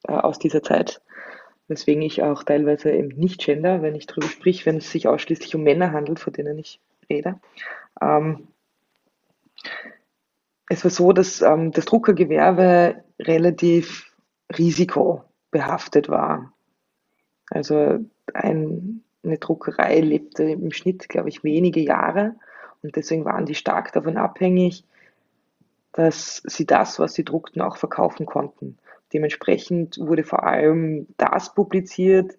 äh, 0.07 0.13
aus 0.13 0.39
dieser 0.39 0.63
Zeit, 0.63 1.01
weswegen 1.67 2.01
ich 2.01 2.23
auch 2.23 2.43
teilweise 2.43 2.91
eben 2.91 3.09
nicht 3.09 3.41
gender, 3.41 3.81
wenn 3.81 3.95
ich 3.95 4.07
darüber 4.07 4.27
sprich, 4.27 4.65
wenn 4.65 4.77
es 4.77 4.91
sich 4.91 5.07
ausschließlich 5.07 5.55
um 5.55 5.63
Männer 5.63 5.91
handelt, 5.91 6.19
von 6.19 6.33
denen 6.33 6.57
ich 6.57 6.79
rede. 7.09 7.39
Ähm, 8.01 8.47
es 10.67 10.83
war 10.83 10.91
so, 10.91 11.11
dass 11.11 11.41
ähm, 11.41 11.71
das 11.71 11.85
Druckergewerbe 11.85 13.03
relativ 13.19 14.11
risikobehaftet 14.57 16.09
war. 16.09 16.53
Also 17.49 17.99
ein, 18.33 19.03
eine 19.23 19.37
Druckerei 19.37 19.99
lebte 19.99 20.43
im 20.43 20.71
Schnitt, 20.71 21.09
glaube 21.09 21.29
ich, 21.29 21.43
wenige 21.43 21.81
Jahre 21.81 22.35
und 22.81 22.95
deswegen 22.95 23.25
waren 23.25 23.45
die 23.45 23.55
stark 23.55 23.91
davon 23.93 24.17
abhängig, 24.17 24.85
dass 25.95 26.41
sie 26.45 26.65
das, 26.65 26.99
was 26.99 27.13
sie 27.13 27.25
druckten, 27.25 27.61
auch 27.61 27.77
verkaufen 27.77 28.25
konnten. 28.25 28.77
Dementsprechend 29.13 29.97
wurde 29.99 30.23
vor 30.23 30.43
allem 30.43 31.07
das 31.17 31.53
publiziert, 31.53 32.37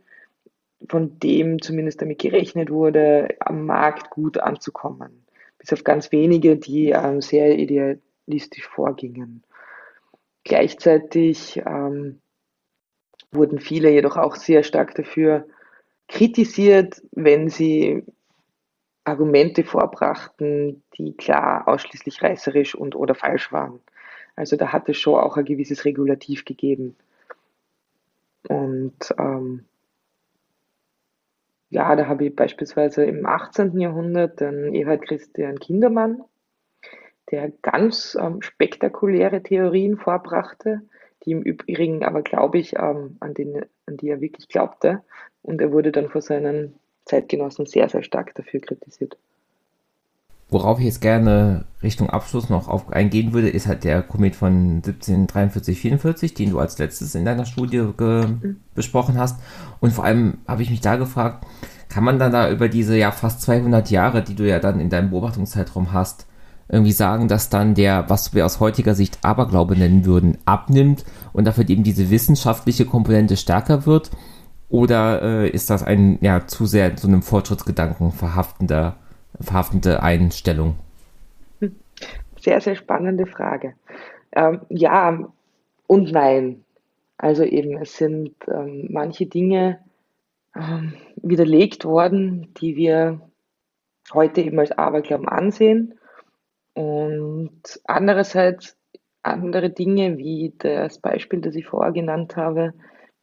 von 0.89 1.19
dem 1.19 1.61
zumindest 1.61 2.03
damit 2.03 2.19
gerechnet 2.19 2.71
wurde, 2.71 3.37
am 3.41 3.67
Markt 3.67 4.11
gut 4.11 4.39
anzukommen 4.39 5.27
bis 5.67 5.73
auf 5.73 5.85
ganz 5.85 6.13
wenige, 6.13 6.57
die 6.57 6.91
ähm, 6.91 7.21
sehr 7.21 7.59
idealistisch 7.59 8.69
vorgingen. 8.69 9.43
Gleichzeitig 10.45 11.61
ähm, 11.67 12.21
wurden 13.33 13.59
viele 13.59 13.91
jedoch 13.91 14.17
auch 14.17 14.37
sehr 14.37 14.63
stark 14.63 14.95
dafür 14.95 15.47
kritisiert, 16.09 17.03
wenn 17.11 17.49
sie 17.49 18.05
Argumente 19.07 19.63
vorbrachten, 19.63 20.83
die 20.97 21.17
klar 21.17 21.69
ausschließlich 21.69 22.23
reißerisch 22.23 22.75
und 22.75 22.97
oder 22.97 23.15
falsch 23.15 23.53
waren. 23.53 23.81
Also 24.35 24.57
da 24.57 24.73
hat 24.73 24.89
es 24.89 24.99
schon 24.99 25.21
auch 25.21 25.37
ein 25.37 25.45
gewisses 25.45 25.85
Regulativ 25.85 26.45
gegeben. 26.45 26.97
Und 28.49 29.15
ähm, 29.19 29.65
ja, 31.71 31.95
da 31.95 32.07
habe 32.07 32.27
ich 32.27 32.37
beispielsweise 32.37 33.05
im 33.05 33.27
18. 33.27 33.79
Jahrhundert 33.79 34.41
den 34.41 34.75
Ewald 34.75 35.03
Christian 35.03 35.59
Kindermann, 35.59 36.23
der 37.31 37.51
ganz 37.63 38.17
ähm, 38.21 38.43
spektakuläre 38.43 39.43
Theorien 39.43 39.99
vorbrachte, 39.99 40.83
die 41.25 41.33
im 41.33 41.43
Übrigen 41.43 42.05
aber, 42.05 42.23
glaube 42.23 42.59
ich, 42.59 42.75
ähm, 42.77 43.17
an, 43.21 43.35
den, 43.35 43.65
an 43.87 43.97
die 43.97 44.09
er 44.09 44.21
wirklich 44.21 44.49
glaubte. 44.49 45.03
Und 45.43 45.61
er 45.61 45.73
wurde 45.73 45.93
dann 45.93 46.09
von 46.09 46.21
seinen 46.21 46.75
Zeitgenossen 47.07 47.67
sehr, 47.67 47.89
sehr 47.89 48.03
stark 48.03 48.35
dafür 48.35 48.61
kritisiert. 48.61 49.17
Worauf 50.49 50.79
ich 50.79 50.85
jetzt 50.85 51.01
gerne 51.01 51.65
Richtung 51.83 52.09
Abschluss 52.09 52.51
noch 52.51 52.69
auf 52.69 52.93
eingehen 52.93 53.33
würde, 53.33 53.49
ist 53.49 53.67
halt 53.67 53.83
der 53.83 54.03
Komet 54.03 54.37
von 54.37 54.81
1743-44, 54.83 56.37
den 56.37 56.51
du 56.51 56.61
als 56.61 56.79
letztes 56.79 57.17
in 57.17 57.25
deiner 57.25 57.47
Studie 57.47 57.79
mhm. 57.79 58.61
besprochen 58.75 59.19
hast. 59.19 59.41
Und 59.81 59.93
vor 59.93 60.05
allem 60.05 60.39
habe 60.47 60.63
ich 60.63 60.71
mich 60.71 60.81
da 60.81 60.97
gefragt, 60.97 61.45
kann 61.89 62.05
man 62.05 62.21
dann 62.21 62.31
da 62.31 62.49
über 62.51 62.69
diese 62.69 62.97
ja 62.97 63.11
fast 63.11 63.43
200 63.43 63.91
Jahre, 63.91 64.23
die 64.23 64.37
du 64.37 64.47
ja 64.47 64.61
dann 64.61 64.79
in 64.79 64.89
deinem 64.89 65.11
Beobachtungszeitraum 65.11 65.93
hast, 65.93 66.27
irgendwie 66.69 66.93
sagen, 66.93 67.27
dass 67.29 67.49
dann 67.49 67.75
der, 67.75 68.09
was 68.09 68.35
wir 68.35 68.47
aus 68.47 68.61
heutiger 68.61 68.95
Sicht 68.95 69.19
Aberglaube 69.23 69.77
nennen 69.77 70.05
würden, 70.05 70.39
abnimmt 70.45 71.05
und 71.33 71.45
dafür 71.45 71.69
eben 71.69 71.85
diese 71.85 72.11
wissenschaftliche 72.11 72.87
Komponente 72.87 73.37
stärker 73.37 73.87
wird? 73.87 74.11
Oder 74.69 75.23
äh, 75.23 75.49
ist 75.49 75.71
das 75.71 75.83
ein 75.83 76.19
ja 76.21 76.47
zu 76.47 76.67
sehr 76.67 76.97
so 76.97 77.09
einem 77.09 77.23
Fortschrittsgedanken 77.23 78.13
verhaftender 78.13 78.97
verhaftende 79.41 80.03
Einstellung? 80.03 80.77
Sehr, 82.41 82.61
sehr 82.61 82.77
spannende 82.77 83.27
Frage. 83.27 83.75
Ähm, 84.33 84.61
ja 84.69 85.19
und 85.87 86.13
nein. 86.13 86.65
Also 87.19 87.45
eben, 87.45 87.79
es 87.79 87.97
sind 87.97 88.35
ähm, 88.47 88.89
manche 88.91 89.27
Dinge 89.27 89.79
ähm, 90.55 90.95
widerlegt 91.17 91.85
worden, 91.85 92.53
die 92.61 92.77
wir 92.77 93.21
heute 94.13 94.43
eben 94.43 94.59
als 94.59 94.73
Aberglauben 94.73 95.29
ansehen. 95.29 95.95
Und 96.75 97.81
andererseits 97.85 98.77
andere 99.23 99.71
Dinge, 99.71 100.19
wie 100.19 100.53
das 100.59 100.99
Beispiel, 100.99 101.41
das 101.41 101.55
ich 101.55 101.67
vorher 101.67 101.93
genannt 101.93 102.37
habe, 102.37 102.75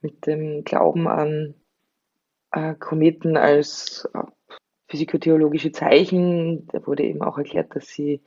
mit 0.03 0.27
dem 0.27 0.63
Glauben 0.63 1.07
an 1.07 1.55
äh, 2.51 2.75
Kometen 2.75 3.37
als 3.37 4.07
äh, 4.13 4.19
physikotheologische 4.87 5.71
Zeichen. 5.71 6.67
Da 6.67 6.85
wurde 6.85 7.03
eben 7.03 7.23
auch 7.23 7.37
erklärt, 7.37 7.75
dass 7.75 7.87
sie 7.87 8.21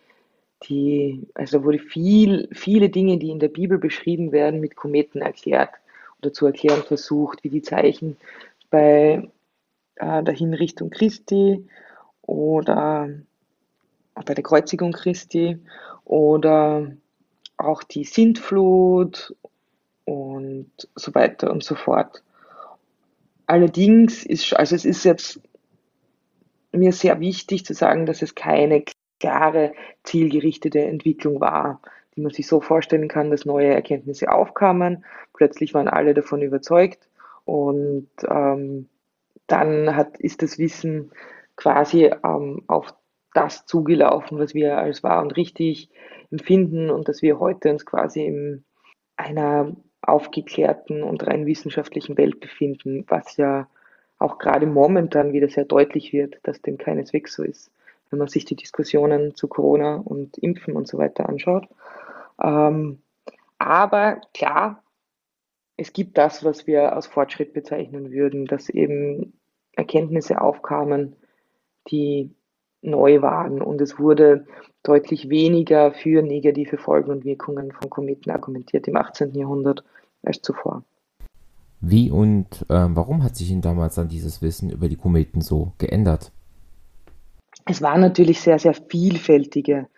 die, 0.65 1.29
also 1.35 1.65
wurde 1.65 1.79
viel, 1.79 2.49
viele 2.53 2.89
Dinge, 2.89 3.19
die 3.19 3.31
in 3.31 3.39
der 3.39 3.49
Bibel 3.49 3.79
beschrieben 3.79 4.33
werden, 4.33 4.61
mit 4.61 4.75
Kometen 4.75 5.21
erklärt 5.21 5.71
oder 6.21 6.33
zu 6.33 6.47
erklären 6.47 6.83
versucht, 6.83 7.45
wie 7.45 7.51
die 7.51 7.63
Zeichen 7.63 8.17
bei 8.71 9.29
äh, 9.97 10.23
der 10.23 10.35
Hinrichtung 10.35 10.91
Christi 10.91 11.67
oder 12.23 13.11
bei 14.15 14.35
der 14.35 14.43
Kreuzigung 14.43 14.93
Christi 14.93 15.59
oder 16.05 16.91
auch 17.59 17.83
die 17.83 18.05
Sintflut 18.05 19.37
und 20.07 20.71
so 20.95 21.15
weiter 21.15 21.51
und 21.51 21.63
so 21.63 21.75
fort. 21.75 22.23
Allerdings 23.47 24.25
ist, 24.25 24.55
also 24.55 24.75
es 24.75 24.85
ist 24.85 25.05
jetzt 25.05 25.41
mir 26.73 26.93
sehr 26.93 27.21
wichtig 27.21 27.67
zu 27.67 27.75
sagen, 27.75 28.07
dass 28.07 28.23
es 28.23 28.35
keine 28.35 28.85
klare, 29.21 29.73
zielgerichtete 30.05 30.81
Entwicklung 30.81 31.41
war, 31.41 31.81
die 32.15 32.21
man 32.21 32.33
sich 32.33 32.47
so 32.47 32.61
vorstellen 32.61 33.09
kann, 33.09 33.31
dass 33.31 33.45
neue 33.45 33.73
Erkenntnisse 33.73 34.33
aufkamen. 34.33 35.05
Plötzlich 35.35 35.75
waren 35.75 35.89
alle 35.89 36.15
davon 36.15 36.43
überzeugt 36.43 37.09
und 37.45 38.09
ähm, 38.29 38.89
dann 39.47 39.95
hat, 39.95 40.19
ist 40.19 40.43
das 40.43 40.59
Wissen 40.59 41.13
quasi 41.57 42.11
ähm, 42.25 42.63
auf 42.67 42.95
das 43.33 43.67
zugelaufen, 43.67 44.39
was 44.39 44.55
wir 44.55 44.79
als 44.79 45.03
wahr 45.03 45.23
und 45.23 45.37
richtig 45.37 45.91
empfinden 46.31 46.91
und 46.91 47.09
dass 47.09 47.23
wir 47.23 47.39
heute 47.39 47.71
uns 47.71 47.85
quasi 47.85 48.25
in 48.25 48.65
einer 49.17 49.77
aufgeklärten 50.03 51.03
und 51.03 51.27
rein 51.27 51.47
wissenschaftlichen 51.47 52.17
Welt 52.17 52.41
befinden, 52.41 53.05
was 53.09 53.37
ja 53.37 53.69
auch 54.19 54.39
gerade 54.39 54.67
momentan 54.67 55.33
wieder 55.33 55.49
sehr 55.49 55.65
deutlich 55.65 56.13
wird, 56.13 56.39
dass 56.43 56.63
dem 56.63 56.79
keineswegs 56.79 57.35
so 57.35 57.43
ist, 57.43 57.71
wenn 58.11 58.19
man 58.19 58.29
sich 58.29 58.45
die 58.45 58.57
Diskussionen 58.57 59.35
zu 59.35 59.49
Corona 59.49 59.97
und 59.97 60.39
Impfen 60.39 60.75
und 60.77 60.89
so 60.89 60.99
weiter 60.99 61.29
anschaut. 61.29 61.69
Ähm, 62.43 63.01
aber 63.59 64.21
klar, 64.33 64.83
es 65.77 65.93
gibt 65.93 66.17
das, 66.17 66.45
was 66.45 66.67
wir 66.67 66.95
als 66.95 67.07
Fortschritt 67.07 67.53
bezeichnen 67.53 68.11
würden, 68.11 68.47
dass 68.47 68.69
eben 68.69 69.35
Erkenntnisse 69.73 70.41
aufkamen, 70.41 71.17
die 71.91 72.35
neu 72.81 73.21
waren 73.21 73.61
und 73.61 73.81
es 73.81 73.99
wurde 73.99 74.47
deutlich 74.89 75.29
weniger 75.29 75.93
für 75.93 76.23
negative 76.23 76.79
Folgen 76.79 77.11
und 77.11 77.25
Wirkungen 77.25 77.73
von 77.73 77.91
Kometen 77.91 78.31
argumentiert 78.31 78.87
im 78.89 78.97
18. 78.97 79.35
Jahrhundert 79.35 79.85
als 80.23 80.41
zuvor. 80.43 80.83
Wie 81.81 82.11
und 82.11 82.63
äh, 82.69 82.87
warum 82.89 83.23
hat 83.23 83.37
sich 83.37 83.49
denn 83.49 83.61
damals 83.61 83.97
dann 83.97 84.09
dieses 84.09 84.43
Wissen 84.43 84.71
über 84.71 84.89
die 84.89 84.97
Kometen 84.97 85.41
so 85.41 85.73
geändert? 85.79 86.33
Es 87.65 87.83
waren 87.83 88.01
natürlich 88.01 88.41
sehr, 88.41 88.59
sehr 88.59 88.75
vielfältige 88.75 89.89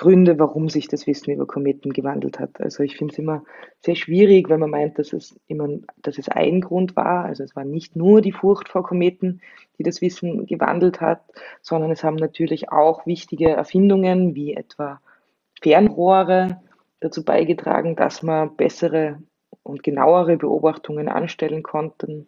Gründe, 0.00 0.38
warum 0.38 0.70
sich 0.70 0.88
das 0.88 1.06
Wissen 1.06 1.30
über 1.30 1.46
Kometen 1.46 1.92
gewandelt 1.92 2.40
hat. 2.40 2.58
Also 2.58 2.82
ich 2.82 2.96
finde 2.96 3.12
es 3.12 3.18
immer 3.18 3.44
sehr 3.80 3.96
schwierig, 3.96 4.48
wenn 4.48 4.58
man 4.58 4.70
meint, 4.70 4.98
dass 4.98 5.12
es 5.12 5.38
immer, 5.46 5.68
dass 5.98 6.16
es 6.16 6.30
ein 6.30 6.62
Grund 6.62 6.96
war. 6.96 7.26
Also 7.26 7.44
es 7.44 7.54
war 7.54 7.64
nicht 7.64 7.96
nur 7.96 8.22
die 8.22 8.32
Furcht 8.32 8.70
vor 8.70 8.82
Kometen, 8.82 9.42
die 9.76 9.82
das 9.82 10.00
Wissen 10.00 10.46
gewandelt 10.46 11.02
hat, 11.02 11.20
sondern 11.60 11.90
es 11.90 12.02
haben 12.02 12.16
natürlich 12.16 12.72
auch 12.72 13.04
wichtige 13.04 13.50
Erfindungen 13.50 14.34
wie 14.34 14.54
etwa 14.54 15.02
Fernrohre 15.60 16.62
dazu 17.00 17.22
beigetragen, 17.22 17.94
dass 17.94 18.22
man 18.22 18.56
bessere 18.56 19.18
und 19.62 19.82
genauere 19.82 20.38
Beobachtungen 20.38 21.10
anstellen 21.10 21.62
konnten. 21.62 22.26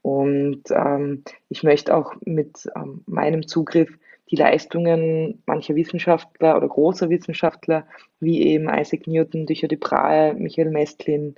Und 0.00 0.62
ähm, 0.70 1.24
ich 1.50 1.64
möchte 1.64 1.94
auch 1.94 2.14
mit 2.24 2.66
ähm, 2.74 3.02
meinem 3.04 3.46
Zugriff 3.46 3.90
die 4.30 4.36
Leistungen 4.36 5.42
mancher 5.46 5.74
Wissenschaftler 5.74 6.56
oder 6.56 6.68
großer 6.68 7.10
Wissenschaftler, 7.10 7.86
wie 8.20 8.42
eben 8.42 8.68
Isaac 8.68 9.06
Newton, 9.06 9.46
Tycho 9.46 9.66
de 9.66 9.78
Brahe, 9.78 10.34
Michael 10.34 10.70
Mestlin 10.70 11.34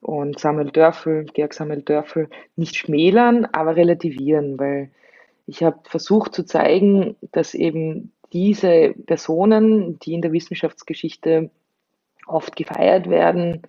und 0.00 0.38
Samuel 0.38 0.70
Dörfel, 0.70 1.24
Georg 1.32 1.54
Samuel 1.54 1.82
Dörfel, 1.82 2.28
nicht 2.56 2.76
schmälern, 2.76 3.46
aber 3.46 3.76
relativieren, 3.76 4.58
weil 4.58 4.90
ich 5.46 5.62
habe 5.62 5.78
versucht 5.84 6.34
zu 6.34 6.44
zeigen, 6.44 7.16
dass 7.32 7.54
eben 7.54 8.12
diese 8.32 8.94
Personen, 9.06 9.98
die 10.00 10.12
in 10.12 10.20
der 10.20 10.32
Wissenschaftsgeschichte 10.32 11.50
oft 12.26 12.54
gefeiert 12.56 13.08
werden, 13.08 13.62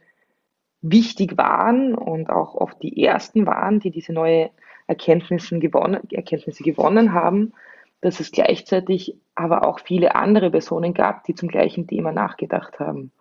wichtig 0.82 1.38
waren 1.38 1.96
und 1.96 2.30
auch 2.30 2.56
oft 2.56 2.82
die 2.84 3.04
ersten 3.04 3.46
waren, 3.46 3.80
die 3.80 3.92
diese 3.92 4.12
neue 4.12 4.50
Erkenntnisse 4.88 5.60
gewonnen, 5.60 6.02
Erkenntnisse 6.12 6.64
gewonnen 6.64 7.14
haben, 7.14 7.54
dass 8.02 8.20
es 8.20 8.32
gleichzeitig 8.32 9.16
aber 9.36 9.68
auch 9.68 9.80
viele 9.80 10.16
andere 10.16 10.52
Personen 10.52 10.94
gab, 10.94 11.24
die 11.26 11.36
zum 11.36 11.50
gleichen 11.50 11.88
Thema 11.88 12.12
nachgedacht 12.12 12.80
haben. 12.80 13.12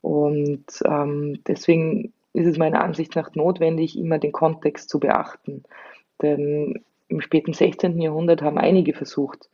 Und 0.00 0.64
ähm, 0.84 1.40
deswegen 1.46 2.12
ist 2.32 2.46
es 2.46 2.58
meiner 2.58 2.82
Ansicht 2.82 3.14
nach 3.14 3.34
notwendig, 3.34 3.98
immer 3.98 4.18
den 4.18 4.32
Kontext 4.32 4.88
zu 4.88 4.98
beachten. 4.98 5.64
Denn 6.22 6.82
im 7.08 7.20
späten 7.20 7.52
16. 7.52 8.00
Jahrhundert 8.00 8.42
haben 8.42 8.58
einige 8.58 8.94
versucht, 8.94 9.48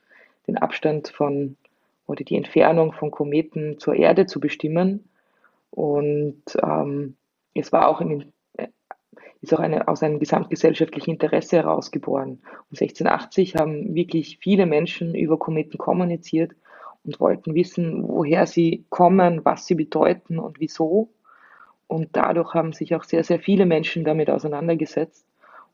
den 0.47 0.57
Abstand 0.57 1.09
von 1.09 1.57
oder 2.07 2.25
die 2.25 2.37
Entfernung 2.37 2.93
von 2.93 3.11
Kometen 3.11 3.79
zur 3.79 3.95
Erde 3.95 4.27
zu 4.27 4.41
bestimmen. 4.41 5.09
Und 5.71 6.43
ähm, 6.63 7.17
es 7.55 7.73
war 7.73 7.89
auch 7.89 8.01
äh, 8.01 8.27
ist 9.41 9.55
auch 9.55 9.61
eine, 9.61 9.89
aus 9.89 10.03
einem 10.03 10.19
gesamtgesellschaftlichen 10.19 11.13
Interesse 11.13 11.57
herausgeboren. 11.57 12.41
Und 12.71 12.81
1680 12.81 13.57
haben 13.57 13.95
wirklich 13.95 14.39
viele 14.41 14.67
Menschen 14.67 15.15
über 15.15 15.39
Kometen 15.39 15.79
kommuniziert 15.79 16.53
und 17.05 17.21
wollten 17.21 17.55
wissen, 17.55 18.07
woher 18.07 18.47
sie 18.47 18.85
kommen, 18.91 19.45
was 19.45 19.67
sie 19.67 19.75
bedeuten 19.75 20.39
und 20.39 20.61
wieso. 20.61 21.11
Und 21.87 22.11
dadurch 22.13 22.53
haben 22.55 22.73
sich 22.73 22.95
auch 22.95 23.05
sehr, 23.05 23.25
sehr 23.25 23.39
viele 23.41 23.65
Menschen 23.65 24.05
damit 24.05 24.29
auseinandergesetzt 24.29 25.27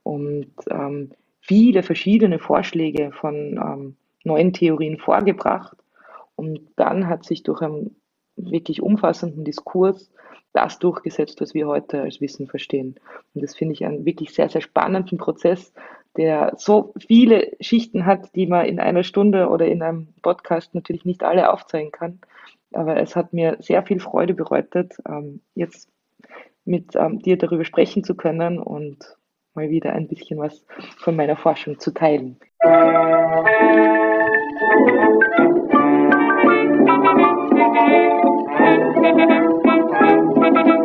und 0.02 0.52
ähm, 0.70 1.10
viele 1.40 1.82
verschiedene 1.82 2.38
Vorschläge 2.38 3.10
von 3.12 3.34
ähm, 3.56 3.96
neuen 4.22 4.52
Theorien 4.52 4.98
vorgebracht. 4.98 5.76
Und 6.36 6.60
dann 6.76 7.08
hat 7.08 7.24
sich 7.24 7.42
durch 7.42 7.62
einen 7.62 7.96
wirklich 8.36 8.82
umfassenden 8.82 9.44
Diskurs 9.44 10.10
das 10.54 10.78
durchgesetzt, 10.78 11.40
was 11.40 11.52
wir 11.52 11.66
heute 11.66 12.00
als 12.00 12.20
Wissen 12.20 12.46
verstehen. 12.46 12.94
Und 13.34 13.42
das 13.42 13.56
finde 13.56 13.74
ich 13.74 13.84
einen 13.84 14.06
wirklich 14.06 14.32
sehr, 14.32 14.48
sehr 14.48 14.60
spannenden 14.60 15.18
Prozess, 15.18 15.74
der 16.16 16.54
so 16.56 16.94
viele 17.06 17.52
Schichten 17.60 18.06
hat, 18.06 18.34
die 18.34 18.46
man 18.46 18.66
in 18.66 18.78
einer 18.78 19.02
Stunde 19.02 19.48
oder 19.48 19.66
in 19.66 19.82
einem 19.82 20.08
Podcast 20.22 20.74
natürlich 20.74 21.04
nicht 21.04 21.24
alle 21.24 21.52
aufzeigen 21.52 21.90
kann. 21.90 22.20
Aber 22.72 22.96
es 22.96 23.16
hat 23.16 23.32
mir 23.32 23.56
sehr 23.60 23.82
viel 23.82 24.00
Freude 24.00 24.34
bereitet, 24.34 24.94
ähm, 25.08 25.40
jetzt 25.54 25.88
mit 26.64 26.94
ähm, 26.96 27.18
dir 27.20 27.36
darüber 27.36 27.64
sprechen 27.64 28.04
zu 28.04 28.14
können 28.14 28.58
und 28.58 29.16
mal 29.54 29.68
wieder 29.70 29.92
ein 29.92 30.08
bisschen 30.08 30.38
was 30.38 30.64
von 30.98 31.16
meiner 31.16 31.36
Forschung 31.36 31.78
zu 31.78 31.92
teilen. 31.92 32.38
Musik 38.96 39.43
thank 40.52 40.66
you 40.66 40.83